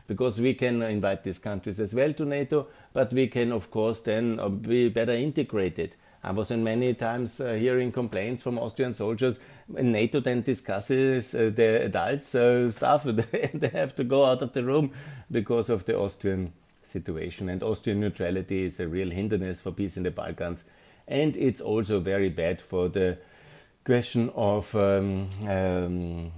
because 0.08 0.40
we 0.40 0.54
can 0.54 0.82
invite 0.82 1.22
these 1.22 1.38
countries 1.38 1.80
as 1.80 1.94
well 1.94 2.12
to 2.12 2.24
NATO, 2.24 2.66
but 2.92 3.12
we 3.12 3.28
can, 3.28 3.52
of 3.52 3.70
course, 3.70 4.00
then 4.00 4.38
uh, 4.40 4.48
be 4.48 4.88
better 4.88 5.12
integrated. 5.12 5.96
I 6.26 6.32
was 6.32 6.50
in 6.50 6.64
many 6.64 6.92
times 6.92 7.40
uh, 7.40 7.52
hearing 7.52 7.92
complaints 7.92 8.42
from 8.42 8.58
Austrian 8.58 8.94
soldiers. 8.94 9.38
NATO 9.68 10.18
then 10.18 10.42
discusses 10.42 11.32
uh, 11.36 11.52
the 11.54 11.84
adults' 11.84 12.34
uh, 12.34 12.68
stuff, 12.72 13.04
they 13.54 13.68
have 13.68 13.94
to 13.94 14.02
go 14.02 14.24
out 14.24 14.42
of 14.42 14.52
the 14.52 14.64
room 14.64 14.90
because 15.30 15.70
of 15.70 15.84
the 15.84 15.96
Austrian 15.96 16.52
situation. 16.82 17.48
And 17.48 17.62
Austrian 17.62 18.00
neutrality 18.00 18.64
is 18.64 18.80
a 18.80 18.88
real 18.88 19.10
hindrance 19.10 19.60
for 19.60 19.70
peace 19.70 19.96
in 19.96 20.02
the 20.02 20.10
Balkans. 20.10 20.64
And 21.06 21.36
it's 21.36 21.60
also 21.60 22.00
very 22.00 22.28
bad 22.28 22.60
for 22.60 22.88
the 22.88 23.18
question 23.84 24.30
of 24.34 24.74
um, 24.74 25.28
um, 25.48 26.32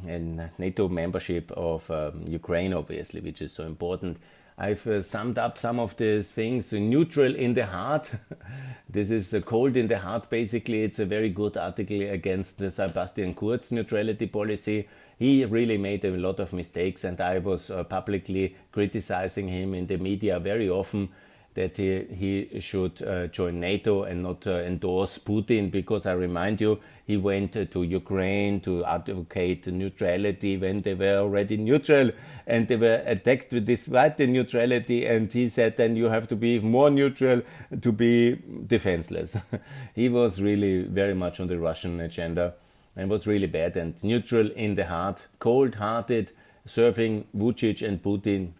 NATO 0.58 0.88
membership 0.90 1.50
of 1.52 1.90
um, 1.90 2.24
Ukraine, 2.26 2.74
obviously, 2.74 3.22
which 3.22 3.40
is 3.40 3.54
so 3.54 3.64
important. 3.64 4.18
I've 4.60 4.84
uh, 4.88 5.02
summed 5.02 5.38
up 5.38 5.56
some 5.56 5.78
of 5.78 5.96
these 5.96 6.32
things. 6.32 6.72
Neutral 6.72 7.36
in 7.36 7.54
the 7.54 7.66
heart. 7.66 8.12
this 8.90 9.12
is 9.12 9.32
uh, 9.32 9.40
cold 9.40 9.76
in 9.76 9.86
the 9.86 9.98
heart. 9.98 10.28
Basically, 10.28 10.82
it's 10.82 10.98
a 10.98 11.06
very 11.06 11.28
good 11.28 11.56
article 11.56 12.02
against 12.02 12.58
the 12.58 12.72
Sebastian 12.72 13.34
Kurz 13.34 13.70
neutrality 13.70 14.26
policy. 14.26 14.88
He 15.16 15.44
really 15.44 15.78
made 15.78 16.04
a 16.04 16.10
lot 16.10 16.40
of 16.40 16.52
mistakes, 16.52 17.04
and 17.04 17.20
I 17.20 17.38
was 17.38 17.70
uh, 17.70 17.84
publicly 17.84 18.56
criticizing 18.72 19.46
him 19.46 19.74
in 19.74 19.86
the 19.86 19.96
media 19.96 20.40
very 20.40 20.68
often 20.68 21.10
that 21.58 21.76
he, 21.76 22.04
he 22.14 22.60
should 22.60 23.02
uh, 23.02 23.26
join 23.26 23.58
NATO 23.58 24.04
and 24.04 24.22
not 24.22 24.46
uh, 24.46 24.60
endorse 24.60 25.18
Putin 25.18 25.72
because 25.72 26.06
I 26.06 26.12
remind 26.12 26.60
you, 26.60 26.78
he 27.04 27.16
went 27.16 27.56
uh, 27.56 27.64
to 27.64 27.82
Ukraine 27.82 28.60
to 28.60 28.84
advocate 28.84 29.66
neutrality 29.66 30.56
when 30.56 30.82
they 30.82 30.94
were 30.94 31.16
already 31.16 31.56
neutral 31.56 32.12
and 32.46 32.68
they 32.68 32.76
were 32.76 33.02
attacked 33.04 33.50
this 33.66 33.88
white 33.88 34.20
neutrality. 34.20 35.04
And 35.04 35.32
he 35.32 35.48
said, 35.48 35.76
then 35.76 35.96
you 35.96 36.04
have 36.04 36.28
to 36.28 36.36
be 36.36 36.60
more 36.60 36.90
neutral 36.90 37.42
to 37.82 37.90
be 37.90 38.38
defenseless. 38.68 39.36
he 39.96 40.08
was 40.08 40.40
really 40.40 40.82
very 40.82 41.14
much 41.14 41.40
on 41.40 41.48
the 41.48 41.58
Russian 41.58 41.98
agenda 42.00 42.54
and 42.94 43.10
was 43.10 43.26
really 43.26 43.48
bad 43.48 43.76
and 43.76 44.00
neutral 44.04 44.48
in 44.52 44.76
the 44.76 44.86
heart, 44.86 45.26
cold 45.40 45.74
hearted, 45.74 46.30
serving 46.66 47.26
Vucic 47.36 47.84
and 47.84 48.00
Putin. 48.00 48.52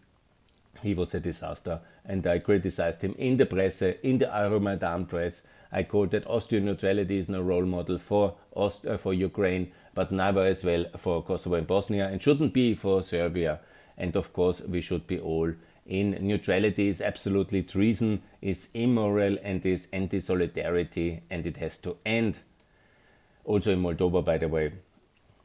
He 0.82 0.94
was 0.94 1.14
a 1.14 1.20
disaster 1.20 1.80
and 2.08 2.26
I 2.26 2.38
criticized 2.38 3.02
him 3.02 3.14
in 3.18 3.36
the 3.36 3.46
press, 3.46 3.82
in 3.82 4.18
the 4.18 4.26
Euromaidan 4.26 5.06
press. 5.06 5.42
I 5.70 5.82
that 5.82 6.26
Austrian 6.26 6.64
neutrality 6.64 7.18
is 7.18 7.28
no 7.28 7.42
role 7.42 7.66
model 7.66 7.98
for 7.98 8.36
Aust- 8.54 8.86
uh, 8.86 8.96
for 8.96 9.12
Ukraine, 9.12 9.70
but 9.94 10.10
neither 10.10 10.40
as 10.40 10.64
well 10.64 10.86
for 10.96 11.22
Kosovo 11.22 11.56
and 11.56 11.66
Bosnia, 11.66 12.08
and 12.08 12.22
shouldn't 12.22 12.54
be 12.54 12.74
for 12.74 13.02
Serbia. 13.02 13.60
And 13.98 14.16
of 14.16 14.32
course, 14.32 14.62
we 14.62 14.80
should 14.80 15.06
be 15.06 15.20
all 15.20 15.52
in. 15.84 16.16
Neutrality 16.26 16.88
is 16.88 17.02
absolutely 17.02 17.62
treason, 17.62 18.22
is 18.40 18.68
immoral, 18.72 19.36
and 19.42 19.64
is 19.66 19.88
anti-solidarity, 19.92 21.22
and 21.28 21.44
it 21.44 21.58
has 21.58 21.76
to 21.78 21.98
end. 22.06 22.38
Also 23.44 23.72
in 23.72 23.82
Moldova, 23.82 24.24
by 24.24 24.38
the 24.38 24.48
way, 24.48 24.72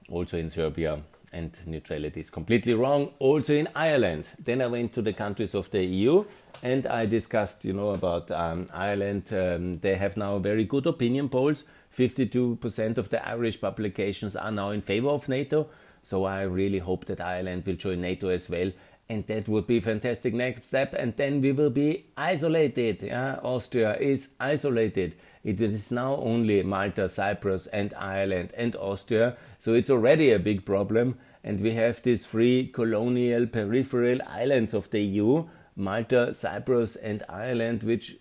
also 0.09 0.37
in 0.37 0.49
Serbia 0.49 1.01
and 1.33 1.57
neutrality 1.65 2.19
is 2.19 2.29
completely 2.29 2.73
wrong. 2.73 3.11
Also 3.19 3.53
in 3.55 3.67
Ireland. 3.75 4.29
Then 4.37 4.61
I 4.61 4.67
went 4.67 4.93
to 4.93 5.01
the 5.01 5.13
countries 5.13 5.55
of 5.55 5.69
the 5.71 5.83
EU 5.83 6.23
and 6.61 6.87
I 6.87 7.05
discussed, 7.05 7.65
you 7.65 7.73
know, 7.73 7.89
about 7.89 8.29
um, 8.31 8.67
Ireland. 8.73 9.33
Um, 9.33 9.79
they 9.79 9.95
have 9.95 10.15
now 10.15 10.37
very 10.39 10.63
good 10.63 10.85
opinion 10.85 11.29
polls. 11.29 11.65
52% 11.97 12.97
of 12.97 13.09
the 13.09 13.27
Irish 13.27 13.59
publications 13.59 14.35
are 14.35 14.51
now 14.51 14.69
in 14.69 14.81
favor 14.81 15.09
of 15.09 15.27
NATO. 15.29 15.67
So 16.03 16.25
I 16.25 16.43
really 16.43 16.79
hope 16.79 17.05
that 17.05 17.21
Ireland 17.21 17.65
will 17.65 17.75
join 17.75 18.01
NATO 18.01 18.29
as 18.29 18.49
well. 18.49 18.71
And 19.09 19.27
that 19.27 19.47
would 19.47 19.67
be 19.67 19.77
a 19.77 19.81
fantastic 19.81 20.33
next 20.33 20.67
step. 20.67 20.95
And 20.97 21.15
then 21.17 21.41
we 21.41 21.51
will 21.51 21.69
be 21.69 22.05
isolated. 22.17 23.03
Yeah? 23.03 23.39
Austria 23.43 23.97
is 23.97 24.29
isolated. 24.39 25.15
It 25.43 25.59
is 25.61 25.91
now 25.91 26.15
only 26.15 26.63
Malta, 26.63 27.09
Cyprus, 27.09 27.67
and 27.67 27.93
Ireland 27.95 28.53
and 28.55 28.75
Austria. 28.77 29.35
So 29.59 29.73
it's 29.73 29.89
already 29.89 30.31
a 30.31 30.39
big 30.39 30.65
problem. 30.65 31.17
And 31.43 31.59
we 31.59 31.73
have 31.73 32.01
these 32.01 32.25
three 32.25 32.67
colonial 32.67 33.45
peripheral 33.47 34.19
islands 34.29 34.73
of 34.73 34.89
the 34.89 35.01
EU 35.01 35.45
Malta, 35.75 36.33
Cyprus, 36.33 36.95
and 36.95 37.23
Ireland, 37.29 37.83
which, 37.83 38.17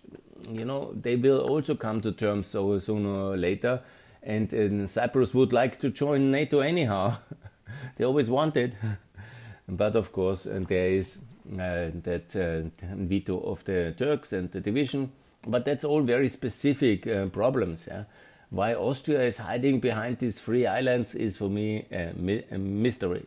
you 0.49 0.65
know, 0.65 0.93
they 0.93 1.15
will 1.15 1.41
also 1.41 1.75
come 1.75 2.01
to 2.01 2.11
terms 2.11 2.47
so 2.47 2.79
sooner 2.79 3.09
or 3.09 3.37
later. 3.37 3.81
And, 4.21 4.89
Cyprus 4.89 5.33
would 5.33 5.53
like 5.53 5.79
to 5.81 5.89
join 5.89 6.31
NATO 6.31 6.59
anyhow. 6.59 7.17
they 7.97 8.05
always 8.05 8.29
wanted. 8.29 8.75
but 9.67 9.95
of 9.95 10.11
course, 10.11 10.45
and 10.45 10.65
there 10.67 10.87
is 10.87 11.17
uh, 11.53 11.91
that 12.03 12.35
uh, 12.35 12.85
veto 12.95 13.39
of 13.39 13.63
the 13.65 13.93
Turks 13.97 14.33
and 14.33 14.51
the 14.51 14.61
division. 14.61 15.11
But 15.45 15.65
that's 15.65 15.83
all 15.83 16.01
very 16.01 16.29
specific 16.29 17.05
uh, 17.05 17.25
problems. 17.27 17.87
Yeah? 17.87 18.05
Why 18.49 18.75
Austria 18.75 19.23
is 19.23 19.37
hiding 19.39 19.79
behind 19.79 20.19
these 20.19 20.39
three 20.39 20.65
islands 20.65 21.15
is 21.15 21.37
for 21.37 21.49
me 21.49 21.85
a, 21.91 22.13
mi- 22.15 22.43
a 22.51 22.57
mystery. 22.57 23.25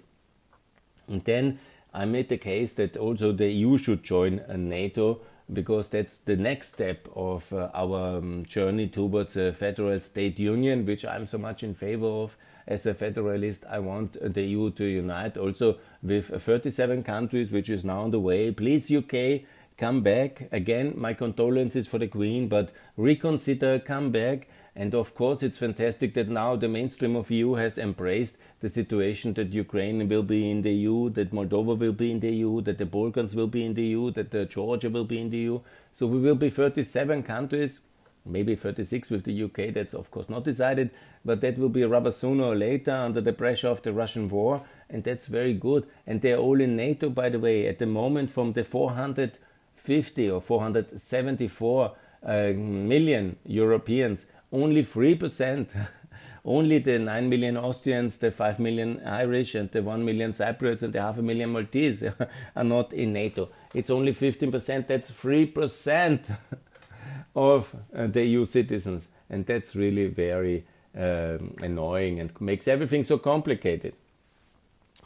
And 1.09 1.25
then 1.25 1.59
I 1.97 2.05
made 2.05 2.29
the 2.29 2.37
case 2.37 2.75
that 2.75 2.99
also 2.99 3.33
the 3.33 3.51
EU 3.51 3.79
should 3.79 4.03
join 4.03 4.43
NATO 4.55 5.23
because 5.51 5.89
that's 5.89 6.19
the 6.19 6.37
next 6.37 6.75
step 6.75 7.09
of 7.17 7.51
uh, 7.55 7.71
our 7.73 8.19
um, 8.19 8.45
journey 8.45 8.87
towards 8.89 9.35
a 9.39 9.55
federal 9.55 9.99
state 10.01 10.39
union, 10.39 10.85
which 10.85 11.07
I'm 11.07 11.27
so 11.27 11.39
much 11.39 11.63
in 11.63 11.75
favor 11.75 12.07
of. 12.07 12.37
As 12.69 12.85
a 12.85 12.93
federalist, 12.93 13.65
I 13.71 13.79
want 13.79 14.19
the 14.21 14.43
EU 14.43 14.71
to 14.73 14.85
unite 14.85 15.39
also 15.39 15.79
with 16.03 16.27
37 16.43 17.03
countries, 17.03 17.51
which 17.51 17.71
is 17.71 17.83
now 17.83 18.01
on 18.01 18.11
the 18.11 18.21
way. 18.21 18.51
Please, 18.51 18.91
UK, 18.91 19.47
come 19.79 20.03
back. 20.03 20.49
Again, 20.53 20.93
my 20.97 21.15
condolences 21.15 21.87
for 21.87 21.99
the 21.99 22.09
Queen, 22.09 22.49
but 22.49 22.73
reconsider, 22.99 23.79
come 23.79 24.11
back. 24.11 24.49
And 24.79 24.95
of 24.95 25.15
course, 25.15 25.43
it's 25.43 25.57
fantastic 25.57 26.13
that 26.15 26.29
now 26.29 26.55
the 26.55 26.69
mainstream 26.69 27.17
of 27.17 27.31
EU 27.31 27.55
has 27.55 27.79
embraced 27.79 28.37
the 28.61 28.69
situation 28.69 29.33
that 29.35 29.55
Ukraine 29.55 30.07
will 30.07 30.23
be 30.23 30.51
in 30.51 30.61
the 30.61 30.71
EU, 30.71 31.09
that 31.11 31.33
Moldova 31.33 31.79
will 31.79 31.95
be 31.95 32.11
in 32.11 32.21
the 32.21 32.31
EU, 32.31 32.61
that 32.61 32.77
the 32.77 32.85
Balkans 32.85 33.35
will 33.35 33.47
be 33.47 33.65
in 33.65 33.73
the 33.73 33.85
EU, 33.85 34.11
that 34.11 34.33
the 34.33 34.45
Georgia 34.45 34.91
will 34.91 35.07
be 35.07 35.19
in 35.19 35.31
the 35.31 35.39
EU. 35.39 35.61
So 35.95 36.07
we 36.07 36.19
will 36.19 36.35
be 36.35 36.51
37 36.51 37.23
countries, 37.23 37.81
maybe 38.27 38.55
36 38.55 39.09
with 39.09 39.25
the 39.25 39.45
UK. 39.45 39.73
That's 39.73 39.95
of 39.95 40.11
course 40.11 40.29
not 40.29 40.45
decided, 40.45 40.91
but 41.25 41.41
that 41.41 41.57
will 41.57 41.71
be 41.71 41.83
rather 41.85 42.13
sooner 42.13 42.45
or 42.45 42.55
later 42.55 42.93
under 42.93 43.23
the 43.23 43.33
pressure 43.33 43.69
of 43.69 43.81
the 43.81 43.95
Russian 43.95 44.29
war, 44.29 44.63
and 44.91 45.03
that's 45.03 45.27
very 45.27 45.55
good. 45.55 45.87
And 46.07 46.21
they're 46.21 46.37
all 46.37 46.61
in 46.61 46.77
NATO, 46.77 47.09
by 47.09 47.31
the 47.31 47.41
way, 47.41 47.67
at 47.67 47.79
the 47.79 47.87
moment 47.87 48.31
from 48.31 48.53
the 48.53 48.63
450 48.63 50.31
or 50.31 50.43
474 50.43 51.97
uh, 52.23 52.53
million 52.55 53.37
Europeans 53.47 54.27
only 54.53 54.85
3%, 54.85 55.89
only 56.45 56.79
the 56.79 56.99
9 56.99 57.29
million 57.29 57.57
Austrians, 57.57 58.19
the 58.19 58.31
5 58.31 58.59
million 58.59 59.03
Irish, 59.05 59.55
and 59.55 59.71
the 59.71 59.83
1 59.83 60.05
million 60.05 60.33
Cypriots, 60.33 60.83
and 60.83 60.93
the 60.93 61.01
half 61.01 61.19
a 61.19 61.23
million 61.23 61.51
Maltese 61.51 62.05
are 62.57 62.65
not 62.65 62.93
in 62.93 63.13
NATO. 63.13 63.49
It's 63.75 63.91
only 63.91 64.15
15%, 64.15 64.87
that's 64.87 65.11
3% 65.11 66.37
of 67.37 67.75
uh, 67.95 68.07
the 68.07 68.25
EU 68.25 68.47
citizens. 68.47 69.09
And 69.29 69.45
that's 69.45 69.75
really 69.75 70.07
very 70.07 70.65
um, 70.97 71.55
annoying 71.61 72.21
and 72.21 72.41
makes 72.41 72.69
everything 72.69 73.05
so 73.05 73.19
complicated. 73.19 73.95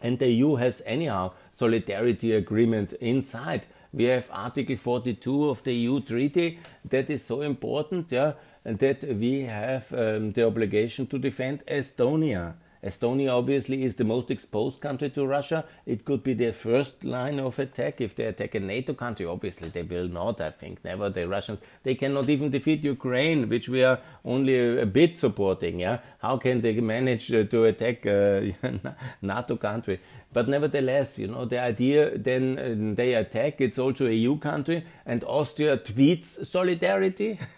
And 0.03 0.18
the 0.18 0.31
EU 0.31 0.55
has 0.57 0.83
anyhow 0.87 1.33
solidarity 1.53 2.33
agreement 2.33 2.92
inside. 2.94 3.66
We 3.92 4.05
have 4.05 4.29
Article 4.31 4.76
42 4.76 5.50
of 5.50 5.64
the 5.64 5.74
EU 5.74 6.00
Treaty 6.00 6.59
that 6.88 7.11
is 7.11 7.24
so 7.24 7.42
important. 7.42 8.12
Yeah, 8.12 8.35
that 8.64 9.05
we 9.05 9.42
have 9.42 9.92
um, 9.92 10.33
the 10.33 10.46
obligation 10.46 11.07
to 11.09 11.18
defend 11.18 11.64
Estonia. 11.66 12.55
Estonia 12.83 13.37
obviously 13.37 13.83
is 13.83 13.96
the 13.96 14.05
most 14.05 14.31
exposed 14.31 14.81
country 14.81 15.11
to 15.11 15.27
Russia. 15.27 15.66
It 15.85 16.07
could 16.07 16.23
be 16.23 16.33
their 16.33 16.53
first 16.53 17.05
line 17.05 17.38
of 17.38 17.59
attack 17.59 18.01
if 18.01 18.14
they 18.14 18.25
attack 18.25 18.55
a 18.55 18.61
NATO 18.61 18.94
country. 18.94 19.27
Obviously, 19.27 19.68
they 19.68 19.83
will 19.83 20.09
not, 20.09 20.40
I 20.40 20.51
think. 20.51 20.83
Never. 20.83 21.11
The 21.11 21.29
Russians, 21.29 21.61
they 21.83 21.94
cannot 21.94 22.31
even 22.31 22.51
defeat 22.51 22.83
Ukraine, 22.83 23.51
which 23.51 23.68
we 23.68 23.85
are 23.85 24.01
only 24.25 24.81
a, 24.81 24.87
bit 24.87 25.18
supporting. 25.18 25.81
Yeah, 25.81 25.99
how 26.20 26.38
can 26.38 26.62
they 26.62 26.81
manage 26.81 27.31
uh, 27.33 27.44
to 27.44 27.64
attack 27.64 28.07
a 28.07 28.57
NATO 29.23 29.57
country? 29.57 30.01
But 30.33 30.49
nevertheless, 30.49 31.18
you 31.18 31.27
know, 31.27 31.44
the 31.44 31.61
idea 31.61 32.16
then 32.16 32.59
uh, 32.59 32.94
they 32.96 33.12
attack. 33.12 33.61
It's 33.61 33.79
also 33.79 34.07
a 34.07 34.12
EU 34.12 34.38
country, 34.38 34.85
and 35.05 35.23
Austria 35.25 35.77
tweets 35.77 36.46
solidarity. 36.46 37.38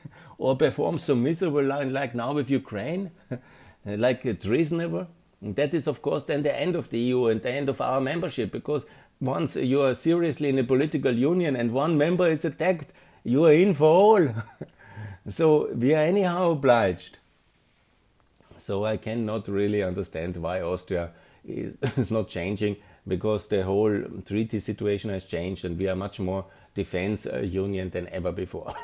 or 0.42 0.56
perform 0.56 0.98
so 0.98 1.14
miserable 1.14 1.62
like 1.62 2.16
now 2.16 2.32
with 2.32 2.50
Ukraine, 2.50 3.12
like 3.84 4.22
treasonable. 4.40 5.06
And 5.40 5.54
that 5.54 5.72
is, 5.72 5.86
of 5.86 6.02
course, 6.02 6.24
then 6.24 6.42
the 6.42 6.54
end 6.54 6.74
of 6.74 6.90
the 6.90 6.98
EU 6.98 7.26
and 7.26 7.40
the 7.40 7.52
end 7.52 7.68
of 7.68 7.80
our 7.80 8.00
membership 8.00 8.50
because 8.50 8.84
once 9.20 9.54
you 9.54 9.80
are 9.82 9.94
seriously 9.94 10.48
in 10.48 10.58
a 10.58 10.64
political 10.64 11.12
union 11.12 11.54
and 11.54 11.70
one 11.70 11.96
member 11.96 12.26
is 12.26 12.44
attacked, 12.44 12.92
you 13.22 13.44
are 13.44 13.52
in 13.52 13.72
for 13.72 13.86
all. 13.86 14.28
so 15.28 15.72
we 15.74 15.94
are 15.94 16.04
anyhow 16.12 16.50
obliged. 16.50 17.18
So 18.58 18.84
I 18.84 18.96
cannot 18.96 19.46
really 19.46 19.82
understand 19.82 20.36
why 20.36 20.60
Austria 20.60 21.10
is 21.44 22.10
not 22.10 22.28
changing 22.28 22.78
because 23.06 23.46
the 23.46 23.62
whole 23.62 23.96
treaty 24.26 24.58
situation 24.58 25.10
has 25.10 25.24
changed 25.24 25.64
and 25.64 25.78
we 25.78 25.88
are 25.88 25.96
much 25.96 26.18
more 26.18 26.46
defense 26.74 27.26
uh, 27.26 27.38
union 27.38 27.90
than 27.90 28.08
ever 28.08 28.32
before. 28.32 28.74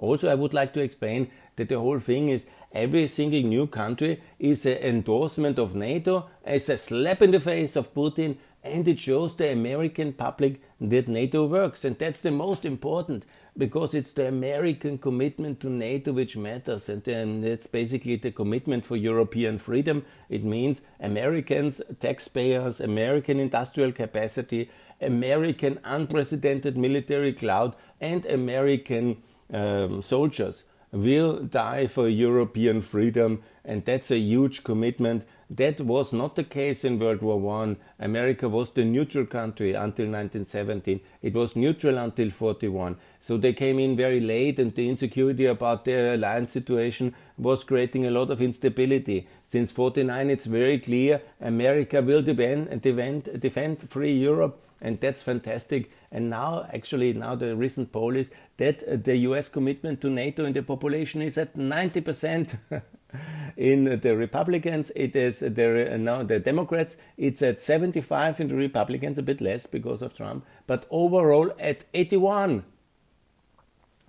Also, 0.00 0.30
I 0.30 0.34
would 0.34 0.54
like 0.54 0.72
to 0.72 0.80
explain 0.80 1.30
that 1.56 1.68
the 1.68 1.78
whole 1.78 2.00
thing 2.00 2.30
is 2.30 2.46
every 2.72 3.06
single 3.06 3.42
new 3.42 3.66
country 3.66 4.22
is 4.38 4.64
an 4.64 4.78
endorsement 4.78 5.58
of 5.58 5.74
NATO, 5.74 6.30
as 6.42 6.70
a 6.70 6.78
slap 6.78 7.20
in 7.20 7.32
the 7.32 7.40
face 7.40 7.76
of 7.76 7.92
Putin, 7.92 8.38
and 8.64 8.88
it 8.88 8.98
shows 8.98 9.36
the 9.36 9.52
American 9.52 10.14
public 10.14 10.62
that 10.80 11.06
NATO 11.06 11.46
works. 11.46 11.84
And 11.84 11.98
that's 11.98 12.22
the 12.22 12.30
most 12.30 12.64
important 12.64 13.26
because 13.58 13.94
it's 13.94 14.14
the 14.14 14.26
American 14.28 14.96
commitment 14.96 15.60
to 15.60 15.68
NATO 15.68 16.12
which 16.12 16.36
matters. 16.36 16.88
And 16.88 17.04
then 17.04 17.44
it's 17.44 17.66
basically 17.66 18.16
the 18.16 18.32
commitment 18.32 18.86
for 18.86 18.96
European 18.96 19.58
freedom. 19.58 20.04
It 20.30 20.44
means 20.44 20.80
Americans, 20.98 21.82
taxpayers, 21.98 22.80
American 22.80 23.38
industrial 23.38 23.92
capacity, 23.92 24.70
American 25.00 25.78
unprecedented 25.84 26.78
military 26.78 27.32
cloud, 27.34 27.76
and 28.00 28.24
American 28.26 29.22
um, 29.52 30.02
soldiers 30.02 30.64
will 30.92 31.42
die 31.44 31.86
for 31.86 32.08
European 32.08 32.80
freedom. 32.80 33.42
And 33.64 33.84
that's 33.84 34.10
a 34.10 34.18
huge 34.18 34.64
commitment 34.64 35.24
that 35.50 35.80
was 35.80 36.12
not 36.12 36.36
the 36.36 36.44
case 36.44 36.84
in 36.84 37.00
World 37.00 37.22
War 37.22 37.38
One. 37.38 37.76
America 37.98 38.48
was 38.48 38.70
the 38.70 38.84
neutral 38.84 39.26
country 39.26 39.70
until 39.70 40.06
1917. 40.06 41.00
It 41.22 41.34
was 41.34 41.56
neutral 41.56 41.98
until 41.98 42.30
41. 42.30 42.96
So 43.20 43.36
they 43.36 43.52
came 43.52 43.80
in 43.80 43.96
very 43.96 44.20
late, 44.20 44.60
and 44.60 44.72
the 44.74 44.88
insecurity 44.88 45.46
about 45.46 45.84
their 45.84 46.14
alliance 46.14 46.52
situation 46.52 47.14
was 47.36 47.64
creating 47.64 48.06
a 48.06 48.12
lot 48.12 48.30
of 48.30 48.40
instability. 48.40 49.26
Since 49.50 49.72
49, 49.72 50.30
it's 50.30 50.46
very 50.46 50.78
clear 50.78 51.22
America 51.40 52.00
will 52.00 52.22
defend, 52.22 52.80
defend, 52.82 53.40
defend 53.40 53.90
free 53.90 54.12
Europe, 54.12 54.62
and 54.80 55.00
that's 55.00 55.22
fantastic. 55.22 55.90
And 56.12 56.30
now, 56.30 56.68
actually, 56.72 57.14
now 57.14 57.34
the 57.34 57.56
recent 57.56 57.90
poll 57.90 58.14
is 58.14 58.30
that 58.58 58.84
uh, 58.84 58.94
the 58.94 59.16
US 59.16 59.48
commitment 59.48 60.00
to 60.02 60.08
NATO 60.08 60.44
in 60.44 60.52
the 60.52 60.62
population 60.62 61.20
is 61.20 61.36
at 61.36 61.56
90 61.56 62.00
percent. 62.00 62.54
in 63.56 63.98
the 63.98 64.16
Republicans, 64.16 64.92
it 64.94 65.16
is 65.16 65.40
the, 65.40 65.94
uh, 65.94 65.96
now 65.96 66.22
the 66.22 66.38
Democrats, 66.38 66.96
it's 67.16 67.42
at 67.42 67.60
75 67.60 68.38
in 68.38 68.46
the 68.46 68.54
Republicans, 68.54 69.18
a 69.18 69.22
bit 69.22 69.40
less 69.40 69.66
because 69.66 70.00
of 70.00 70.16
Trump, 70.16 70.46
but 70.68 70.86
overall 70.92 71.52
at 71.58 71.86
81. 71.92 72.62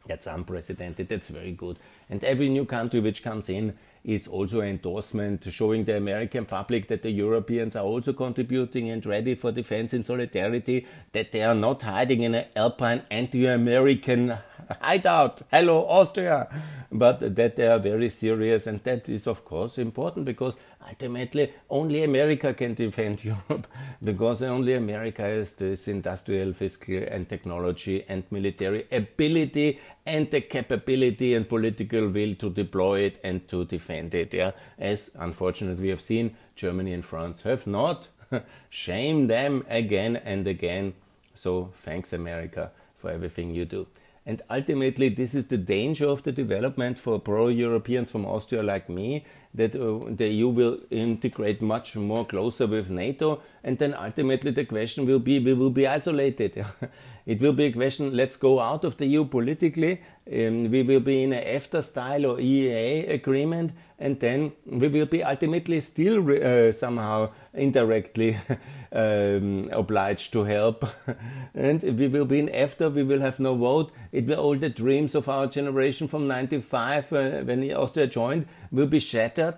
That's 0.06 0.28
unprecedented. 0.28 1.10
That's 1.10 1.30
very 1.30 1.52
good. 1.52 1.80
And 2.10 2.24
every 2.24 2.50
new 2.50 2.66
country 2.66 3.00
which 3.00 3.24
comes 3.24 3.50
in 3.50 3.78
is 4.04 4.28
also 4.28 4.62
an 4.62 4.70
endorsement 4.70 5.46
showing 5.52 5.86
the 5.86 5.96
American 5.96 6.46
public 6.46 6.88
that 6.88 7.04
the 7.04 7.12
Europeans 7.12 7.76
are 7.76 7.84
also 7.84 8.14
contributing 8.14 8.90
and 8.90 9.06
ready 9.06 9.36
for 9.36 9.52
defense 9.52 9.94
in 9.94 10.04
solidarity, 10.04 10.86
that 11.12 11.32
they 11.32 11.44
are 11.44 11.56
not 11.56 11.82
hiding 11.82 12.24
in 12.24 12.36
an 12.36 12.46
alpine 12.56 13.04
anti 13.12 13.46
American 13.46 14.38
hideout. 14.82 15.42
Hello, 15.52 15.86
Austria! 15.88 16.48
But 16.92 17.36
that 17.36 17.56
they 17.56 17.68
are 17.68 17.80
very 17.80 18.10
serious, 18.10 18.68
and 18.68 18.84
that 18.84 19.08
is, 19.08 19.28
of 19.28 19.46
course, 19.46 19.78
important 19.78 20.26
because 20.26 20.58
ultimately 20.88 21.54
only 21.70 22.04
America 22.04 22.54
can 22.54 22.74
defend 22.74 23.24
Europe 23.32 23.68
because 24.04 24.44
only 24.44 24.74
America 24.74 25.22
has 25.22 25.54
this 25.54 25.88
industrial, 25.88 26.54
fiscal, 26.54 27.04
and 27.08 27.28
technology 27.30 28.04
and 28.08 28.24
military 28.32 28.86
ability 28.92 29.80
and 30.06 30.30
the 30.32 30.42
capability 30.42 31.36
and 31.36 31.48
political 31.48 32.08
will 32.10 32.36
to 32.36 32.50
deploy 32.50 33.02
it 33.02 33.20
and 33.24 33.48
to 33.48 33.66
defend 33.66 34.16
it. 34.16 34.34
Yeah, 34.34 34.52
as 34.78 35.12
unfortunately 35.16 35.84
we 35.84 35.90
have 35.90 36.02
seen, 36.02 36.36
Germany 36.56 36.94
and 36.94 37.06
France 37.06 37.42
have 37.44 37.68
not. 37.68 38.08
Shame 38.70 39.28
them 39.28 39.66
again 39.70 40.16
and 40.16 40.48
again. 40.48 40.94
So 41.36 41.72
thanks, 41.74 42.14
America, 42.14 42.72
for 42.98 43.10
everything 43.10 43.54
you 43.54 43.66
do. 43.66 43.88
And 44.26 44.42
ultimately, 44.52 45.10
this 45.10 45.34
is 45.34 45.48
the 45.48 45.58
danger 45.58 46.06
of 46.06 46.22
the 46.24 46.32
development 46.32 47.00
for 47.00 47.20
pro 47.20 47.48
Europeans 47.48 48.12
from 48.12 48.26
Austria 48.26 48.62
like 48.62 48.88
me 48.88 49.26
that 49.54 49.76
uh, 49.76 50.00
the 50.10 50.28
EU 50.28 50.48
will 50.50 50.80
integrate 50.90 51.62
much 51.62 51.96
more 51.96 52.26
closer 52.26 52.68
with 52.68 52.90
NATO, 52.90 53.42
and 53.64 53.78
then 53.78 53.94
ultimately 53.94 54.52
the 54.52 54.66
question 54.66 55.06
will 55.06 55.20
be 55.20 55.40
we 55.40 55.54
will 55.54 55.70
be 55.70 55.88
isolated. 55.88 56.66
it 57.26 57.42
will 57.42 57.54
be 57.54 57.66
a 57.66 57.72
question 57.72 58.16
let's 58.16 58.38
go 58.38 58.60
out 58.60 58.84
of 58.84 58.98
the 58.98 59.06
EU 59.06 59.26
politically, 59.26 60.02
um, 60.32 60.72
we 60.72 60.84
will 60.84 61.00
be 61.00 61.24
in 61.24 61.34
a 61.34 61.42
EFTA 61.42 61.84
style 61.84 62.26
or 62.26 62.38
EEA 62.38 63.10
agreement, 63.10 63.72
and 64.00 64.20
then 64.20 64.52
we 64.66 64.88
will 64.88 65.06
be 65.06 65.24
ultimately 65.24 65.82
still 65.82 66.20
uh, 66.32 66.72
somehow 66.72 67.30
indirectly 67.54 68.38
um, 68.92 69.70
obliged 69.72 70.34
to 70.34 70.44
help. 70.44 70.86
and 71.54 71.84
we 71.84 72.08
will 72.08 72.26
be 72.26 72.40
in 72.40 72.48
EFTA, 72.48 72.94
we 72.94 73.04
will 73.04 73.20
have 73.20 73.40
no 73.40 73.56
vote. 73.56 73.92
It 74.12 74.26
will 74.26 74.40
all 74.40 74.56
the 74.56 74.70
dreams 74.70 75.16
of 75.16 75.28
our 75.28 75.48
generation 75.48 76.08
from 76.08 76.28
95 76.28 77.14
uh, 77.14 77.30
when 77.42 77.72
Austria 77.72 78.08
joined 78.08 78.48
will 78.72 78.88
be 78.88 79.00
shattered. 79.00 79.58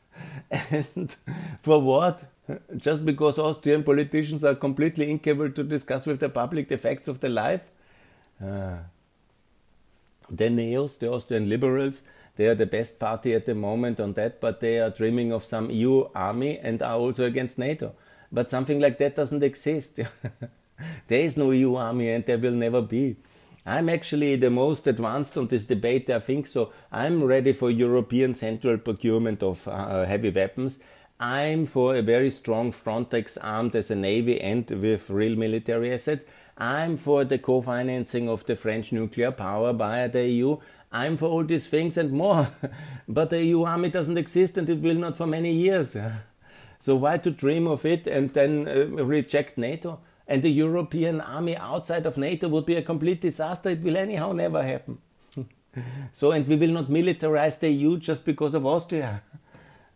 and 0.50 1.16
for 1.60 1.80
what? 1.80 2.24
Just 2.76 3.06
because 3.06 3.38
Austrian 3.38 3.84
politicians 3.84 4.44
are 4.44 4.54
completely 4.54 5.10
incapable 5.10 5.50
to 5.50 5.62
discuss 5.62 6.06
with 6.06 6.20
the 6.20 6.28
public 6.28 6.68
the 6.68 6.76
facts 6.76 7.08
of 7.08 7.20
their 7.20 7.30
life? 7.30 7.70
Uh, 8.42 8.78
the 10.28 10.48
NEOs, 10.48 10.98
the 10.98 11.10
Austrian 11.10 11.48
liberals, 11.48 12.02
they 12.36 12.46
are 12.46 12.54
the 12.54 12.66
best 12.66 12.98
party 12.98 13.34
at 13.34 13.46
the 13.46 13.54
moment 13.54 14.00
on 14.00 14.14
that, 14.14 14.40
but 14.40 14.60
they 14.60 14.80
are 14.80 14.90
dreaming 14.90 15.32
of 15.32 15.44
some 15.44 15.70
EU 15.70 16.08
army 16.14 16.58
and 16.58 16.82
are 16.82 16.98
also 16.98 17.24
against 17.24 17.58
NATO. 17.58 17.94
But 18.30 18.50
something 18.50 18.80
like 18.80 18.98
that 18.98 19.16
doesn't 19.16 19.42
exist. 19.42 20.00
there 21.08 21.20
is 21.20 21.36
no 21.36 21.50
EU 21.50 21.74
army 21.74 22.08
and 22.10 22.24
there 22.24 22.38
will 22.38 22.52
never 22.52 22.80
be. 22.80 23.16
I'm 23.64 23.88
actually 23.88 24.36
the 24.36 24.50
most 24.50 24.86
advanced 24.86 25.36
on 25.38 25.46
this 25.46 25.66
debate, 25.66 26.10
I 26.10 26.18
think 26.18 26.46
so. 26.46 26.72
I'm 26.90 27.22
ready 27.22 27.52
for 27.52 27.70
European 27.70 28.34
central 28.34 28.78
procurement 28.78 29.42
of 29.42 29.68
uh, 29.68 30.04
heavy 30.04 30.30
weapons. 30.30 30.80
I'm 31.20 31.66
for 31.66 31.94
a 31.94 32.02
very 32.02 32.32
strong 32.32 32.72
Frontex 32.72 33.38
armed 33.40 33.76
as 33.76 33.92
a 33.92 33.94
navy 33.94 34.40
and 34.40 34.68
with 34.68 35.08
real 35.08 35.36
military 35.36 35.92
assets. 35.92 36.24
I'm 36.58 36.96
for 36.96 37.24
the 37.24 37.38
co-financing 37.38 38.28
of 38.28 38.44
the 38.46 38.56
French 38.56 38.90
nuclear 38.90 39.30
power 39.30 39.72
by 39.72 40.08
the 40.08 40.26
EU. 40.26 40.56
I'm 40.92 41.16
for 41.16 41.26
all 41.26 41.44
these 41.44 41.66
things 41.66 41.96
and 41.96 42.12
more. 42.12 42.48
but 43.08 43.30
the 43.30 43.42
EU 43.42 43.62
army 43.62 43.88
doesn't 43.88 44.18
exist 44.18 44.58
and 44.58 44.68
it 44.68 44.80
will 44.80 44.94
not 44.94 45.16
for 45.16 45.26
many 45.26 45.52
years. 45.52 45.96
So 46.78 46.96
why 46.96 47.18
to 47.18 47.30
dream 47.30 47.66
of 47.66 47.86
it 47.86 48.06
and 48.06 48.32
then 48.34 48.68
uh, 48.68 49.04
reject 49.04 49.56
NATO? 49.56 50.00
And 50.28 50.42
the 50.42 50.50
European 50.50 51.20
army 51.20 51.56
outside 51.56 52.06
of 52.06 52.16
NATO 52.16 52.48
would 52.48 52.66
be 52.66 52.76
a 52.76 52.82
complete 52.82 53.20
disaster. 53.20 53.70
It 53.70 53.82
will 53.82 53.96
anyhow 53.96 54.32
never 54.32 54.62
happen. 54.62 54.98
so, 56.12 56.32
and 56.32 56.46
we 56.46 56.56
will 56.56 56.70
not 56.70 56.86
militarize 56.86 57.58
the 57.58 57.70
EU 57.70 57.98
just 57.98 58.24
because 58.24 58.54
of 58.54 58.66
Austria. 58.66 59.22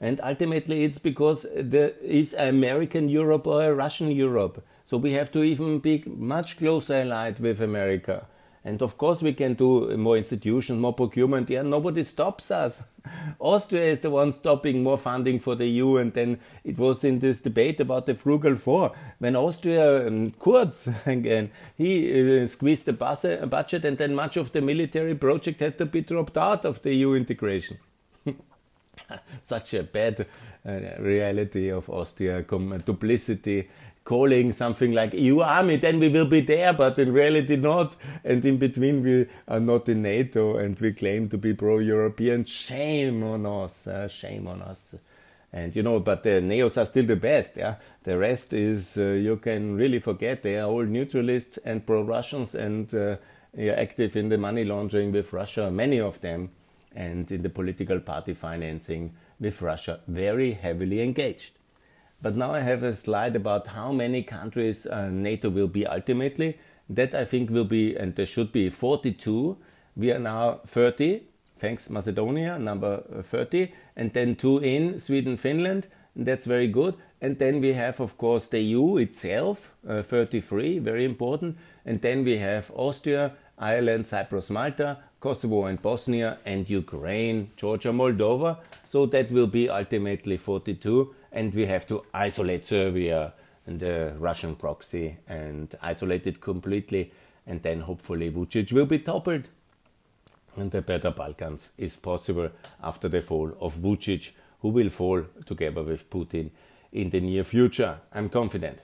And 0.00 0.20
ultimately, 0.22 0.84
it's 0.84 0.98
because 0.98 1.46
there 1.54 1.92
is 2.02 2.34
American 2.34 3.08
Europe 3.08 3.46
or 3.46 3.64
a 3.64 3.74
Russian 3.74 4.10
Europe. 4.10 4.64
So 4.84 4.96
we 4.96 5.12
have 5.14 5.32
to 5.32 5.42
even 5.42 5.78
be 5.80 6.04
much 6.06 6.56
closer 6.58 6.94
allied 6.94 7.40
with 7.40 7.60
America. 7.60 8.26
And 8.66 8.82
of 8.82 8.98
course, 8.98 9.22
we 9.22 9.32
can 9.32 9.54
do 9.54 9.96
more 9.96 10.16
institutions, 10.16 10.80
more 10.80 10.92
procurement. 10.92 11.48
Yeah, 11.48 11.62
nobody 11.62 12.02
stops 12.02 12.50
us. 12.50 12.82
Austria 13.38 13.84
is 13.84 14.00
the 14.00 14.10
one 14.10 14.32
stopping 14.32 14.82
more 14.82 14.98
funding 14.98 15.38
for 15.38 15.54
the 15.54 15.66
EU. 15.66 15.98
And 15.98 16.12
then 16.12 16.40
it 16.64 16.76
was 16.76 17.04
in 17.04 17.20
this 17.20 17.40
debate 17.40 17.78
about 17.78 18.06
the 18.06 18.16
frugal 18.16 18.56
four 18.56 18.90
when 19.20 19.36
Austria, 19.36 20.08
um, 20.08 20.32
Kurz 20.32 20.88
again, 21.06 21.52
he 21.76 22.42
uh, 22.42 22.48
squeezed 22.48 22.86
the 22.86 22.92
budget, 22.92 23.84
and 23.84 23.98
then 23.98 24.16
much 24.16 24.36
of 24.36 24.50
the 24.50 24.60
military 24.60 25.14
project 25.14 25.60
had 25.60 25.78
to 25.78 25.86
be 25.86 26.00
dropped 26.00 26.36
out 26.36 26.64
of 26.64 26.82
the 26.82 26.92
EU 26.92 27.14
integration. 27.14 27.78
Such 29.44 29.74
a 29.74 29.84
bad 29.84 30.26
uh, 30.66 30.72
reality 30.98 31.68
of 31.68 31.88
Austria, 31.88 32.42
duplicity 32.42 33.68
calling 34.06 34.52
something 34.52 34.92
like 34.92 35.12
EU 35.12 35.40
army, 35.40 35.76
then 35.76 35.98
we 35.98 36.08
will 36.08 36.26
be 36.26 36.40
there, 36.40 36.72
but 36.72 36.98
in 36.98 37.12
reality 37.12 37.56
not. 37.56 37.96
And 38.24 38.42
in 38.44 38.56
between 38.56 39.02
we 39.02 39.26
are 39.48 39.60
not 39.60 39.88
in 39.88 40.02
NATO 40.02 40.56
and 40.56 40.78
we 40.78 40.92
claim 40.92 41.28
to 41.28 41.36
be 41.36 41.52
pro-European. 41.52 42.44
Shame 42.44 43.22
on 43.24 43.44
us, 43.44 43.86
uh, 43.86 44.08
shame 44.08 44.46
on 44.46 44.62
us. 44.62 44.94
And 45.52 45.74
you 45.74 45.82
know, 45.82 45.98
but 45.98 46.22
the 46.22 46.40
Neos 46.40 46.80
are 46.80 46.86
still 46.86 47.04
the 47.04 47.16
best. 47.16 47.56
Yeah, 47.56 47.76
the 48.04 48.16
rest 48.16 48.52
is 48.52 48.96
uh, 48.96 49.02
you 49.02 49.36
can 49.38 49.76
really 49.76 49.98
forget. 49.98 50.42
They 50.42 50.58
are 50.58 50.68
all 50.68 50.84
neutralists 50.84 51.58
and 51.58 51.84
pro-Russians 51.84 52.54
and 52.54 52.94
uh, 52.94 53.16
active 53.58 54.16
in 54.16 54.28
the 54.28 54.38
money 54.38 54.64
laundering 54.64 55.10
with 55.10 55.32
Russia. 55.32 55.70
Many 55.70 56.00
of 56.00 56.20
them, 56.20 56.50
and 56.94 57.30
in 57.32 57.42
the 57.42 57.50
political 57.50 57.98
party 57.98 58.34
financing 58.34 59.14
with 59.40 59.60
Russia, 59.62 60.00
very 60.06 60.52
heavily 60.52 61.02
engaged. 61.02 61.58
But 62.22 62.36
now 62.36 62.52
I 62.52 62.60
have 62.60 62.82
a 62.82 62.94
slide 62.94 63.36
about 63.36 63.68
how 63.68 63.92
many 63.92 64.22
countries 64.22 64.86
uh, 64.86 65.08
NATO 65.10 65.50
will 65.50 65.68
be 65.68 65.86
ultimately. 65.86 66.58
That 66.88 67.14
I 67.14 67.24
think 67.24 67.50
will 67.50 67.64
be, 67.64 67.96
and 67.96 68.14
there 68.14 68.26
should 68.26 68.52
be 68.52 68.70
42. 68.70 69.56
We 69.96 70.12
are 70.12 70.18
now 70.18 70.60
30. 70.66 71.22
Thanks, 71.58 71.90
Macedonia, 71.90 72.58
number 72.58 73.02
30. 73.22 73.72
And 73.96 74.12
then 74.12 74.36
two 74.36 74.58
in 74.58 75.00
Sweden, 75.00 75.36
Finland. 75.36 75.88
That's 76.14 76.46
very 76.46 76.68
good. 76.68 76.94
And 77.20 77.38
then 77.38 77.60
we 77.60 77.72
have, 77.72 78.00
of 78.00 78.16
course, 78.18 78.48
the 78.48 78.60
EU 78.60 78.98
itself, 78.98 79.72
uh, 79.88 80.02
33, 80.02 80.78
very 80.78 81.04
important. 81.04 81.56
And 81.84 82.00
then 82.00 82.24
we 82.24 82.38
have 82.38 82.70
Austria, 82.74 83.32
Ireland, 83.58 84.06
Cyprus, 84.06 84.50
Malta, 84.50 84.98
Kosovo 85.20 85.64
and 85.64 85.80
Bosnia, 85.80 86.38
and 86.44 86.68
Ukraine, 86.68 87.50
Georgia, 87.56 87.90
Moldova. 87.90 88.58
So 88.84 89.06
that 89.06 89.30
will 89.30 89.46
be 89.46 89.68
ultimately 89.68 90.36
42 90.36 91.14
and 91.36 91.54
we 91.54 91.66
have 91.66 91.86
to 91.86 92.02
isolate 92.14 92.64
Serbia, 92.64 93.34
and 93.66 93.80
the 93.80 94.14
Russian 94.18 94.56
proxy 94.56 95.18
and 95.28 95.74
isolate 95.82 96.26
it 96.26 96.40
completely. 96.40 97.12
And 97.46 97.62
then 97.62 97.80
hopefully 97.80 98.30
Vucic 98.30 98.72
will 98.72 98.86
be 98.86 99.00
toppled. 99.00 99.48
And 100.56 100.70
the 100.70 100.80
better 100.80 101.10
Balkans 101.10 101.72
is 101.76 101.96
possible 101.96 102.50
after 102.82 103.08
the 103.08 103.20
fall 103.20 103.52
of 103.60 103.76
Vucic, 103.76 104.30
who 104.62 104.68
will 104.70 104.88
fall 104.88 105.24
together 105.44 105.82
with 105.82 106.08
Putin 106.08 106.50
in 106.92 107.10
the 107.10 107.20
near 107.20 107.44
future. 107.44 107.98
I'm 108.14 108.30
confident. 108.30 108.78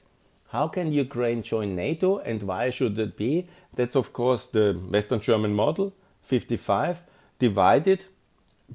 How 0.48 0.68
can 0.68 0.92
Ukraine 0.92 1.42
join 1.42 1.74
NATO 1.74 2.18
and 2.18 2.42
why 2.42 2.68
should 2.68 2.98
it 2.98 3.16
be? 3.16 3.48
That's 3.74 3.96
of 3.96 4.12
course 4.12 4.46
the 4.46 4.74
Western 4.90 5.20
German 5.20 5.54
model, 5.54 5.94
55, 6.22 7.02
divided, 7.38 8.04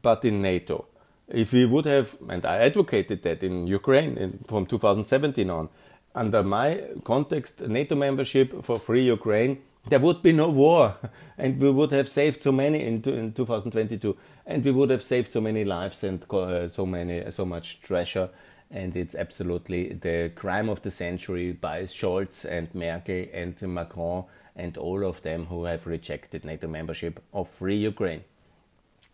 but 0.02 0.26
in 0.26 0.42
NATO. 0.42 0.88
If 1.30 1.52
we 1.52 1.66
would 1.66 1.86
have, 1.86 2.18
and 2.30 2.46
I 2.46 2.58
advocated 2.60 3.24
that 3.24 3.44
in 3.44 3.68
Ukraine 3.68 4.18
in, 4.18 4.40
from 4.48 4.66
2017 4.66 5.50
on, 5.50 5.70
under 6.16 6.42
my 6.42 6.82
context, 7.04 7.62
NATO 7.68 7.96
membership 7.96 8.64
for 8.64 8.80
free 8.80 9.04
Ukraine, 9.04 9.62
there 9.90 10.00
would 10.00 10.22
be 10.22 10.32
no 10.32 10.50
war, 10.50 10.96
and 11.38 11.60
we 11.60 11.70
would 11.70 11.92
have 11.92 12.08
saved 12.08 12.42
so 12.42 12.52
many 12.52 12.84
in, 12.84 13.04
in 13.04 13.34
2022, 13.34 14.16
and 14.46 14.64
we 14.64 14.72
would 14.72 14.90
have 14.90 15.04
saved 15.04 15.32
so 15.32 15.42
many 15.42 15.66
lives 15.66 16.04
and 16.04 16.26
uh, 16.32 16.68
so 16.70 16.86
many, 16.86 17.30
so 17.32 17.46
much 17.46 17.82
treasure. 17.82 18.30
And 18.72 18.96
it's 18.98 19.16
absolutely 19.16 19.94
the 19.94 20.32
crime 20.36 20.70
of 20.70 20.82
the 20.82 20.92
century 20.92 21.54
by 21.54 21.84
Scholz 21.84 22.46
and 22.46 22.74
Merkel 22.74 23.26
and 23.34 23.62
Macron 23.62 24.26
and 24.58 24.78
all 24.78 25.06
of 25.06 25.22
them 25.22 25.46
who 25.46 25.66
have 25.66 25.88
rejected 25.88 26.44
NATO 26.44 26.68
membership 26.68 27.24
of 27.34 27.48
free 27.48 27.78
Ukraine. 27.78 28.24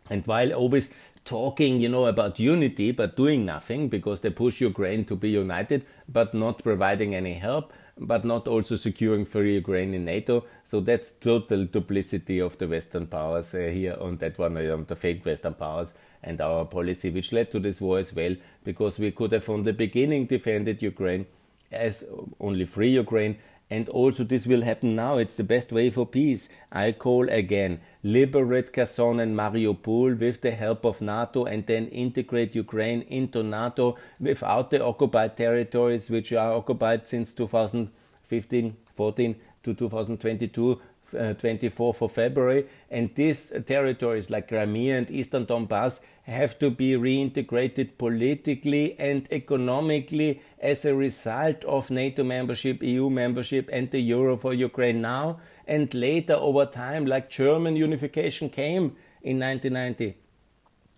And 0.10 0.26
while 0.28 0.54
always 0.54 0.89
talking, 1.26 1.80
you 1.80 1.89
know, 1.89 2.06
about 2.06 2.39
unity 2.39 2.92
but 2.92 3.16
doing 3.16 3.46
nothing 3.46 3.89
because 3.89 4.22
they 4.22 4.30
push 4.30 4.62
Ukraine 4.62 5.06
to 5.06 5.16
be 5.16 5.30
united 5.30 5.86
but 6.08 6.34
not 6.34 6.63
providing 6.63 7.16
any 7.16 7.34
help, 7.34 7.72
but 7.98 8.26
not 8.26 8.48
also 8.48 8.76
securing 8.76 9.26
free 9.26 9.54
Ukraine 9.56 9.94
in 9.94 10.06
NATO. 10.06 10.46
So 10.66 10.80
that's 10.80 11.13
total 11.13 11.66
duplicity 11.66 12.39
of 12.39 12.58
the 12.58 12.68
Western 12.68 13.08
powers 13.08 13.54
uh, 13.54 13.60
here 13.60 13.96
on 14.00 14.18
that 14.18 14.38
one, 14.38 14.58
uh, 14.58 14.84
the 14.88 14.96
fake 14.96 15.26
Western 15.26 15.54
powers 15.54 15.94
and 16.24 16.42
our 16.42 16.66
policy, 16.66 17.10
which 17.10 17.32
led 17.32 17.52
to 17.52 17.60
this 17.60 17.80
war 17.80 18.00
as 18.00 18.13
well, 18.13 18.36
because 18.63 19.00
we 19.00 19.12
could 19.12 19.32
have 19.32 19.44
from 19.44 19.63
the 19.63 19.74
beginning 19.74 20.26
defended 20.26 20.82
Ukraine 20.82 21.26
as 21.72 22.06
only 22.39 22.66
free 22.66 22.89
Ukraine. 22.89 23.38
And 23.74 23.90
also, 23.90 24.24
this 24.24 24.46
will 24.46 24.62
happen 24.62 24.96
now. 24.96 25.18
It's 25.18 25.36
the 25.36 25.44
best 25.44 25.72
way 25.72 25.90
for 25.90 26.06
peace. 26.06 26.48
I 26.72 26.92
call 26.92 27.28
again 27.30 27.80
liberate 28.04 28.72
Kherson 28.72 29.20
and 29.20 29.36
Mariupol 29.36 30.20
with 30.20 30.42
the 30.42 30.52
help 30.52 30.86
of 30.86 31.02
NATO 31.02 31.46
and 31.46 31.66
then 31.66 31.88
integrate 31.88 32.54
Ukraine 32.54 33.02
into 33.20 33.42
NATO 33.42 33.98
without 34.20 34.70
the 34.70 34.84
occupied 34.86 35.36
territories, 35.36 36.12
which 36.12 36.32
are 36.34 36.54
occupied 36.54 37.08
since 37.08 37.34
2015 37.34 38.78
14 38.94 39.36
to 39.64 39.74
2022 39.74 40.82
uh, 41.18 41.34
24 41.34 41.94
for 41.96 42.10
February, 42.10 42.68
and 42.92 43.14
these 43.16 43.54
territories 43.66 44.30
like 44.30 44.50
Crimea 44.50 44.98
and 45.00 45.10
Eastern 45.10 45.46
Donbass 45.48 46.00
have 46.24 46.58
to 46.60 46.70
be 46.70 46.94
reintegrated 46.94 47.98
politically 47.98 48.98
and 49.00 49.28
economically 49.32 50.42
as 50.60 50.86
a 50.86 50.96
result 50.96 51.64
of 51.66 51.92
NATO 51.92 52.24
membership, 52.24 52.82
EU 52.82 53.10
membership, 53.10 53.70
and 53.72 53.92
the 53.92 54.00
euro 54.00 54.38
for 54.38 54.54
Ukraine 54.54 55.02
now 55.02 55.40
and 55.68 55.94
later 55.94 56.34
over 56.34 56.66
time, 56.66 57.06
like 57.06 57.30
German 57.30 57.76
unification 57.76 58.50
came 58.50 58.96
in 59.22 59.40
1990 59.40 60.16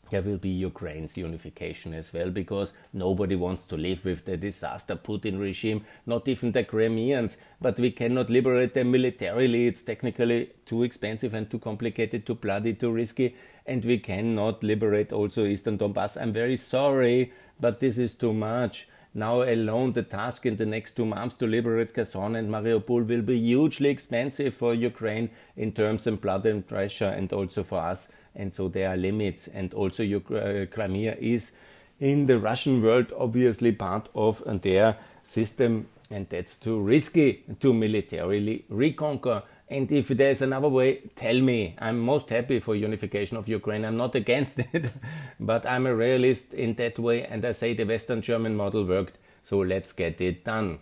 there 0.09 0.21
will 0.21 0.37
be 0.37 0.49
Ukraine's 0.49 1.17
unification 1.17 1.93
as 1.93 2.13
well 2.13 2.29
because 2.29 2.73
nobody 2.93 3.35
wants 3.35 3.65
to 3.67 3.77
live 3.77 4.05
with 4.05 4.25
the 4.25 4.37
disaster 4.37 4.95
Putin 4.95 5.39
regime, 5.39 5.83
not 6.05 6.27
even 6.27 6.51
the 6.51 6.63
Crimeans. 6.63 7.37
But 7.59 7.79
we 7.79 7.91
cannot 7.91 8.29
liberate 8.29 8.73
them 8.73 8.91
militarily. 8.91 9.67
It's 9.67 9.83
technically 9.83 10.51
too 10.65 10.83
expensive 10.83 11.33
and 11.33 11.49
too 11.49 11.59
complicated, 11.59 12.25
too 12.25 12.35
bloody, 12.35 12.75
too 12.75 12.91
risky. 12.91 13.35
And 13.65 13.83
we 13.83 13.97
cannot 13.97 14.63
liberate 14.63 15.11
also 15.11 15.45
Eastern 15.45 15.77
Donbass. 15.77 16.21
I'm 16.21 16.33
very 16.33 16.57
sorry, 16.57 17.31
but 17.59 17.79
this 17.79 17.97
is 17.97 18.13
too 18.13 18.33
much. 18.33 18.87
Now 19.13 19.43
alone 19.43 19.93
the 19.93 20.03
task 20.03 20.45
in 20.45 20.57
the 20.57 20.65
next 20.65 20.93
two 20.93 21.05
months 21.05 21.35
to 21.37 21.47
liberate 21.47 21.93
Kherson 21.93 22.35
and 22.35 22.49
Mariupol 22.49 23.07
will 23.07 23.21
be 23.21 23.39
hugely 23.39 23.89
expensive 23.89 24.53
for 24.53 24.73
Ukraine 24.73 25.29
in 25.55 25.71
terms 25.71 26.05
of 26.05 26.19
blood 26.19 26.45
and 26.45 26.67
pressure 26.67 27.05
and 27.05 27.31
also 27.31 27.63
for 27.63 27.79
us 27.79 28.09
and 28.35 28.53
so 28.53 28.67
there 28.67 28.89
are 28.89 28.97
limits. 28.97 29.47
And 29.47 29.73
also, 29.73 30.03
uh, 30.03 30.65
Crimea 30.65 31.15
is 31.19 31.51
in 31.99 32.25
the 32.25 32.37
Russian 32.37 32.81
world 32.81 33.11
obviously 33.17 33.71
part 33.71 34.09
of 34.13 34.43
their 34.61 34.97
system, 35.23 35.87
and 36.11 36.27
that's 36.29 36.57
too 36.57 36.79
risky 36.81 37.43
to 37.59 37.73
militarily 37.73 38.65
reconquer. 38.69 39.43
And 39.67 39.91
if 39.91 40.09
there's 40.09 40.41
another 40.41 40.69
way, 40.69 41.01
tell 41.15 41.39
me. 41.41 41.75
I'm 41.79 41.99
most 41.99 42.29
happy 42.29 42.59
for 42.59 42.75
unification 42.75 43.35
of 43.37 43.47
Ukraine. 43.47 43.83
I'm 43.83 43.97
not 43.97 44.15
against 44.23 44.59
it, 44.59 44.91
but 45.39 45.65
I'm 45.65 45.87
a 45.87 45.95
realist 45.95 46.53
in 46.53 46.75
that 46.75 46.99
way, 46.99 47.25
and 47.25 47.43
I 47.43 47.51
say 47.51 47.73
the 47.73 47.85
Western 47.85 48.21
German 48.21 48.55
model 48.55 48.85
worked, 48.85 49.17
so 49.43 49.59
let's 49.59 49.91
get 49.91 50.21
it 50.21 50.45
done. 50.45 50.79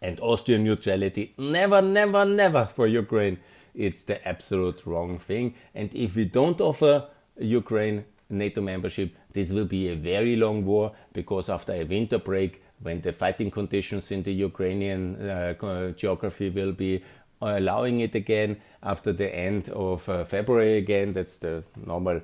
And 0.00 0.18
Austrian 0.20 0.64
neutrality, 0.64 1.34
never, 1.38 1.80
never, 1.80 2.24
never 2.24 2.66
for 2.66 2.86
Ukraine 2.86 3.38
it's 3.74 4.04
the 4.04 4.26
absolute 4.26 4.86
wrong 4.86 5.18
thing. 5.18 5.54
And 5.74 5.94
if 5.94 6.16
we 6.16 6.24
don't 6.24 6.60
offer 6.60 7.08
Ukraine 7.38 8.04
NATO 8.30 8.60
membership, 8.60 9.14
this 9.32 9.50
will 9.50 9.64
be 9.64 9.88
a 9.88 9.96
very 9.96 10.36
long 10.36 10.64
war 10.64 10.92
because 11.12 11.48
after 11.48 11.72
a 11.72 11.84
winter 11.84 12.18
break, 12.18 12.62
when 12.80 13.00
the 13.00 13.12
fighting 13.12 13.50
conditions 13.50 14.10
in 14.10 14.22
the 14.22 14.32
Ukrainian 14.32 15.16
uh, 15.28 15.90
geography 15.92 16.50
will 16.50 16.72
be 16.72 17.02
allowing 17.50 18.00
it 18.00 18.14
again 18.14 18.60
after 18.82 19.12
the 19.12 19.34
end 19.34 19.68
of 19.70 20.08
uh, 20.08 20.24
February 20.24 20.76
again, 20.76 21.12
that's 21.12 21.38
the 21.38 21.64
normal 21.76 22.20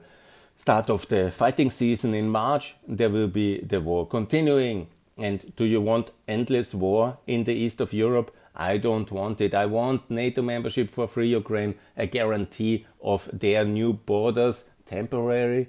start 0.60 0.90
of 0.90 1.08
the 1.08 1.30
fighting 1.30 1.70
season 1.70 2.12
in 2.12 2.28
March, 2.28 2.74
there 2.86 3.08
will 3.08 3.28
be 3.28 3.60
the 3.60 3.80
war 3.80 4.06
continuing. 4.06 4.88
And 5.16 5.54
do 5.56 5.64
you 5.64 5.80
want 5.80 6.10
endless 6.28 6.74
war 6.74 7.18
in 7.26 7.44
the 7.44 7.54
east 7.54 7.80
of 7.80 7.94
Europe? 7.94 8.34
I 8.54 8.76
don't 8.76 9.10
want 9.10 9.40
it. 9.40 9.54
I 9.54 9.64
want 9.66 10.10
NATO 10.10 10.42
membership 10.42 10.90
for 10.90 11.08
free 11.08 11.28
Ukraine, 11.28 11.76
a 11.96 12.06
guarantee 12.06 12.86
of 13.02 13.28
their 13.32 13.64
new 13.64 13.94
borders, 13.94 14.64
temporary, 14.84 15.68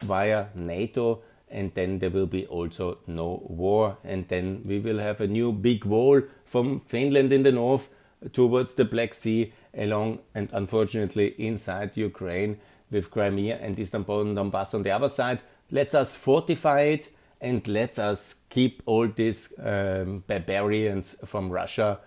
via 0.00 0.46
NATO, 0.54 1.22
and 1.50 1.74
then 1.74 1.98
there 1.98 2.10
will 2.10 2.26
be 2.26 2.46
also 2.46 2.98
no 3.06 3.42
war. 3.46 3.98
And 4.02 4.26
then 4.28 4.62
we 4.64 4.78
will 4.78 4.98
have 4.98 5.20
a 5.20 5.26
new 5.26 5.52
big 5.52 5.84
wall 5.84 6.22
from 6.46 6.80
Finland 6.80 7.34
in 7.34 7.42
the 7.42 7.52
north 7.52 7.90
towards 8.32 8.74
the 8.74 8.84
Black 8.84 9.14
Sea, 9.14 9.52
along 9.74 10.20
and 10.34 10.48
unfortunately 10.52 11.34
inside 11.38 11.96
Ukraine 11.96 12.58
with 12.90 13.10
Crimea 13.10 13.56
and 13.56 13.78
Istanbul 13.78 14.20
and 14.20 14.36
Donbass 14.36 14.74
on 14.74 14.82
the 14.82 14.90
other 14.90 15.08
side. 15.08 15.40
Let 15.70 15.94
us 15.94 16.14
fortify 16.14 16.82
it 16.82 17.08
and 17.40 17.66
let 17.66 17.98
us 17.98 18.36
keep 18.50 18.82
all 18.86 19.08
these 19.08 19.52
um, 19.58 20.22
barbarians 20.26 21.16
from 21.24 21.50
Russia 21.50 21.98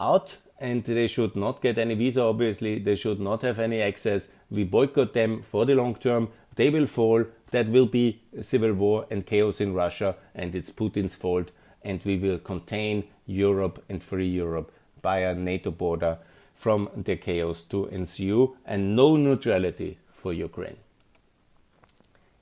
out 0.00 0.36
and 0.58 0.84
they 0.84 1.06
should 1.06 1.36
not 1.36 1.62
get 1.62 1.78
any 1.78 1.94
visa, 1.94 2.22
obviously. 2.22 2.78
They 2.78 2.96
should 2.96 3.20
not 3.20 3.42
have 3.42 3.58
any 3.58 3.80
access. 3.80 4.28
We 4.50 4.64
boycott 4.64 5.12
them 5.12 5.42
for 5.42 5.64
the 5.64 5.74
long 5.74 5.94
term. 5.94 6.28
They 6.56 6.70
will 6.70 6.86
fall. 6.86 7.24
That 7.50 7.68
will 7.68 7.86
be 7.86 8.22
civil 8.42 8.74
war 8.74 9.06
and 9.10 9.24
chaos 9.24 9.60
in 9.60 9.72
Russia, 9.72 10.16
and 10.34 10.54
it's 10.54 10.70
Putin's 10.70 11.14
fault. 11.14 11.50
And 11.82 12.02
we 12.04 12.18
will 12.18 12.38
contain 12.38 13.04
Europe 13.26 13.84
and 13.88 14.02
free 14.02 14.28
Europe 14.28 14.72
by 15.02 15.18
a 15.18 15.34
NATO 15.34 15.70
border 15.70 16.18
from 16.54 16.90
the 16.96 17.16
chaos 17.16 17.62
to 17.64 17.86
ensue, 17.86 18.56
and 18.66 18.96
no 18.96 19.16
neutrality 19.16 19.98
for 20.12 20.32
Ukraine. 20.32 20.76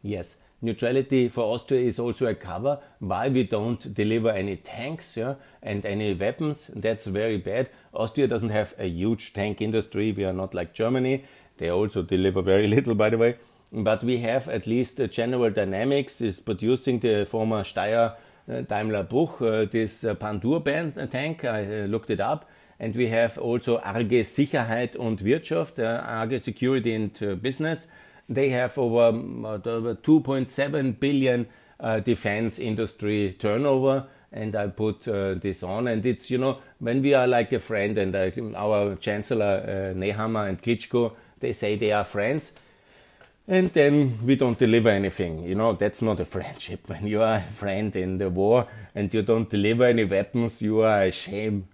Yes, 0.03 0.37
neutrality 0.63 1.29
for 1.29 1.43
Austria 1.55 1.81
is 1.81 1.99
also 1.99 2.27
a 2.27 2.35
cover 2.35 2.79
why 2.99 3.29
we 3.29 3.45
don't 3.45 3.93
deliver 3.93 4.31
any 4.31 4.57
tanks 4.57 5.17
yeah, 5.17 5.35
and 5.63 5.85
any 5.85 6.15
weapons. 6.15 6.71
That's 6.75 7.07
very 7.07 7.37
bad. 7.37 7.69
Austria 7.93 8.27
doesn't 8.27 8.51
have 8.51 8.75
a 8.79 8.87
huge 8.89 9.33
tank 9.33 9.61
industry. 9.61 10.13
We 10.13 10.25
are 10.25 10.33
not 10.33 10.55
like 10.55 10.73
Germany. 10.73 11.25
They 11.59 11.71
also 11.71 12.03
deliver 12.03 12.43
very 12.43 12.69
little, 12.77 12.95
by 12.95 13.11
the 13.11 13.19
way. 13.19 13.37
But 13.73 14.05
we 14.05 14.19
have 14.19 14.49
at 14.49 14.67
least 14.67 15.01
uh, 15.01 15.09
General 15.09 15.51
Dynamics 15.51 16.21
is 16.21 16.41
producing 16.41 17.01
the 17.01 17.27
former 17.27 17.63
Steyr 17.63 18.15
Daimler 18.47 19.05
Puch, 19.05 19.71
this 19.71 20.05
uh, 20.05 20.15
Pandur 20.15 20.63
band 20.63 20.95
tank. 21.11 21.45
I 21.45 21.87
looked 21.87 22.11
it 22.11 22.21
up. 22.21 22.49
And 22.79 22.95
we 22.95 23.09
have 23.09 23.39
also 23.39 23.79
Arge 23.79 24.23
Sicherheit 24.25 24.97
und 24.97 25.25
Wirtschaft, 25.25 25.79
Arge 25.79 26.39
Security 26.39 26.95
and 26.95 27.41
Business 27.41 27.89
they 28.29 28.51
have 28.51 28.77
over, 28.77 29.09
uh, 29.09 29.59
2.7 29.59 30.99
billion 30.99 31.47
defense 32.05 32.59
industry 32.59 33.37
turnover 33.39 34.07
and 34.33 34.55
I 34.55 34.67
put 34.69 35.07
uh, 35.09 35.35
this 35.35 35.63
on. 35.63 35.89
And 35.89 36.05
it's, 36.05 36.31
you 36.31 36.39
know, 36.39 36.59
when 36.79 37.03
we 37.03 37.15
are 37.15 37.27
like 37.27 37.53
a 37.53 37.61
friend, 37.61 37.97
and 37.97 38.15
uh, 38.15 38.31
our 38.57 38.97
Chancellor 38.97 39.63
uh, 39.65 39.99
Nehammer 39.99 40.49
and 40.49 40.61
Klitschko, 40.61 41.15
they 41.41 41.53
say 41.53 41.77
they 41.77 41.93
are 41.93 42.05
friends. 42.05 42.53
And 43.49 43.73
then 43.73 44.19
we 44.25 44.35
don't 44.35 44.59
deliver 44.59 44.89
anything. 44.89 45.45
You 45.45 45.55
know, 45.55 45.73
that's 45.75 46.03
not 46.03 46.19
a 46.21 46.25
friendship. 46.25 46.81
When 46.89 47.07
you 47.07 47.23
are 47.23 47.37
a 47.37 47.41
friend 47.41 47.95
in 47.95 48.19
the 48.19 48.29
war 48.29 48.67
and 48.95 49.13
you 49.15 49.23
don't 49.23 49.49
deliver 49.49 49.85
any 49.85 50.05
weapons, 50.05 50.63
you 50.63 50.81
are 50.81 51.05
a 51.05 51.13
shame. 51.13 51.69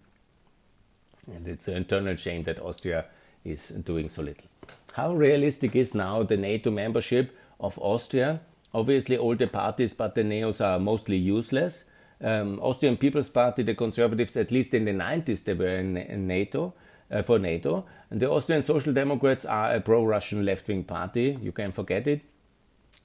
And 1.27 1.49
it's 1.49 1.69
an 1.69 1.77
internal 1.77 2.17
shame 2.17 2.43
that 2.45 2.61
Austria 2.61 3.07
is 3.45 3.69
doing 3.69 4.11
so 4.11 4.23
little. 4.23 4.49
How 4.93 5.15
realistic 5.15 5.75
is 5.75 5.95
now 5.95 6.23
the 6.23 6.37
NATO 6.37 6.71
membership 6.71 7.35
of 7.59 7.79
Austria? 7.79 8.41
Obviously, 8.75 9.17
all 9.17 9.35
the 9.35 9.47
parties 9.47 9.95
but 9.95 10.15
the 10.15 10.25
NEOS 10.25 10.61
are 10.61 10.79
mostly 10.79 11.17
useless. 11.17 11.85
Um, 12.21 12.61
Austrian 12.61 12.99
People's 12.99 13.31
Party, 13.31 13.63
the 13.63 13.75
Conservatives, 13.75 14.37
at 14.37 14.53
least 14.53 14.75
in 14.75 14.85
the 14.85 14.93
90s, 14.93 15.45
they 15.45 15.55
were 15.55 15.77
in, 15.77 15.97
in 15.97 16.27
NATO 16.27 16.75
for 17.21 17.39
NATO. 17.39 17.85
And 18.11 18.21
the 18.21 18.31
Austrian 18.31 18.63
Social 18.63 18.95
Democrats 18.95 19.45
are 19.45 19.75
a 19.75 19.81
pro-Russian 19.81 20.45
left-wing 20.45 20.85
party. 20.85 21.39
You 21.43 21.53
can 21.53 21.73
forget 21.73 22.07
it. 22.07 22.23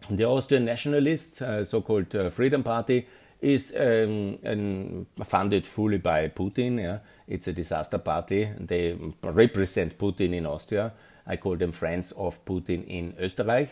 The 0.09 0.25
Austrian 0.25 0.63
Nationalists, 0.63 1.41
uh, 1.41 1.65
so-called 1.65 2.15
uh, 2.15 2.29
Freedom 2.29 2.63
Party, 2.63 3.07
is 3.41 3.73
um, 3.77 5.05
funded 5.23 5.67
fully 5.67 5.97
by 5.97 6.27
Putin. 6.29 6.79
Yeah? 6.79 6.99
It's 7.27 7.47
a 7.47 7.53
disaster 7.53 7.97
party. 7.97 8.49
They 8.59 8.97
represent 9.23 9.97
Putin 9.97 10.33
in 10.33 10.45
Austria. 10.45 10.93
I 11.25 11.37
call 11.37 11.57
them 11.57 11.71
friends 11.71 12.13
of 12.13 12.43
Putin 12.45 12.85
in 12.87 13.13
Österreich. 13.19 13.69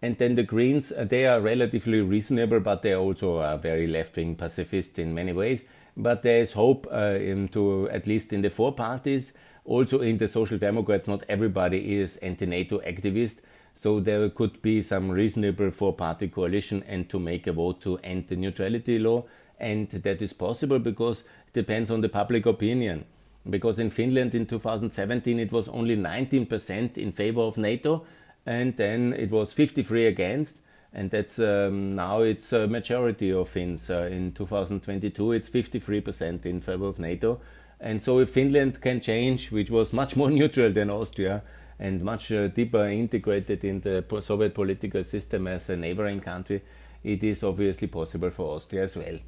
And 0.00 0.18
then 0.18 0.34
the 0.34 0.42
Greens, 0.42 0.92
uh, 0.92 1.04
they 1.04 1.26
are 1.26 1.40
relatively 1.40 2.00
reasonable, 2.00 2.60
but 2.60 2.82
they 2.82 2.94
also 2.94 3.38
are 3.38 3.58
very 3.58 3.86
left-wing 3.86 4.36
pacifists 4.36 4.98
in 4.98 5.14
many 5.14 5.32
ways. 5.32 5.64
But 5.96 6.22
there 6.22 6.42
is 6.42 6.52
hope 6.52 6.86
uh, 6.90 7.18
into 7.20 7.88
at 7.90 8.06
least 8.06 8.32
in 8.32 8.42
the 8.42 8.50
four 8.50 8.72
parties 8.72 9.32
also 9.64 10.00
in 10.00 10.18
the 10.18 10.28
Social 10.28 10.58
Democrats, 10.58 11.08
not 11.08 11.24
everybody 11.28 11.96
is 11.96 12.16
anti-NATO 12.18 12.80
activist. 12.80 13.38
So 13.74 13.98
there 13.98 14.28
could 14.28 14.62
be 14.62 14.82
some 14.82 15.10
reasonable 15.10 15.70
four-party 15.70 16.28
coalition 16.28 16.84
and 16.86 17.08
to 17.08 17.18
make 17.18 17.46
a 17.46 17.52
vote 17.52 17.80
to 17.82 17.98
end 18.04 18.28
the 18.28 18.36
neutrality 18.36 18.98
law. 18.98 19.24
And 19.58 19.88
that 19.90 20.22
is 20.22 20.32
possible 20.32 20.78
because 20.78 21.20
it 21.48 21.52
depends 21.54 21.90
on 21.90 22.00
the 22.00 22.08
public 22.08 22.46
opinion. 22.46 23.04
Because 23.48 23.78
in 23.78 23.90
Finland 23.90 24.34
in 24.34 24.46
2017 24.46 25.38
it 25.38 25.52
was 25.52 25.68
only 25.68 25.96
19% 25.96 26.96
in 26.96 27.12
favor 27.12 27.42
of 27.42 27.58
NATO, 27.58 28.06
and 28.46 28.76
then 28.76 29.12
it 29.12 29.30
was 29.30 29.52
53 29.52 30.06
against, 30.06 30.56
and 30.94 31.10
that's 31.10 31.38
um, 31.38 31.94
now 31.94 32.20
it's 32.20 32.52
a 32.52 32.66
majority 32.66 33.32
of 33.32 33.48
Finns. 33.50 33.90
Uh, 33.90 34.08
in 34.10 34.32
2022 34.32 35.32
it's 35.32 35.50
53% 35.50 36.46
in 36.46 36.62
favor 36.62 36.86
of 36.86 36.98
NATO, 36.98 37.40
and 37.84 38.02
so 38.02 38.18
if 38.18 38.30
Finland 38.30 38.80
can 38.80 38.98
change, 38.98 39.52
which 39.52 39.70
was 39.70 39.92
much 39.92 40.16
more 40.16 40.30
neutral 40.38 40.72
than 40.72 40.88
Austria 40.88 41.42
and 41.78 42.02
much 42.02 42.32
uh, 42.32 42.48
deeper 42.48 42.86
integrated 42.86 43.62
in 43.62 43.80
the 43.80 44.02
Soviet 44.22 44.54
political 44.54 45.04
system 45.04 45.46
as 45.46 45.68
a 45.68 45.76
neighboring 45.76 46.20
country, 46.20 46.62
it 47.04 47.22
is 47.22 47.44
obviously 47.44 47.86
possible 47.88 48.30
for 48.30 48.56
Austria 48.56 48.84
as 48.84 48.96
well. 48.96 49.18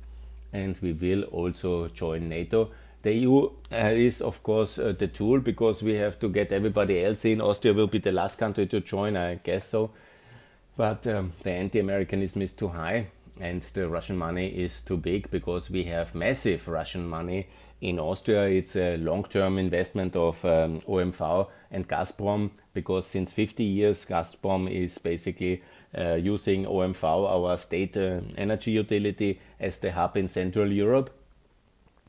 And 0.54 0.74
we 0.80 0.94
will 0.94 1.24
also 1.24 1.88
join 1.88 2.30
NATO. 2.30 2.70
The 3.02 3.12
EU 3.12 3.44
uh, 3.44 3.50
is, 3.70 4.22
of 4.22 4.42
course, 4.42 4.78
uh, 4.78 4.94
the 4.98 5.08
tool 5.08 5.40
because 5.40 5.82
we 5.82 5.96
have 5.96 6.18
to 6.20 6.30
get 6.30 6.50
everybody 6.50 7.04
else 7.04 7.26
in. 7.26 7.42
Austria 7.42 7.74
will 7.74 7.88
be 7.88 7.98
the 7.98 8.12
last 8.12 8.38
country 8.38 8.66
to 8.68 8.80
join, 8.80 9.18
I 9.18 9.34
guess 9.34 9.68
so. 9.68 9.90
But 10.78 11.06
um, 11.06 11.34
the 11.42 11.50
anti 11.50 11.78
Americanism 11.78 12.40
is 12.40 12.54
too 12.54 12.68
high 12.68 13.08
and 13.38 13.60
the 13.74 13.86
Russian 13.86 14.16
money 14.16 14.48
is 14.48 14.80
too 14.80 14.96
big 14.96 15.30
because 15.30 15.70
we 15.70 15.84
have 15.84 16.14
massive 16.14 16.68
Russian 16.68 17.06
money 17.06 17.48
in 17.80 17.98
Austria, 17.98 18.44
it's 18.44 18.74
a 18.74 18.96
long-term 18.96 19.58
investment 19.58 20.16
of 20.16 20.42
um, 20.44 20.80
OMV 20.82 21.48
and 21.70 21.86
Gazprom 21.86 22.50
because 22.72 23.06
since 23.06 23.32
50 23.32 23.64
years, 23.64 24.06
Gazprom 24.06 24.70
is 24.70 24.96
basically 24.98 25.62
uh, 25.96 26.14
using 26.14 26.64
OMV, 26.64 27.04
our 27.04 27.56
state 27.58 27.96
uh, 27.96 28.20
energy 28.36 28.70
utility, 28.70 29.40
as 29.60 29.78
the 29.78 29.92
hub 29.92 30.16
in 30.16 30.28
Central 30.28 30.72
Europe. 30.72 31.10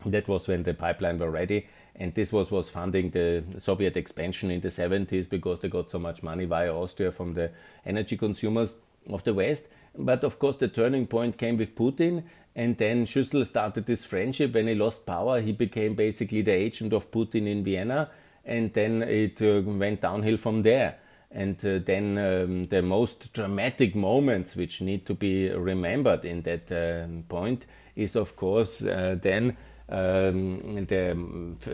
That 0.06 0.28
was 0.28 0.48
when 0.48 0.64
the 0.64 0.74
pipeline 0.74 1.18
were 1.18 1.32
ready, 1.32 1.68
and 1.96 2.14
this 2.14 2.32
was 2.32 2.52
was 2.52 2.70
funding 2.70 3.10
the 3.10 3.44
Soviet 3.58 3.98
expansion 3.98 4.52
in 4.52 4.62
the 4.62 4.70
70s 4.70 5.28
because 5.28 5.60
they 5.60 5.70
got 5.70 5.90
so 5.90 5.98
much 6.00 6.22
money 6.22 6.46
via 6.46 6.74
Austria 6.74 7.12
from 7.12 7.34
the 7.34 7.52
energy 7.86 8.16
consumers 8.16 8.76
of 9.10 9.24
the 9.24 9.34
West. 9.34 9.68
But 9.98 10.24
of 10.24 10.40
course, 10.40 10.58
the 10.58 10.68
turning 10.68 11.08
point 11.08 11.38
came 11.38 11.58
with 11.58 11.76
Putin, 11.76 12.24
and 12.56 12.78
then 12.78 13.06
Schüssel 13.06 13.46
started 13.46 13.86
this 13.86 14.06
friendship. 14.06 14.54
When 14.54 14.68
he 14.68 14.76
lost 14.76 15.06
power, 15.06 15.42
he 15.42 15.52
became 15.52 15.96
basically 15.96 16.44
the 16.44 16.52
agent 16.52 16.94
of 16.94 17.12
Putin 17.12 17.48
in 17.48 17.64
Vienna, 17.64 18.10
and 18.46 18.72
then 18.74 19.02
it 19.04 19.42
uh, 19.42 19.62
went 19.66 20.02
downhill 20.02 20.38
from 20.38 20.62
there. 20.62 20.98
And 21.30 21.58
uh, 21.66 21.80
then 21.80 22.18
um, 22.18 22.68
the 22.68 22.82
most 22.82 23.34
dramatic 23.34 23.96
moments 23.96 24.56
which 24.56 24.82
need 24.82 25.06
to 25.08 25.14
be 25.14 25.50
remembered 25.50 26.24
in 26.24 26.44
that 26.44 26.72
uh, 26.72 27.08
point 27.28 27.66
is, 27.96 28.16
of 28.16 28.36
course, 28.36 28.82
uh, 28.82 29.18
then 29.22 29.58
um, 29.90 30.86
the 30.86 31.16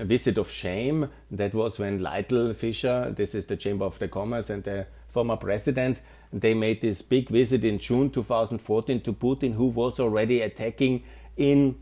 visit 0.05 0.37
of 0.37 0.49
shame. 0.49 1.09
That 1.29 1.53
was 1.53 1.77
when 1.77 1.99
Leitl 1.99 2.55
Fischer, 2.55 3.13
this 3.15 3.35
is 3.35 3.45
the 3.45 3.57
Chamber 3.57 3.85
of 3.85 3.99
the 3.99 4.07
Commerce, 4.07 4.49
and 4.49 4.63
the 4.63 4.87
former 5.09 5.37
president, 5.37 6.01
they 6.33 6.53
made 6.53 6.81
this 6.81 7.01
big 7.01 7.29
visit 7.29 7.63
in 7.63 7.77
June 7.77 8.09
2014 8.09 9.01
to 9.01 9.13
Putin, 9.13 9.53
who 9.53 9.65
was 9.67 9.99
already 9.99 10.41
attacking 10.41 11.03
in 11.37 11.77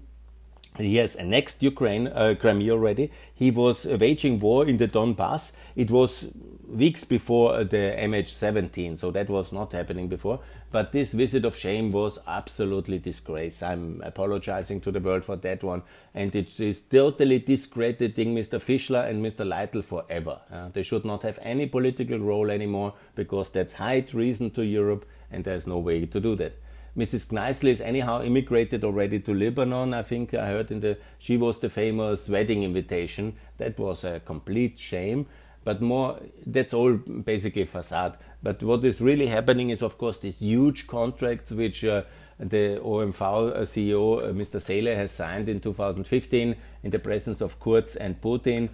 he 0.77 0.95
has 0.97 1.15
annexed 1.15 1.61
Ukraine, 1.61 2.07
uh, 2.07 2.33
Crimea 2.39 2.71
already. 2.71 3.11
He 3.33 3.51
was 3.51 3.85
waging 3.85 4.39
war 4.39 4.65
in 4.65 4.77
the 4.77 4.87
Donbass. 4.87 5.51
It 5.75 5.91
was 5.91 6.27
weeks 6.71 7.03
before 7.03 7.63
the 7.63 7.95
MH17, 7.97 8.97
so 8.97 9.11
that 9.11 9.29
was 9.29 9.51
not 9.51 9.73
happening 9.73 10.07
before. 10.07 10.39
But 10.71 10.91
this 10.91 11.11
visit 11.11 11.43
of 11.43 11.55
shame 11.55 11.91
was 11.91 12.17
absolutely 12.25 12.97
disgrace. 12.97 13.61
I'm 13.61 14.01
apologizing 14.03 14.81
to 14.81 14.91
the 14.91 14.99
world 14.99 15.25
for 15.25 15.35
that 15.35 15.63
one, 15.63 15.83
and 16.13 16.33
it 16.35 16.59
is 16.59 16.81
totally 16.81 17.39
discrediting 17.39 18.33
Mr. 18.35 18.59
Fischler 18.59 19.07
and 19.07 19.23
Mr. 19.23 19.45
Leitl 19.45 19.83
forever. 19.83 20.39
Uh, 20.51 20.69
they 20.69 20.83
should 20.83 21.05
not 21.05 21.23
have 21.23 21.39
any 21.41 21.67
political 21.67 22.19
role 22.19 22.49
anymore 22.49 22.93
because 23.15 23.49
that's 23.49 23.73
high 23.73 24.01
treason 24.01 24.49
to 24.51 24.63
Europe, 24.63 25.05
and 25.29 25.43
there's 25.43 25.67
no 25.67 25.77
way 25.77 26.05
to 26.05 26.19
do 26.19 26.35
that. 26.37 26.53
Mrs. 26.95 27.27
Kneißl 27.27 27.69
is 27.69 27.79
anyhow 27.81 28.21
immigrated 28.21 28.83
already 28.83 29.17
to 29.21 29.33
Lebanon. 29.33 29.93
I 29.93 30.01
think 30.01 30.33
I 30.33 30.47
heard 30.47 30.71
in 30.71 30.81
the 30.81 30.97
she 31.19 31.37
was 31.37 31.59
the 31.59 31.69
famous 31.69 32.27
wedding 32.27 32.63
invitation. 32.63 33.35
That 33.59 33.79
was 33.79 34.03
a 34.03 34.19
complete 34.19 34.77
shame. 34.77 35.25
But 35.63 35.81
more, 35.81 36.19
that's 36.45 36.73
all 36.73 36.93
basically 36.93 37.65
facade. 37.65 38.17
But 38.41 38.63
what 38.63 38.83
is 38.83 38.99
really 39.01 39.27
happening 39.27 39.69
is, 39.69 39.81
of 39.81 39.97
course, 39.97 40.17
these 40.17 40.39
huge 40.39 40.87
contracts 40.87 41.51
which 41.51 41.83
uh, 41.85 42.03
the 42.39 42.79
OMV 42.83 43.21
uh, 43.21 43.61
CEO, 43.61 44.23
uh, 44.23 44.33
Mr. 44.33 44.59
Seele, 44.59 44.95
has 44.95 45.11
signed 45.11 45.47
in 45.47 45.59
2015 45.59 46.55
in 46.83 46.89
the 46.89 46.97
presence 46.97 47.41
of 47.41 47.59
Kurz 47.59 47.95
and 47.95 48.19
Putin 48.19 48.69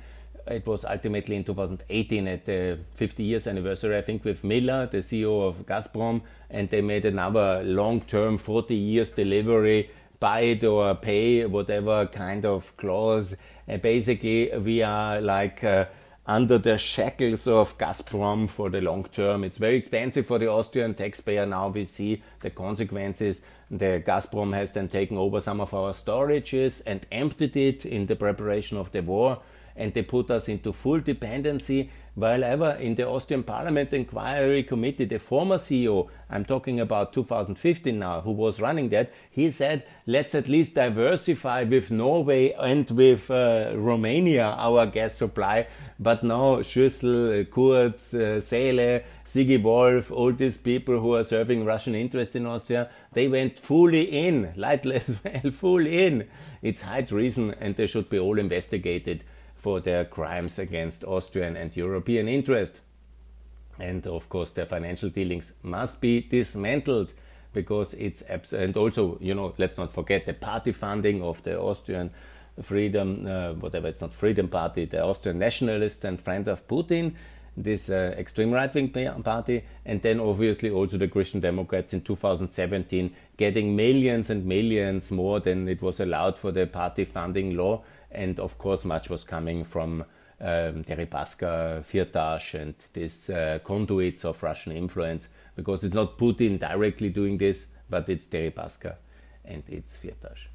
it 0.50 0.66
was 0.66 0.86
ultimately 0.86 1.36
in 1.36 1.44
2018 1.44 2.28
at 2.28 2.46
the 2.46 2.80
50 2.96 3.24
years 3.24 3.48
anniversary, 3.48 3.98
I 3.98 4.02
think, 4.02 4.24
with 4.24 4.44
Miller, 4.44 4.86
the 4.86 5.00
CEO 5.00 5.48
of 5.48 5.66
Gazprom, 5.66 6.22
and 6.50 6.70
they 6.70 6.82
made 6.82 7.06
another 7.06 7.64
long 7.64 8.02
term 8.02 8.38
40 8.38 8.76
years 8.76 9.12
delivery, 9.12 9.90
buy 10.20 10.42
it 10.42 10.64
or 10.64 10.96
pay, 10.96 11.46
whatever 11.46 12.06
kind 12.08 12.46
of 12.46 12.76
clause. 12.78 13.36
And 13.68 13.82
basically, 13.82 14.52
we 14.58 14.82
are 14.82 15.20
like 15.20 15.64
uh, 15.64 15.86
under 16.28 16.57
the 16.57 16.78
shackles 16.78 17.47
of 17.47 17.78
Gazprom 17.78 18.49
for 18.49 18.69
the 18.69 18.82
long 18.82 19.05
term. 19.05 19.45
It's 19.45 19.57
very 19.57 19.78
expensive 19.78 20.25
for 20.25 20.38
the 20.38 20.49
Austrian 20.49 20.93
taxpayer. 20.93 21.45
Now 21.45 21.69
we 21.69 21.86
see 21.86 22.21
the 22.41 22.49
consequences. 22.49 23.41
The 23.71 24.03
Gazprom 24.05 24.53
has 24.53 24.73
then 24.73 24.89
taken 24.89 25.17
over 25.17 25.39
some 25.39 25.61
of 25.61 25.73
our 25.73 25.93
storages 25.93 26.82
and 26.86 27.07
emptied 27.11 27.55
it 27.55 27.86
in 27.86 28.07
the 28.07 28.17
preparation 28.17 28.78
of 28.78 28.91
the 28.91 29.01
war 29.01 29.39
and 29.78 29.93
they 29.93 30.01
put 30.01 30.30
us 30.32 30.49
into 30.49 30.73
full 30.73 30.99
dependency. 30.99 31.91
While 32.18 32.43
ever 32.43 32.72
in 32.80 32.95
the 32.95 33.07
Austrian 33.07 33.43
Parliament 33.43 33.93
Inquiry 33.93 34.63
Committee, 34.63 35.05
the 35.05 35.20
former 35.20 35.59
CEO, 35.59 36.09
I'm 36.32 36.45
talking 36.45 36.80
about 36.80 37.13
2015 37.13 37.99
now, 37.99 38.22
who 38.22 38.32
was 38.32 38.59
running 38.59 38.89
that, 38.89 39.11
he 39.30 39.51
said, 39.51 39.86
let's 40.07 40.34
at 40.34 40.47
least 40.47 40.74
diversify 40.74 41.61
with 41.65 41.91
Norway 41.91 42.53
and 42.53 42.89
with 42.89 43.30
uh, 43.30 43.72
Romania 43.76 44.45
our 44.57 44.88
gas 44.88 45.13
supply. 45.13 45.68
But 45.99 46.24
now 46.24 46.61
Schüssel, 46.63 47.47
Kurz, 47.51 48.15
uh, 48.15 48.41
Seele, 48.41 49.03
Sigi 49.28 49.61
Wolf, 49.61 50.11
all 50.11 50.34
these 50.34 50.57
people 50.57 50.99
who 50.99 51.13
are 51.13 51.24
serving 51.24 51.65
Russian 51.65 51.93
interests 51.93 52.36
in 52.36 52.47
Austria, 52.47 52.89
they 53.13 53.28
went 53.28 53.59
fully 53.59 54.05
in, 54.05 54.53
Leitl 54.57 54.91
as 54.93 55.20
well, 55.24 55.51
fully 55.51 56.07
in. 56.07 56.28
It's 56.63 56.82
high 56.82 57.03
treason 57.03 57.53
and 57.59 57.76
they 57.76 57.86
should 57.86 58.09
be 58.09 58.18
all 58.18 58.39
investigated 58.39 59.24
for 59.58 59.80
their 59.80 60.05
crimes 60.05 60.60
against 60.60 61.03
Austrian 61.03 61.58
and 61.58 61.76
European 61.76 62.28
interest. 62.28 62.82
And 63.80 64.05
of 64.08 64.30
course, 64.30 64.51
their 64.51 64.66
financial 64.66 65.10
dealings 65.10 65.53
must 65.64 66.01
be 66.01 66.22
dismantled 66.22 67.14
because 67.53 67.93
it's 67.95 68.24
abs- 68.30 68.53
and 68.53 68.76
also 68.78 69.18
you 69.20 69.34
know 69.34 69.53
let's 69.58 69.78
not 69.78 69.91
forget 69.91 70.26
the 70.26 70.34
party 70.34 70.72
funding 70.72 71.24
of 71.24 71.41
the 71.43 71.60
Austrian 71.60 72.12
Freedom, 72.62 73.28
uh, 73.28 73.53
whatever 73.53 73.88
it's 73.88 74.01
not 74.01 74.16
Freedom 74.16 74.47
Party, 74.47 74.86
the 74.86 75.03
Austrian 75.03 75.38
Nationalists 75.38 76.03
and 76.03 76.20
friend 76.20 76.47
of 76.47 76.68
Putin. 76.68 77.14
this 77.58 77.89
uh, 77.89 78.14
extreme 78.18 78.51
right 78.51 78.74
wing 78.74 78.89
party, 79.24 79.64
and 79.84 80.01
then 80.03 80.20
obviously 80.20 80.70
also 80.70 80.97
the 80.97 81.08
Christian 81.08 81.39
Democrats 81.39 81.93
in 81.93 82.01
2017 82.01 83.14
getting 83.36 83.76
millions 83.76 84.30
and 84.30 84.45
millions 84.45 85.12
more 85.12 85.39
than 85.39 85.68
it 85.68 85.82
was 85.82 85.99
allowed 85.99 86.38
for 86.38 86.51
the 86.51 86.68
party 86.68 87.03
funding 87.03 87.58
law. 87.58 87.84
And 88.18 88.39
of 88.39 88.57
course, 88.57 88.84
much 88.84 89.09
was 89.09 89.24
coming 89.24 89.63
from 89.63 90.03
um, 90.41 90.84
Deripaska, 90.84 91.84
Firtash, 91.86 92.59
and 92.59 92.74
these 92.93 93.30
uh, 93.30 93.59
conduits 93.63 94.26
of 94.26 94.41
Russian 94.41 94.72
influence, 94.72 95.30
because 95.55 95.84
it's 95.84 95.93
not 95.93 96.18
Putin 96.18 96.59
directly 96.59 97.09
doing 97.09 97.38
this, 97.38 97.68
but 97.89 98.09
it's 98.09 98.26
Deripaska 98.26 98.95
and 99.45 99.63
it's 99.68 99.97
Firtash. 99.97 100.47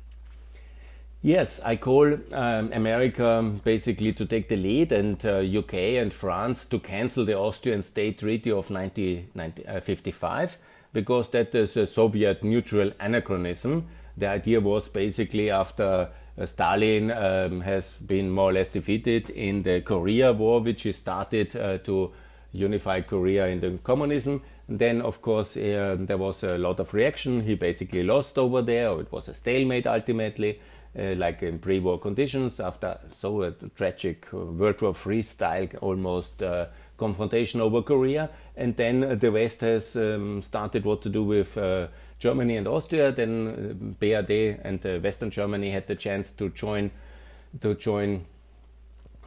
Yes, 1.24 1.60
I 1.64 1.76
call 1.76 2.14
um, 2.32 2.72
America 2.72 3.54
basically 3.62 4.12
to 4.14 4.26
take 4.26 4.48
the 4.48 4.56
lead 4.56 4.90
and 4.90 5.24
uh, 5.24 5.38
UK 5.38 5.74
and 6.02 6.12
France 6.12 6.64
to 6.66 6.80
cancel 6.80 7.24
the 7.24 7.38
Austrian 7.38 7.82
State 7.84 8.18
Treaty 8.18 8.50
of 8.50 8.70
1955 8.70 10.52
uh, 10.52 10.56
because 10.92 11.30
that 11.30 11.54
is 11.54 11.76
a 11.76 11.86
Soviet 11.86 12.42
neutral 12.42 12.90
anachronism. 12.98 13.86
The 14.16 14.30
idea 14.30 14.60
was 14.60 14.88
basically 14.88 15.48
after 15.48 16.08
Stalin 16.44 17.10
um, 17.10 17.60
has 17.60 17.92
been 17.92 18.30
more 18.30 18.50
or 18.50 18.52
less 18.52 18.70
defeated 18.70 19.30
in 19.30 19.62
the 19.62 19.80
Korea 19.80 20.32
War, 20.32 20.60
which 20.60 20.82
he 20.82 20.92
started 20.92 21.54
uh, 21.56 21.78
to 21.78 22.12
unify 22.52 23.00
Korea 23.00 23.46
in 23.48 23.60
the 23.60 23.78
communism. 23.84 24.42
And 24.68 24.78
then, 24.78 25.02
of 25.02 25.20
course, 25.22 25.56
uh, 25.56 25.96
there 25.98 26.18
was 26.18 26.42
a 26.42 26.56
lot 26.58 26.80
of 26.80 26.94
reaction. 26.94 27.42
He 27.42 27.54
basically 27.54 28.02
lost 28.02 28.38
over 28.38 28.62
there, 28.62 28.98
it 29.00 29.12
was 29.12 29.28
a 29.28 29.34
stalemate 29.34 29.86
ultimately 29.86 30.58
uh, 30.98 31.14
like 31.16 31.42
in 31.42 31.58
pre-war 31.58 31.98
conditions 31.98 32.60
after 32.60 32.98
so 33.10 33.42
a 33.42 33.52
tragic 33.74 34.26
uh, 34.32 34.38
World 34.38 34.80
War 34.82 34.94
III 35.06 35.22
style 35.22 35.68
almost 35.80 36.42
uh, 36.42 36.66
confrontation 36.98 37.60
over 37.60 37.82
Korea, 37.82 38.30
and 38.56 38.76
then 38.76 39.18
the 39.18 39.32
West 39.32 39.62
has 39.62 39.96
um, 39.96 40.42
started 40.42 40.84
what 40.84 41.02
to 41.02 41.08
do 41.08 41.24
with 41.24 41.56
uh, 41.56 41.88
Germany 42.22 42.56
and 42.56 42.68
Austria. 42.68 43.10
Then 43.10 43.48
uh, 43.48 44.04
BRD 44.04 44.60
and 44.62 44.86
uh, 44.86 45.00
Western 45.00 45.30
Germany 45.30 45.70
had 45.70 45.88
the 45.88 45.96
chance 45.96 46.30
to 46.32 46.50
join 46.50 46.92
to 47.60 47.74
join 47.74 48.24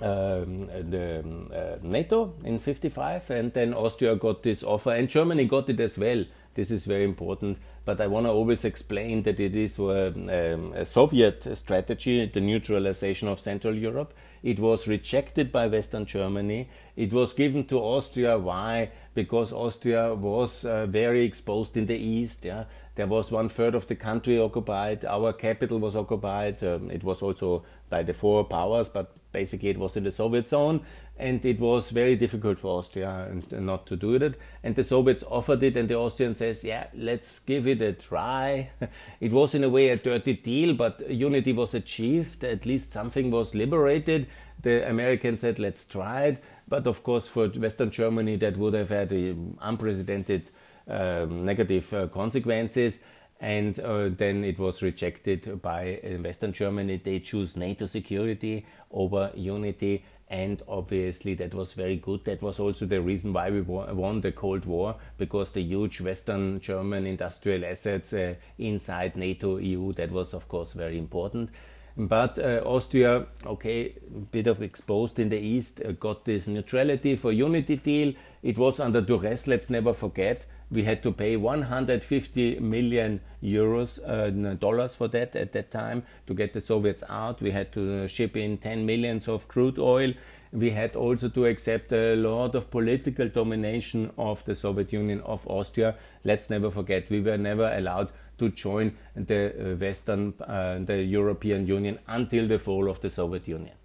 um, 0.01 0.67
the 0.67 1.23
uh, 1.53 1.77
NATO 1.83 2.33
in 2.43 2.59
55 2.59 3.29
and 3.29 3.53
then 3.53 3.73
Austria 3.73 4.15
got 4.15 4.43
this 4.43 4.63
offer 4.63 4.91
and 4.91 5.07
Germany 5.07 5.45
got 5.45 5.69
it 5.69 5.79
as 5.79 5.97
well 5.97 6.25
this 6.55 6.71
is 6.71 6.85
very 6.85 7.03
important 7.03 7.59
but 7.85 8.01
I 8.01 8.07
want 8.07 8.25
to 8.25 8.31
always 8.31 8.65
explain 8.65 9.21
that 9.23 9.39
it 9.39 9.55
is 9.55 9.77
uh, 9.77 10.11
um, 10.15 10.73
a 10.73 10.85
Soviet 10.85 11.47
strategy, 11.55 12.25
the 12.25 12.41
neutralization 12.41 13.27
of 13.27 13.39
Central 13.39 13.75
Europe. 13.75 14.13
It 14.41 14.59
was 14.59 14.87
rejected 14.87 15.51
by 15.51 15.67
Western 15.67 16.07
Germany. 16.07 16.67
It 16.95 17.13
was 17.13 17.33
given 17.33 17.65
to 17.65 17.77
Austria. 17.77 18.39
Why? 18.39 18.89
Because 19.13 19.53
Austria 19.53 20.15
was 20.15 20.65
uh, 20.65 20.87
very 20.87 21.23
exposed 21.23 21.77
in 21.77 21.85
the 21.85 21.95
east. 21.95 22.45
Yeah? 22.45 22.63
There 22.95 23.07
was 23.07 23.29
one 23.31 23.49
third 23.49 23.75
of 23.75 23.87
the 23.87 23.95
country 23.95 24.39
occupied. 24.39 25.05
Our 25.05 25.33
capital 25.33 25.79
was 25.79 25.95
occupied. 25.95 26.63
Um, 26.63 26.89
it 26.89 27.03
was 27.03 27.21
also 27.21 27.63
by 27.89 28.03
the 28.03 28.13
four 28.13 28.45
powers, 28.45 28.89
but 28.89 29.11
basically 29.31 29.69
it 29.69 29.77
was 29.77 29.97
in 29.97 30.05
the 30.05 30.11
Soviet 30.11 30.47
zone 30.47 30.81
and 31.17 31.45
it 31.45 31.59
was 31.59 31.91
very 31.91 32.15
difficult 32.15 32.59
for 32.59 32.79
Austria 32.79 33.31
not 33.51 33.85
to 33.87 33.95
do 33.95 34.15
it. 34.15 34.37
And 34.63 34.75
the 34.75 34.83
Soviets 34.83 35.23
offered 35.29 35.63
it, 35.63 35.77
and 35.77 35.87
the 35.87 35.97
Austrian 35.97 36.35
says, 36.35 36.63
"Yeah, 36.63 36.87
let's 36.93 37.39
give 37.39 37.67
it 37.67 37.81
a 37.81 37.93
try." 37.93 38.69
it 39.21 39.31
was 39.31 39.55
in 39.55 39.63
a 39.63 39.69
way 39.69 39.89
a 39.89 39.95
dirty 39.95 40.33
deal, 40.33 40.73
but 40.73 41.09
unity 41.09 41.53
was 41.53 41.73
achieved. 41.73 42.43
At 42.43 42.65
least 42.65 42.91
something 42.91 43.31
was 43.31 43.55
liberated. 43.55 44.27
The 44.61 44.87
Americans 44.89 45.41
said, 45.41 45.57
"Let's 45.57 45.85
try 45.85 46.23
it." 46.25 46.43
But 46.67 46.87
of 46.87 47.03
course, 47.03 47.27
for 47.27 47.47
Western 47.47 47.91
Germany, 47.91 48.35
that 48.37 48.57
would 48.57 48.73
have 48.73 48.89
had 48.89 49.11
an 49.11 49.57
unprecedented 49.61 50.49
um, 50.49 50.54
negative 50.87 51.93
uh, 51.93 52.07
consequences 52.07 52.99
and 53.39 53.79
uh, 53.81 54.09
then 54.09 54.43
it 54.43 54.57
was 54.57 54.81
rejected 54.81 55.61
by 55.61 55.99
uh, 56.03 56.21
Western 56.21 56.53
Germany. 56.53 57.01
They 57.03 57.19
choose 57.19 57.57
NATO 57.57 57.85
security 57.85 58.65
over 58.91 59.31
unity, 59.35 60.05
and 60.29 60.61
obviously 60.67 61.33
that 61.35 61.53
was 61.53 61.73
very 61.73 61.97
good. 61.97 62.23
That 62.25 62.41
was 62.41 62.59
also 62.59 62.85
the 62.85 63.01
reason 63.01 63.33
why 63.33 63.51
we 63.51 63.61
won 63.61 64.21
the 64.21 64.31
Cold 64.31 64.65
War 64.65 64.95
because 65.17 65.51
the 65.51 65.61
huge 65.61 66.01
Western 66.01 66.59
German 66.61 67.05
industrial 67.05 67.65
assets 67.65 68.13
uh, 68.13 68.35
inside 68.57 69.17
NATO 69.17 69.57
EU 69.57 69.93
that 69.93 70.11
was 70.11 70.33
of 70.33 70.47
course 70.47 70.73
very 70.73 70.97
important. 70.97 71.49
But 71.97 72.39
uh, 72.39 72.61
Austria, 72.65 73.27
okay, 73.45 73.95
bit 74.31 74.47
of 74.47 74.61
exposed 74.61 75.17
in 75.17 75.29
the 75.29 75.39
east, 75.39 75.81
uh, 75.85 75.91
got 75.93 76.25
this 76.25 76.47
neutrality 76.47 77.15
for 77.15 77.31
unity 77.31 77.77
deal. 77.77 78.13
It 78.43 78.57
was 78.57 78.81
under 78.81 78.99
duress. 78.99 79.47
Let's 79.47 79.69
never 79.69 79.93
forget 79.93 80.45
we 80.75 80.83
had 80.83 81.01
to 81.03 81.11
pay 81.11 81.37
150 81.37 82.59
million 82.59 83.21
euros 83.41 83.99
uh, 84.05 84.53
dollars 84.55 84.95
for 84.95 85.07
that 85.07 85.35
at 85.35 85.53
that 85.53 85.71
time 85.71 86.03
to 86.27 86.33
get 86.33 86.53
the 86.53 86.61
Soviets 86.61 87.03
out. 87.09 87.41
We 87.41 87.51
had 87.51 87.71
to 87.73 88.07
ship 88.07 88.37
in 88.37 88.57
10 88.57 88.85
millions 88.85 89.27
of 89.27 89.47
crude 89.47 89.79
oil. 89.79 90.13
We 90.51 90.69
had 90.69 90.95
also 90.95 91.29
to 91.29 91.45
accept 91.45 91.91
a 91.91 92.15
lot 92.15 92.55
of 92.55 92.69
political 92.69 93.27
domination 93.27 94.11
of 94.17 94.43
the 94.45 94.55
Soviet 94.55 94.93
Union 94.93 95.21
of 95.21 95.47
Austria. 95.47 95.95
Let's 96.23 96.49
never 96.49 96.69
forget, 96.69 97.09
we 97.09 97.21
were 97.21 97.37
never 97.37 97.73
allowed 97.75 98.11
to 98.37 98.49
join 98.49 98.95
the 99.15 99.73
uh, 99.73 99.75
Western, 99.75 100.33
uh, 100.41 100.79
the 100.79 101.03
European 101.03 101.67
Union 101.67 101.99
until 102.07 102.47
the 102.47 102.59
fall 102.59 102.89
of 102.89 102.99
the 103.01 103.09
Soviet 103.09 103.47
Union. 103.47 103.75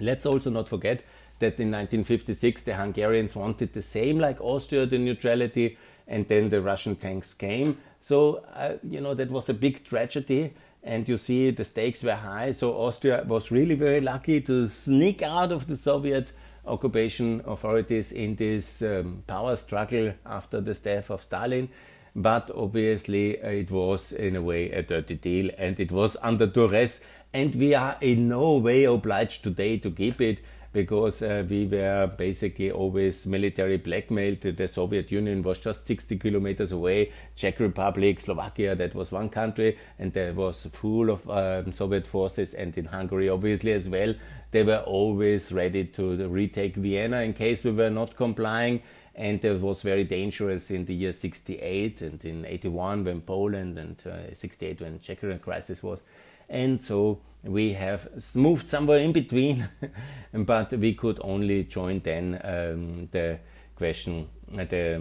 Let's 0.00 0.26
also 0.26 0.50
not 0.50 0.68
forget 0.68 1.04
that 1.38 1.60
in 1.60 1.70
1956 1.70 2.62
the 2.62 2.74
Hungarians 2.74 3.36
wanted 3.36 3.72
the 3.72 3.82
same 3.82 4.18
like 4.18 4.40
Austria, 4.40 4.86
the 4.86 4.98
neutrality, 4.98 5.76
and 6.08 6.26
then 6.28 6.48
the 6.48 6.60
Russian 6.60 6.96
tanks 6.96 7.34
came. 7.34 7.78
So, 8.00 8.44
uh, 8.54 8.74
you 8.88 9.00
know, 9.00 9.14
that 9.14 9.30
was 9.30 9.48
a 9.48 9.54
big 9.54 9.84
tragedy. 9.84 10.54
And 10.82 11.08
you 11.08 11.16
see, 11.16 11.50
the 11.50 11.64
stakes 11.64 12.04
were 12.04 12.14
high. 12.14 12.52
So, 12.52 12.72
Austria 12.74 13.24
was 13.26 13.50
really 13.50 13.74
very 13.74 14.00
lucky 14.00 14.40
to 14.42 14.68
sneak 14.68 15.20
out 15.22 15.50
of 15.50 15.66
the 15.66 15.76
Soviet 15.76 16.32
occupation 16.64 17.42
authorities 17.46 18.12
in 18.12 18.36
this 18.36 18.82
um, 18.82 19.22
power 19.26 19.56
struggle 19.56 20.12
after 20.24 20.60
the 20.60 20.74
death 20.74 21.10
of 21.10 21.22
Stalin. 21.22 21.68
But 22.14 22.50
obviously, 22.54 23.42
uh, 23.42 23.48
it 23.48 23.70
was 23.70 24.12
in 24.12 24.36
a 24.36 24.42
way 24.42 24.70
a 24.70 24.82
dirty 24.82 25.16
deal 25.16 25.50
and 25.58 25.78
it 25.78 25.92
was 25.92 26.16
under 26.22 26.46
duress. 26.46 27.00
And 27.32 27.54
we 27.56 27.74
are 27.74 27.96
in 28.00 28.28
no 28.28 28.56
way 28.56 28.84
obliged 28.84 29.42
today 29.42 29.78
to 29.78 29.90
keep 29.90 30.20
it 30.20 30.40
because 30.76 31.22
uh, 31.22 31.42
we 31.48 31.64
were 31.64 32.06
basically 32.18 32.70
always 32.70 33.24
military 33.24 33.78
blackmailed. 33.78 34.42
The 34.42 34.68
Soviet 34.68 35.10
Union 35.10 35.40
was 35.40 35.58
just 35.58 35.86
60 35.86 36.18
kilometers 36.18 36.70
away. 36.70 37.12
Czech 37.34 37.60
Republic, 37.60 38.20
Slovakia, 38.20 38.74
that 38.74 38.94
was 38.94 39.10
one 39.10 39.30
country, 39.30 39.78
and 39.98 40.12
there 40.12 40.34
was 40.34 40.66
full 40.66 41.08
of 41.08 41.30
um, 41.30 41.72
Soviet 41.72 42.06
forces, 42.06 42.52
and 42.52 42.76
in 42.76 42.84
Hungary, 42.84 43.30
obviously, 43.30 43.72
as 43.72 43.88
well. 43.88 44.14
They 44.50 44.64
were 44.64 44.84
always 44.86 45.50
ready 45.50 45.86
to 45.96 46.28
retake 46.28 46.76
Vienna 46.76 47.22
in 47.22 47.32
case 47.32 47.64
we 47.64 47.70
were 47.70 47.88
not 47.88 48.14
complying. 48.14 48.82
And 49.14 49.42
it 49.42 49.58
was 49.62 49.80
very 49.80 50.04
dangerous 50.04 50.70
in 50.70 50.84
the 50.84 50.94
year 50.94 51.14
68 51.14 52.02
and 52.02 52.22
in 52.22 52.44
81 52.44 53.04
when 53.04 53.22
Poland 53.22 53.78
and 53.78 53.96
uh, 54.06 54.34
68 54.34 54.82
when 54.82 55.00
Czech 55.00 55.20
crisis 55.40 55.82
was. 55.82 56.02
And 56.50 56.82
so 56.82 57.20
we 57.46 57.72
have 57.74 58.08
moved 58.34 58.68
somewhere 58.68 58.98
in 58.98 59.12
between, 59.12 59.68
but 60.32 60.72
we 60.72 60.94
could 60.94 61.18
only 61.22 61.64
join 61.64 62.00
then 62.00 62.40
um, 62.44 63.08
the 63.12 63.38
question 63.76 64.28
the 64.52 64.96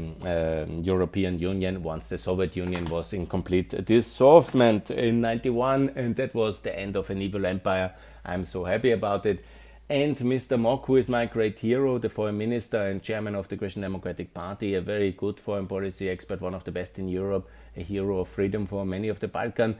um, 0.66 0.84
European 0.84 1.40
Union 1.40 1.84
once 1.84 2.10
the 2.10 2.18
Soviet 2.18 2.56
Union 2.56 2.86
was 2.86 3.14
in 3.14 3.28
complete 3.28 3.70
dissolvement 3.70 4.90
in 4.90 5.22
91 5.22 5.92
and 5.96 6.16
that 6.16 6.34
was 6.34 6.62
the 6.62 6.78
end 6.78 6.96
of 6.96 7.10
an 7.10 7.22
evil 7.22 7.46
empire. 7.46 7.94
I'm 8.26 8.44
so 8.44 8.64
happy 8.64 8.92
about 8.92 9.26
it. 9.26 9.46
And 9.88 10.18
Mr. 10.18 10.60
Mock, 10.60 10.88
who 10.88 10.96
is 10.96 11.08
my 11.08 11.28
great 11.28 11.60
hero, 11.60 12.00
the 12.00 12.10
foreign 12.10 12.40
minister 12.40 12.78
and 12.78 13.04
chairman 13.04 13.36
of 13.36 13.48
the 13.50 13.56
Christian 13.56 13.84
Democratic 13.84 14.34
Party, 14.34 14.74
a 14.74 14.82
very 14.82 15.12
good 15.12 15.40
foreign 15.40 15.68
policy 15.68 16.10
expert, 16.10 16.42
one 16.42 16.56
of 16.56 16.64
the 16.64 16.72
best 16.72 16.98
in 16.98 17.08
Europe, 17.08 17.48
a 17.78 17.84
hero 17.84 18.22
of 18.22 18.28
freedom 18.28 18.66
for 18.66 18.84
many 18.84 19.10
of 19.10 19.20
the 19.20 19.28
Balkan 19.28 19.78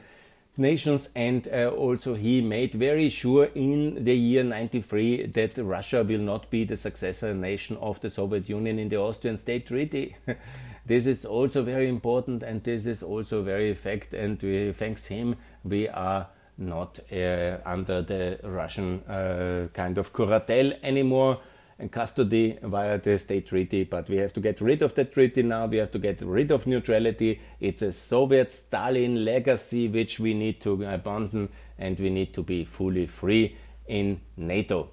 nations 0.56 1.10
and 1.14 1.48
uh, 1.48 1.68
also 1.68 2.14
he 2.14 2.40
made 2.40 2.74
very 2.74 3.08
sure 3.08 3.48
in 3.54 4.04
the 4.04 4.14
year 4.14 4.42
93 4.42 5.26
that 5.26 5.58
Russia 5.58 6.02
will 6.02 6.20
not 6.20 6.50
be 6.50 6.64
the 6.64 6.76
successor 6.76 7.34
nation 7.34 7.76
of 7.78 8.00
the 8.00 8.10
Soviet 8.10 8.48
Union 8.48 8.78
in 8.78 8.88
the 8.88 8.96
Austrian 8.96 9.36
State 9.36 9.66
Treaty. 9.66 10.16
this 10.86 11.06
is 11.06 11.24
also 11.24 11.62
very 11.62 11.88
important 11.88 12.42
and 12.42 12.62
this 12.64 12.86
is 12.86 13.02
also 13.02 13.42
very 13.42 13.74
fact 13.74 14.14
and 14.14 14.42
we, 14.42 14.72
thanks 14.72 15.06
him 15.06 15.36
we 15.64 15.88
are 15.88 16.26
not 16.58 16.98
uh, 17.12 17.58
under 17.66 18.02
the 18.02 18.38
Russian 18.42 19.00
uh, 19.04 19.68
kind 19.74 19.98
of 19.98 20.12
curatelle 20.12 20.72
anymore 20.82 21.38
and 21.78 21.92
custody 21.92 22.58
via 22.62 22.98
the 22.98 23.18
state 23.18 23.46
treaty, 23.46 23.84
but 23.84 24.08
we 24.08 24.16
have 24.16 24.32
to 24.32 24.40
get 24.40 24.60
rid 24.60 24.82
of 24.82 24.94
that 24.94 25.12
treaty 25.12 25.42
now. 25.42 25.66
We 25.66 25.76
have 25.76 25.90
to 25.92 25.98
get 25.98 26.22
rid 26.22 26.50
of 26.50 26.66
neutrality. 26.66 27.40
It's 27.60 27.82
a 27.82 27.92
Soviet 27.92 28.50
Stalin 28.52 29.24
legacy 29.24 29.88
which 29.88 30.18
we 30.18 30.34
need 30.34 30.60
to 30.62 30.82
abandon, 30.84 31.50
and 31.78 31.98
we 31.98 32.10
need 32.10 32.32
to 32.34 32.42
be 32.42 32.64
fully 32.64 33.06
free 33.06 33.56
in 33.86 34.20
NATO. 34.36 34.90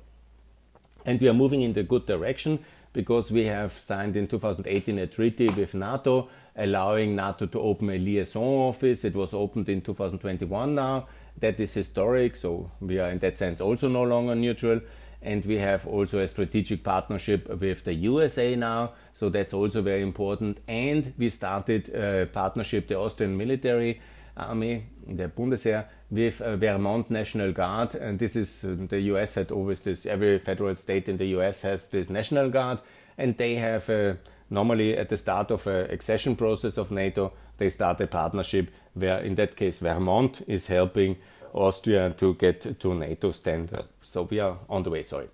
And 1.05 1.19
we 1.21 1.29
are 1.29 1.33
moving 1.33 1.61
in 1.61 1.73
the 1.73 1.83
good 1.83 2.05
direction. 2.05 2.59
because 2.93 3.31
we 3.31 3.45
have 3.45 3.73
signed 3.73 4.15
in 4.15 4.27
2018 4.27 4.99
a 4.99 5.07
treaty 5.07 5.49
with 5.49 5.73
NATO 5.73 6.29
allowing 6.55 7.15
NATO 7.15 7.47
to 7.47 7.59
open 7.59 7.89
a 7.89 7.97
liaison 7.97 8.43
office. 8.43 9.03
It 9.03 9.15
was 9.15 9.33
opened 9.33 9.67
in 9.69 9.81
2021 9.81 10.75
now. 10.75 11.07
That 11.39 11.59
is 11.59 11.73
historic, 11.73 12.35
so 12.35 12.69
we 12.79 12.99
are 12.99 13.09
in 13.09 13.17
that 13.19 13.37
sense 13.37 13.59
also 13.59 13.87
no 13.87 14.03
longer 14.03 14.35
neutral. 14.35 14.79
And 15.23 15.45
we 15.45 15.57
have 15.57 15.87
also 15.87 16.19
a 16.19 16.27
strategic 16.27 16.83
partnership 16.83 17.49
with 17.49 17.85
the 17.85 17.93
USA 17.93 18.55
now, 18.55 18.91
so 19.13 19.29
that's 19.29 19.53
also 19.53 19.81
very 19.81 20.01
important. 20.01 20.59
And 20.67 21.13
we 21.17 21.29
started 21.29 21.89
a 21.89 22.25
partnership, 22.25 22.87
the 22.89 22.97
Austrian 22.99 23.37
military 23.37 24.01
army, 24.35 24.85
the 25.07 25.29
Bundesheer, 25.29 25.85
with 26.11 26.41
uh, 26.41 26.57
Vermont 26.57 27.09
National 27.09 27.51
Guard. 27.53 27.95
And 27.95 28.19
this 28.19 28.35
is 28.35 28.65
uh, 28.65 28.75
the 28.89 28.99
US 29.13 29.35
had 29.35 29.51
always 29.51 29.79
this, 29.79 30.05
every 30.05 30.39
federal 30.39 30.75
state 30.75 31.07
in 31.07 31.17
the 31.17 31.27
US 31.37 31.61
has 31.61 31.87
this 31.87 32.09
National 32.09 32.49
Guard, 32.49 32.79
and 33.17 33.37
they 33.37 33.55
have 33.55 33.89
uh, 33.89 34.15
normally 34.49 34.97
at 34.97 35.09
the 35.09 35.17
start 35.17 35.51
of 35.51 35.65
an 35.67 35.89
accession 35.89 36.35
process 36.35 36.77
of 36.77 36.91
NATO, 36.91 37.33
they 37.57 37.69
start 37.69 38.01
a 38.01 38.07
partnership 38.07 38.69
where, 38.93 39.19
in 39.19 39.35
that 39.35 39.55
case, 39.55 39.79
Vermont 39.79 40.41
is 40.47 40.67
helping 40.67 41.17
Austria 41.53 42.13
to 42.17 42.33
get 42.35 42.79
to 42.79 42.93
NATO 42.93 43.31
standard. 43.31 43.85
So 44.13 44.27
we 44.29 44.39
are 44.39 44.59
on 44.69 44.83
the 44.83 44.91
way. 44.91 45.01
Sorry. 45.01 45.27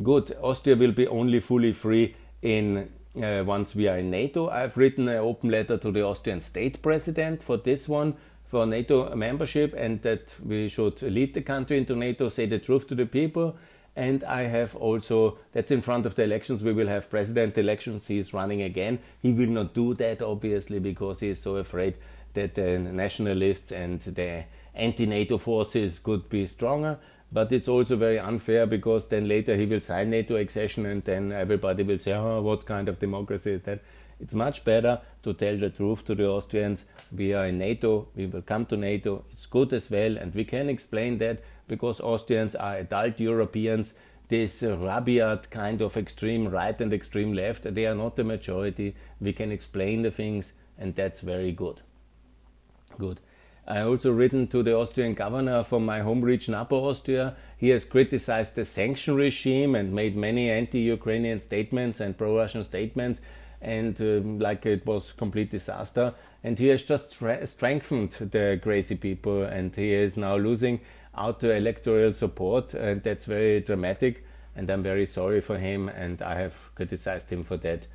Good. 0.00 0.36
Austria 0.40 0.76
will 0.76 0.92
be 0.92 1.08
only 1.08 1.40
fully 1.40 1.72
free 1.72 2.14
in 2.40 2.88
uh, 3.20 3.42
once 3.44 3.74
we 3.74 3.88
are 3.88 3.96
in 3.96 4.10
NATO. 4.10 4.48
I've 4.48 4.76
written 4.76 5.08
an 5.08 5.16
open 5.16 5.50
letter 5.50 5.76
to 5.76 5.90
the 5.90 6.04
Austrian 6.04 6.40
state 6.40 6.82
president 6.82 7.42
for 7.42 7.56
this 7.56 7.88
one 7.88 8.14
for 8.44 8.64
NATO 8.64 9.12
membership 9.16 9.74
and 9.76 10.00
that 10.02 10.36
we 10.44 10.68
should 10.68 11.02
lead 11.02 11.34
the 11.34 11.42
country 11.42 11.78
into 11.78 11.96
NATO, 11.96 12.28
say 12.28 12.46
the 12.46 12.60
truth 12.60 12.86
to 12.88 12.94
the 12.94 13.06
people. 13.06 13.56
And 13.96 14.22
I 14.22 14.42
have 14.42 14.76
also, 14.76 15.38
that's 15.50 15.72
in 15.72 15.82
front 15.82 16.06
of 16.06 16.14
the 16.14 16.22
elections, 16.22 16.62
we 16.62 16.72
will 16.72 16.86
have 16.86 17.10
president 17.10 17.58
elections. 17.58 18.06
He 18.06 18.18
is 18.18 18.32
running 18.32 18.62
again. 18.62 19.00
He 19.20 19.32
will 19.32 19.48
not 19.48 19.74
do 19.74 19.94
that, 19.94 20.22
obviously, 20.22 20.78
because 20.78 21.20
he 21.20 21.30
is 21.30 21.42
so 21.42 21.56
afraid 21.56 21.98
that 22.34 22.54
the 22.54 22.78
nationalists 22.78 23.72
and 23.72 24.00
the 24.02 24.44
anti 24.76 25.06
NATO 25.06 25.38
forces 25.38 25.98
could 25.98 26.28
be 26.28 26.46
stronger. 26.46 26.98
But 27.32 27.52
it's 27.52 27.68
also 27.68 27.96
very 27.96 28.18
unfair 28.18 28.66
because 28.66 29.08
then 29.08 29.26
later 29.28 29.56
he 29.56 29.66
will 29.66 29.80
sign 29.80 30.10
NATO 30.10 30.36
accession 30.36 30.86
and 30.86 31.02
then 31.04 31.32
everybody 31.32 31.82
will 31.82 31.98
say, 31.98 32.12
oh, 32.12 32.40
what 32.40 32.66
kind 32.66 32.88
of 32.88 32.98
democracy 32.98 33.52
is 33.52 33.62
that? 33.62 33.80
It's 34.18 34.34
much 34.34 34.64
better 34.64 35.00
to 35.24 35.34
tell 35.34 35.58
the 35.58 35.68
truth 35.68 36.04
to 36.06 36.14
the 36.14 36.26
Austrians. 36.26 36.86
We 37.14 37.34
are 37.34 37.46
in 37.46 37.58
NATO, 37.58 38.08
we 38.14 38.26
will 38.26 38.42
come 38.42 38.64
to 38.66 38.76
NATO. 38.76 39.24
It's 39.32 39.44
good 39.44 39.72
as 39.72 39.90
well, 39.90 40.16
and 40.16 40.34
we 40.34 40.44
can 40.44 40.70
explain 40.70 41.18
that 41.18 41.42
because 41.68 42.00
Austrians 42.00 42.54
are 42.54 42.76
adult 42.76 43.20
Europeans. 43.20 43.92
This 44.28 44.62
rabiat 44.62 45.50
kind 45.50 45.82
of 45.82 45.96
extreme 45.96 46.48
right 46.48 46.80
and 46.80 46.92
extreme 46.92 47.32
left, 47.32 47.74
they 47.74 47.86
are 47.86 47.94
not 47.94 48.16
the 48.16 48.24
majority. 48.24 48.96
We 49.20 49.32
can 49.32 49.52
explain 49.52 50.02
the 50.02 50.10
things, 50.10 50.54
and 50.78 50.94
that's 50.94 51.20
very 51.20 51.52
good. 51.52 51.82
Good. 52.98 53.20
I 53.68 53.80
also 53.80 54.12
written 54.12 54.46
to 54.48 54.62
the 54.62 54.76
Austrian 54.76 55.14
governor 55.14 55.64
from 55.64 55.84
my 55.84 55.98
home 55.98 56.20
region, 56.20 56.54
Upper 56.54 56.76
Austria. 56.76 57.34
He 57.56 57.70
has 57.70 57.84
criticized 57.84 58.54
the 58.54 58.64
sanction 58.64 59.16
regime 59.16 59.74
and 59.74 59.92
made 59.92 60.16
many 60.16 60.50
anti-Ukrainian 60.50 61.40
statements 61.40 61.98
and 61.98 62.16
pro-Russian 62.16 62.62
statements, 62.62 63.20
and 63.60 64.00
um, 64.00 64.38
like 64.38 64.66
it 64.66 64.86
was 64.86 65.10
complete 65.10 65.50
disaster. 65.50 66.14
And 66.44 66.56
he 66.56 66.68
has 66.68 66.84
just 66.84 67.10
strengthened 67.10 68.12
the 68.12 68.60
crazy 68.62 68.94
people, 68.94 69.42
and 69.42 69.74
he 69.74 69.92
is 69.92 70.16
now 70.16 70.36
losing 70.36 70.80
out 71.16 71.40
to 71.40 71.52
electoral 71.52 72.14
support, 72.14 72.72
and 72.72 73.02
that's 73.02 73.24
very 73.24 73.60
dramatic. 73.60 74.24
And 74.54 74.70
I'm 74.70 74.84
very 74.84 75.06
sorry 75.06 75.40
for 75.40 75.58
him, 75.58 75.88
and 75.88 76.22
I 76.22 76.36
have 76.36 76.54
criticized 76.76 77.30
him 77.30 77.42
for 77.42 77.56
that 77.56 77.88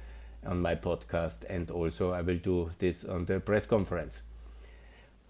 on 0.45 0.61
my 0.61 0.75
podcast, 0.75 1.45
and 1.47 1.71
also 1.71 2.11
I 2.11 2.21
will 2.21 2.39
do 2.39 2.71
this 2.79 3.05
on 3.05 3.23
the 3.23 3.39
press 3.39 3.65
conference. 3.65 4.21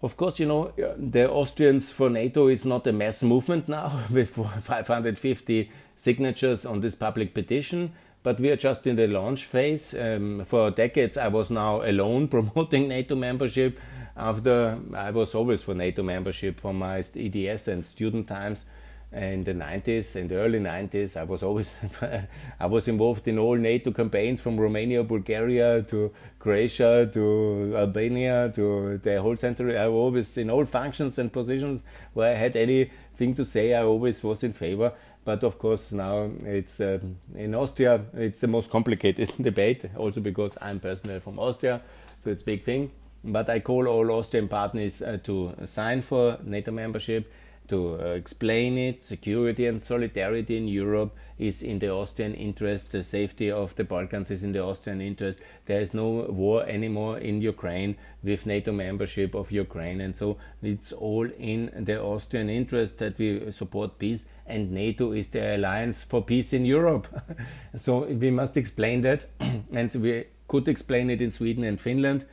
Of 0.02 0.16
course, 0.16 0.40
you 0.40 0.46
know, 0.46 0.72
the 0.98 1.30
Austrians 1.30 1.92
for 1.92 2.10
NATO 2.10 2.48
is 2.48 2.64
not 2.64 2.88
a 2.88 2.92
mass 2.92 3.22
movement 3.22 3.68
now 3.68 4.00
with 4.10 4.30
550 4.30 5.70
signatures 5.94 6.66
on 6.66 6.80
this 6.80 6.96
public 6.96 7.34
petition, 7.34 7.92
but 8.24 8.40
we 8.40 8.50
are 8.50 8.56
just 8.56 8.84
in 8.88 8.96
the 8.96 9.06
launch 9.06 9.44
phase. 9.44 9.94
Um, 9.94 10.44
for 10.44 10.72
decades, 10.72 11.16
I 11.16 11.28
was 11.28 11.50
now 11.50 11.82
alone 11.82 12.26
promoting 12.36 12.88
NATO 12.88 13.14
membership 13.14 13.78
after 14.16 14.76
I 14.92 15.12
was 15.12 15.36
always 15.36 15.62
for 15.62 15.74
NATO 15.74 16.02
membership 16.02 16.58
from 16.58 16.80
my 16.80 16.98
EDS 16.98 17.68
and 17.68 17.86
student 17.86 18.26
times 18.26 18.64
in 19.12 19.44
the 19.44 19.52
90s, 19.52 20.16
in 20.16 20.28
the 20.28 20.36
early 20.36 20.58
90s, 20.58 21.16
I 21.16 21.24
was 21.24 21.42
always 21.42 21.72
I 22.60 22.66
was 22.66 22.88
involved 22.88 23.28
in 23.28 23.38
all 23.38 23.56
NATO 23.56 23.92
campaigns 23.92 24.40
from 24.40 24.58
Romania, 24.58 25.02
Bulgaria 25.02 25.82
to 25.82 26.12
Croatia 26.38 27.10
to 27.12 27.74
Albania 27.76 28.50
to 28.54 28.98
the 28.98 29.20
whole 29.20 29.36
century. 29.36 29.76
I 29.76 29.88
was 29.88 30.00
always 30.00 30.36
in 30.36 30.50
all 30.50 30.64
functions 30.64 31.18
and 31.18 31.32
positions 31.32 31.82
where 32.14 32.32
I 32.32 32.38
had 32.38 32.56
anything 32.56 33.34
to 33.34 33.44
say. 33.44 33.74
I 33.74 33.82
always 33.82 34.22
was 34.22 34.42
in 34.42 34.52
favor. 34.52 34.92
But 35.24 35.44
of 35.44 35.58
course, 35.58 35.92
now 35.92 36.30
it's 36.44 36.80
uh, 36.80 36.98
in 37.36 37.54
Austria. 37.54 38.00
It's 38.14 38.40
the 38.40 38.48
most 38.48 38.70
complicated 38.70 39.32
debate, 39.40 39.84
also 39.96 40.20
because 40.20 40.58
I'm 40.60 40.80
personally 40.80 41.20
from 41.20 41.38
Austria, 41.38 41.80
so 42.24 42.30
it's 42.30 42.42
a 42.42 42.44
big 42.44 42.64
thing. 42.64 42.90
But 43.24 43.48
I 43.48 43.60
call 43.60 43.86
all 43.86 44.10
Austrian 44.10 44.48
partners 44.48 45.00
uh, 45.00 45.18
to 45.22 45.54
sign 45.64 46.00
for 46.00 46.38
NATO 46.42 46.72
membership, 46.72 47.30
to 47.68 47.94
uh, 48.00 48.04
explain 48.14 48.76
it. 48.78 49.02
Security 49.02 49.66
and 49.66 49.82
solidarity 49.82 50.56
in 50.56 50.68
Europe 50.68 51.16
is 51.38 51.62
in 51.62 51.78
the 51.78 51.90
Austrian 51.90 52.34
interest. 52.34 52.92
The 52.92 53.02
safety 53.02 53.50
of 53.50 53.74
the 53.76 53.84
Balkans 53.84 54.30
is 54.30 54.44
in 54.44 54.52
the 54.52 54.62
Austrian 54.62 55.00
interest. 55.00 55.38
There 55.66 55.80
is 55.80 55.94
no 55.94 56.26
war 56.28 56.64
anymore 56.66 57.18
in 57.18 57.40
Ukraine 57.40 57.96
with 58.22 58.46
NATO 58.46 58.72
membership 58.72 59.34
of 59.34 59.50
Ukraine. 59.50 60.00
And 60.00 60.14
so 60.14 60.38
it's 60.62 60.92
all 60.92 61.28
in 61.38 61.70
the 61.74 62.00
Austrian 62.00 62.48
interest 62.48 62.98
that 62.98 63.18
we 63.18 63.50
support 63.52 63.98
peace. 63.98 64.24
And 64.46 64.72
NATO 64.72 65.12
is 65.12 65.28
the 65.30 65.56
alliance 65.56 66.04
for 66.04 66.22
peace 66.22 66.52
in 66.52 66.64
Europe. 66.64 67.08
so 67.76 68.04
we 68.04 68.30
must 68.30 68.56
explain 68.56 69.00
that. 69.02 69.26
and 69.72 69.94
we 69.94 70.24
could 70.48 70.68
explain 70.68 71.10
it 71.10 71.20
in 71.20 71.30
Sweden 71.30 71.64
and 71.64 71.80
Finland 71.80 72.26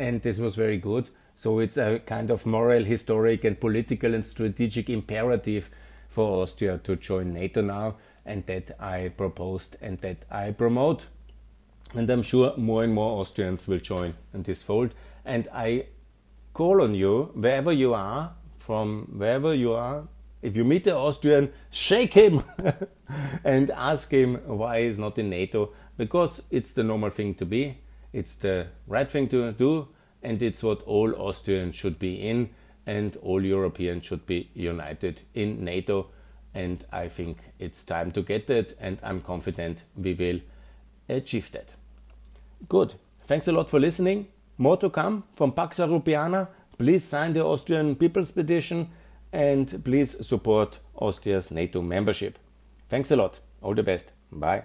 and 0.00 0.22
this 0.22 0.38
was 0.38 0.56
very 0.56 0.78
good. 0.78 1.10
So 1.40 1.58
it's 1.58 1.78
a 1.78 2.00
kind 2.00 2.30
of 2.30 2.44
moral, 2.44 2.84
historic, 2.84 3.44
and 3.44 3.58
political 3.58 4.14
and 4.14 4.22
strategic 4.22 4.90
imperative 4.90 5.70
for 6.06 6.42
Austria 6.42 6.76
to 6.84 6.96
join 6.96 7.32
NATO 7.32 7.62
now, 7.62 7.96
and 8.26 8.44
that 8.44 8.72
I 8.78 9.08
proposed 9.16 9.78
and 9.80 9.96
that 10.00 10.18
I 10.30 10.50
promote. 10.50 11.06
And 11.94 12.10
I'm 12.10 12.22
sure 12.22 12.52
more 12.58 12.84
and 12.84 12.92
more 12.92 13.22
Austrians 13.22 13.66
will 13.66 13.78
join 13.78 14.12
in 14.34 14.42
this 14.42 14.62
fold. 14.62 14.92
And 15.24 15.48
I 15.50 15.86
call 16.52 16.82
on 16.82 16.94
you, 16.94 17.30
wherever 17.32 17.72
you 17.72 17.94
are, 17.94 18.34
from 18.58 19.06
wherever 19.16 19.54
you 19.54 19.72
are, 19.72 20.08
if 20.42 20.54
you 20.54 20.64
meet 20.66 20.86
an 20.88 20.92
Austrian, 20.92 21.54
shake 21.70 22.12
him 22.12 22.42
and 23.44 23.70
ask 23.70 24.10
him 24.10 24.34
why 24.44 24.82
he's 24.82 24.98
not 24.98 25.16
in 25.16 25.30
NATO, 25.30 25.72
because 25.96 26.42
it's 26.50 26.74
the 26.74 26.82
normal 26.84 27.08
thing 27.08 27.34
to 27.36 27.46
be. 27.46 27.78
It's 28.12 28.36
the 28.36 28.66
right 28.86 29.08
thing 29.08 29.26
to 29.28 29.52
do, 29.52 29.88
and 30.22 30.42
it's 30.42 30.62
what 30.62 30.82
all 30.82 31.14
Austrians 31.14 31.76
should 31.76 31.98
be 31.98 32.14
in, 32.16 32.50
and 32.86 33.16
all 33.16 33.44
Europeans 33.44 34.04
should 34.04 34.26
be 34.26 34.50
united 34.54 35.22
in 35.34 35.64
NATO. 35.64 36.08
And 36.54 36.84
I 36.92 37.08
think 37.08 37.38
it's 37.58 37.84
time 37.84 38.10
to 38.12 38.22
get 38.22 38.46
that, 38.48 38.74
and 38.80 38.98
I'm 39.02 39.20
confident 39.20 39.84
we 39.96 40.14
will 40.14 40.40
achieve 41.08 41.52
that. 41.52 41.70
Good. 42.68 42.94
Thanks 43.26 43.48
a 43.48 43.52
lot 43.52 43.70
for 43.70 43.78
listening. 43.78 44.26
More 44.58 44.76
to 44.78 44.90
come 44.90 45.24
from 45.34 45.52
Pax 45.52 45.78
Europiana. 45.78 46.48
Please 46.76 47.04
sign 47.04 47.32
the 47.32 47.44
Austrian 47.44 47.94
People's 47.94 48.30
Petition 48.30 48.88
and 49.32 49.82
please 49.84 50.16
support 50.26 50.80
Austria's 50.96 51.50
NATO 51.50 51.80
membership. 51.82 52.38
Thanks 52.88 53.10
a 53.10 53.16
lot. 53.16 53.40
All 53.62 53.74
the 53.74 53.82
best. 53.82 54.12
Bye. 54.32 54.64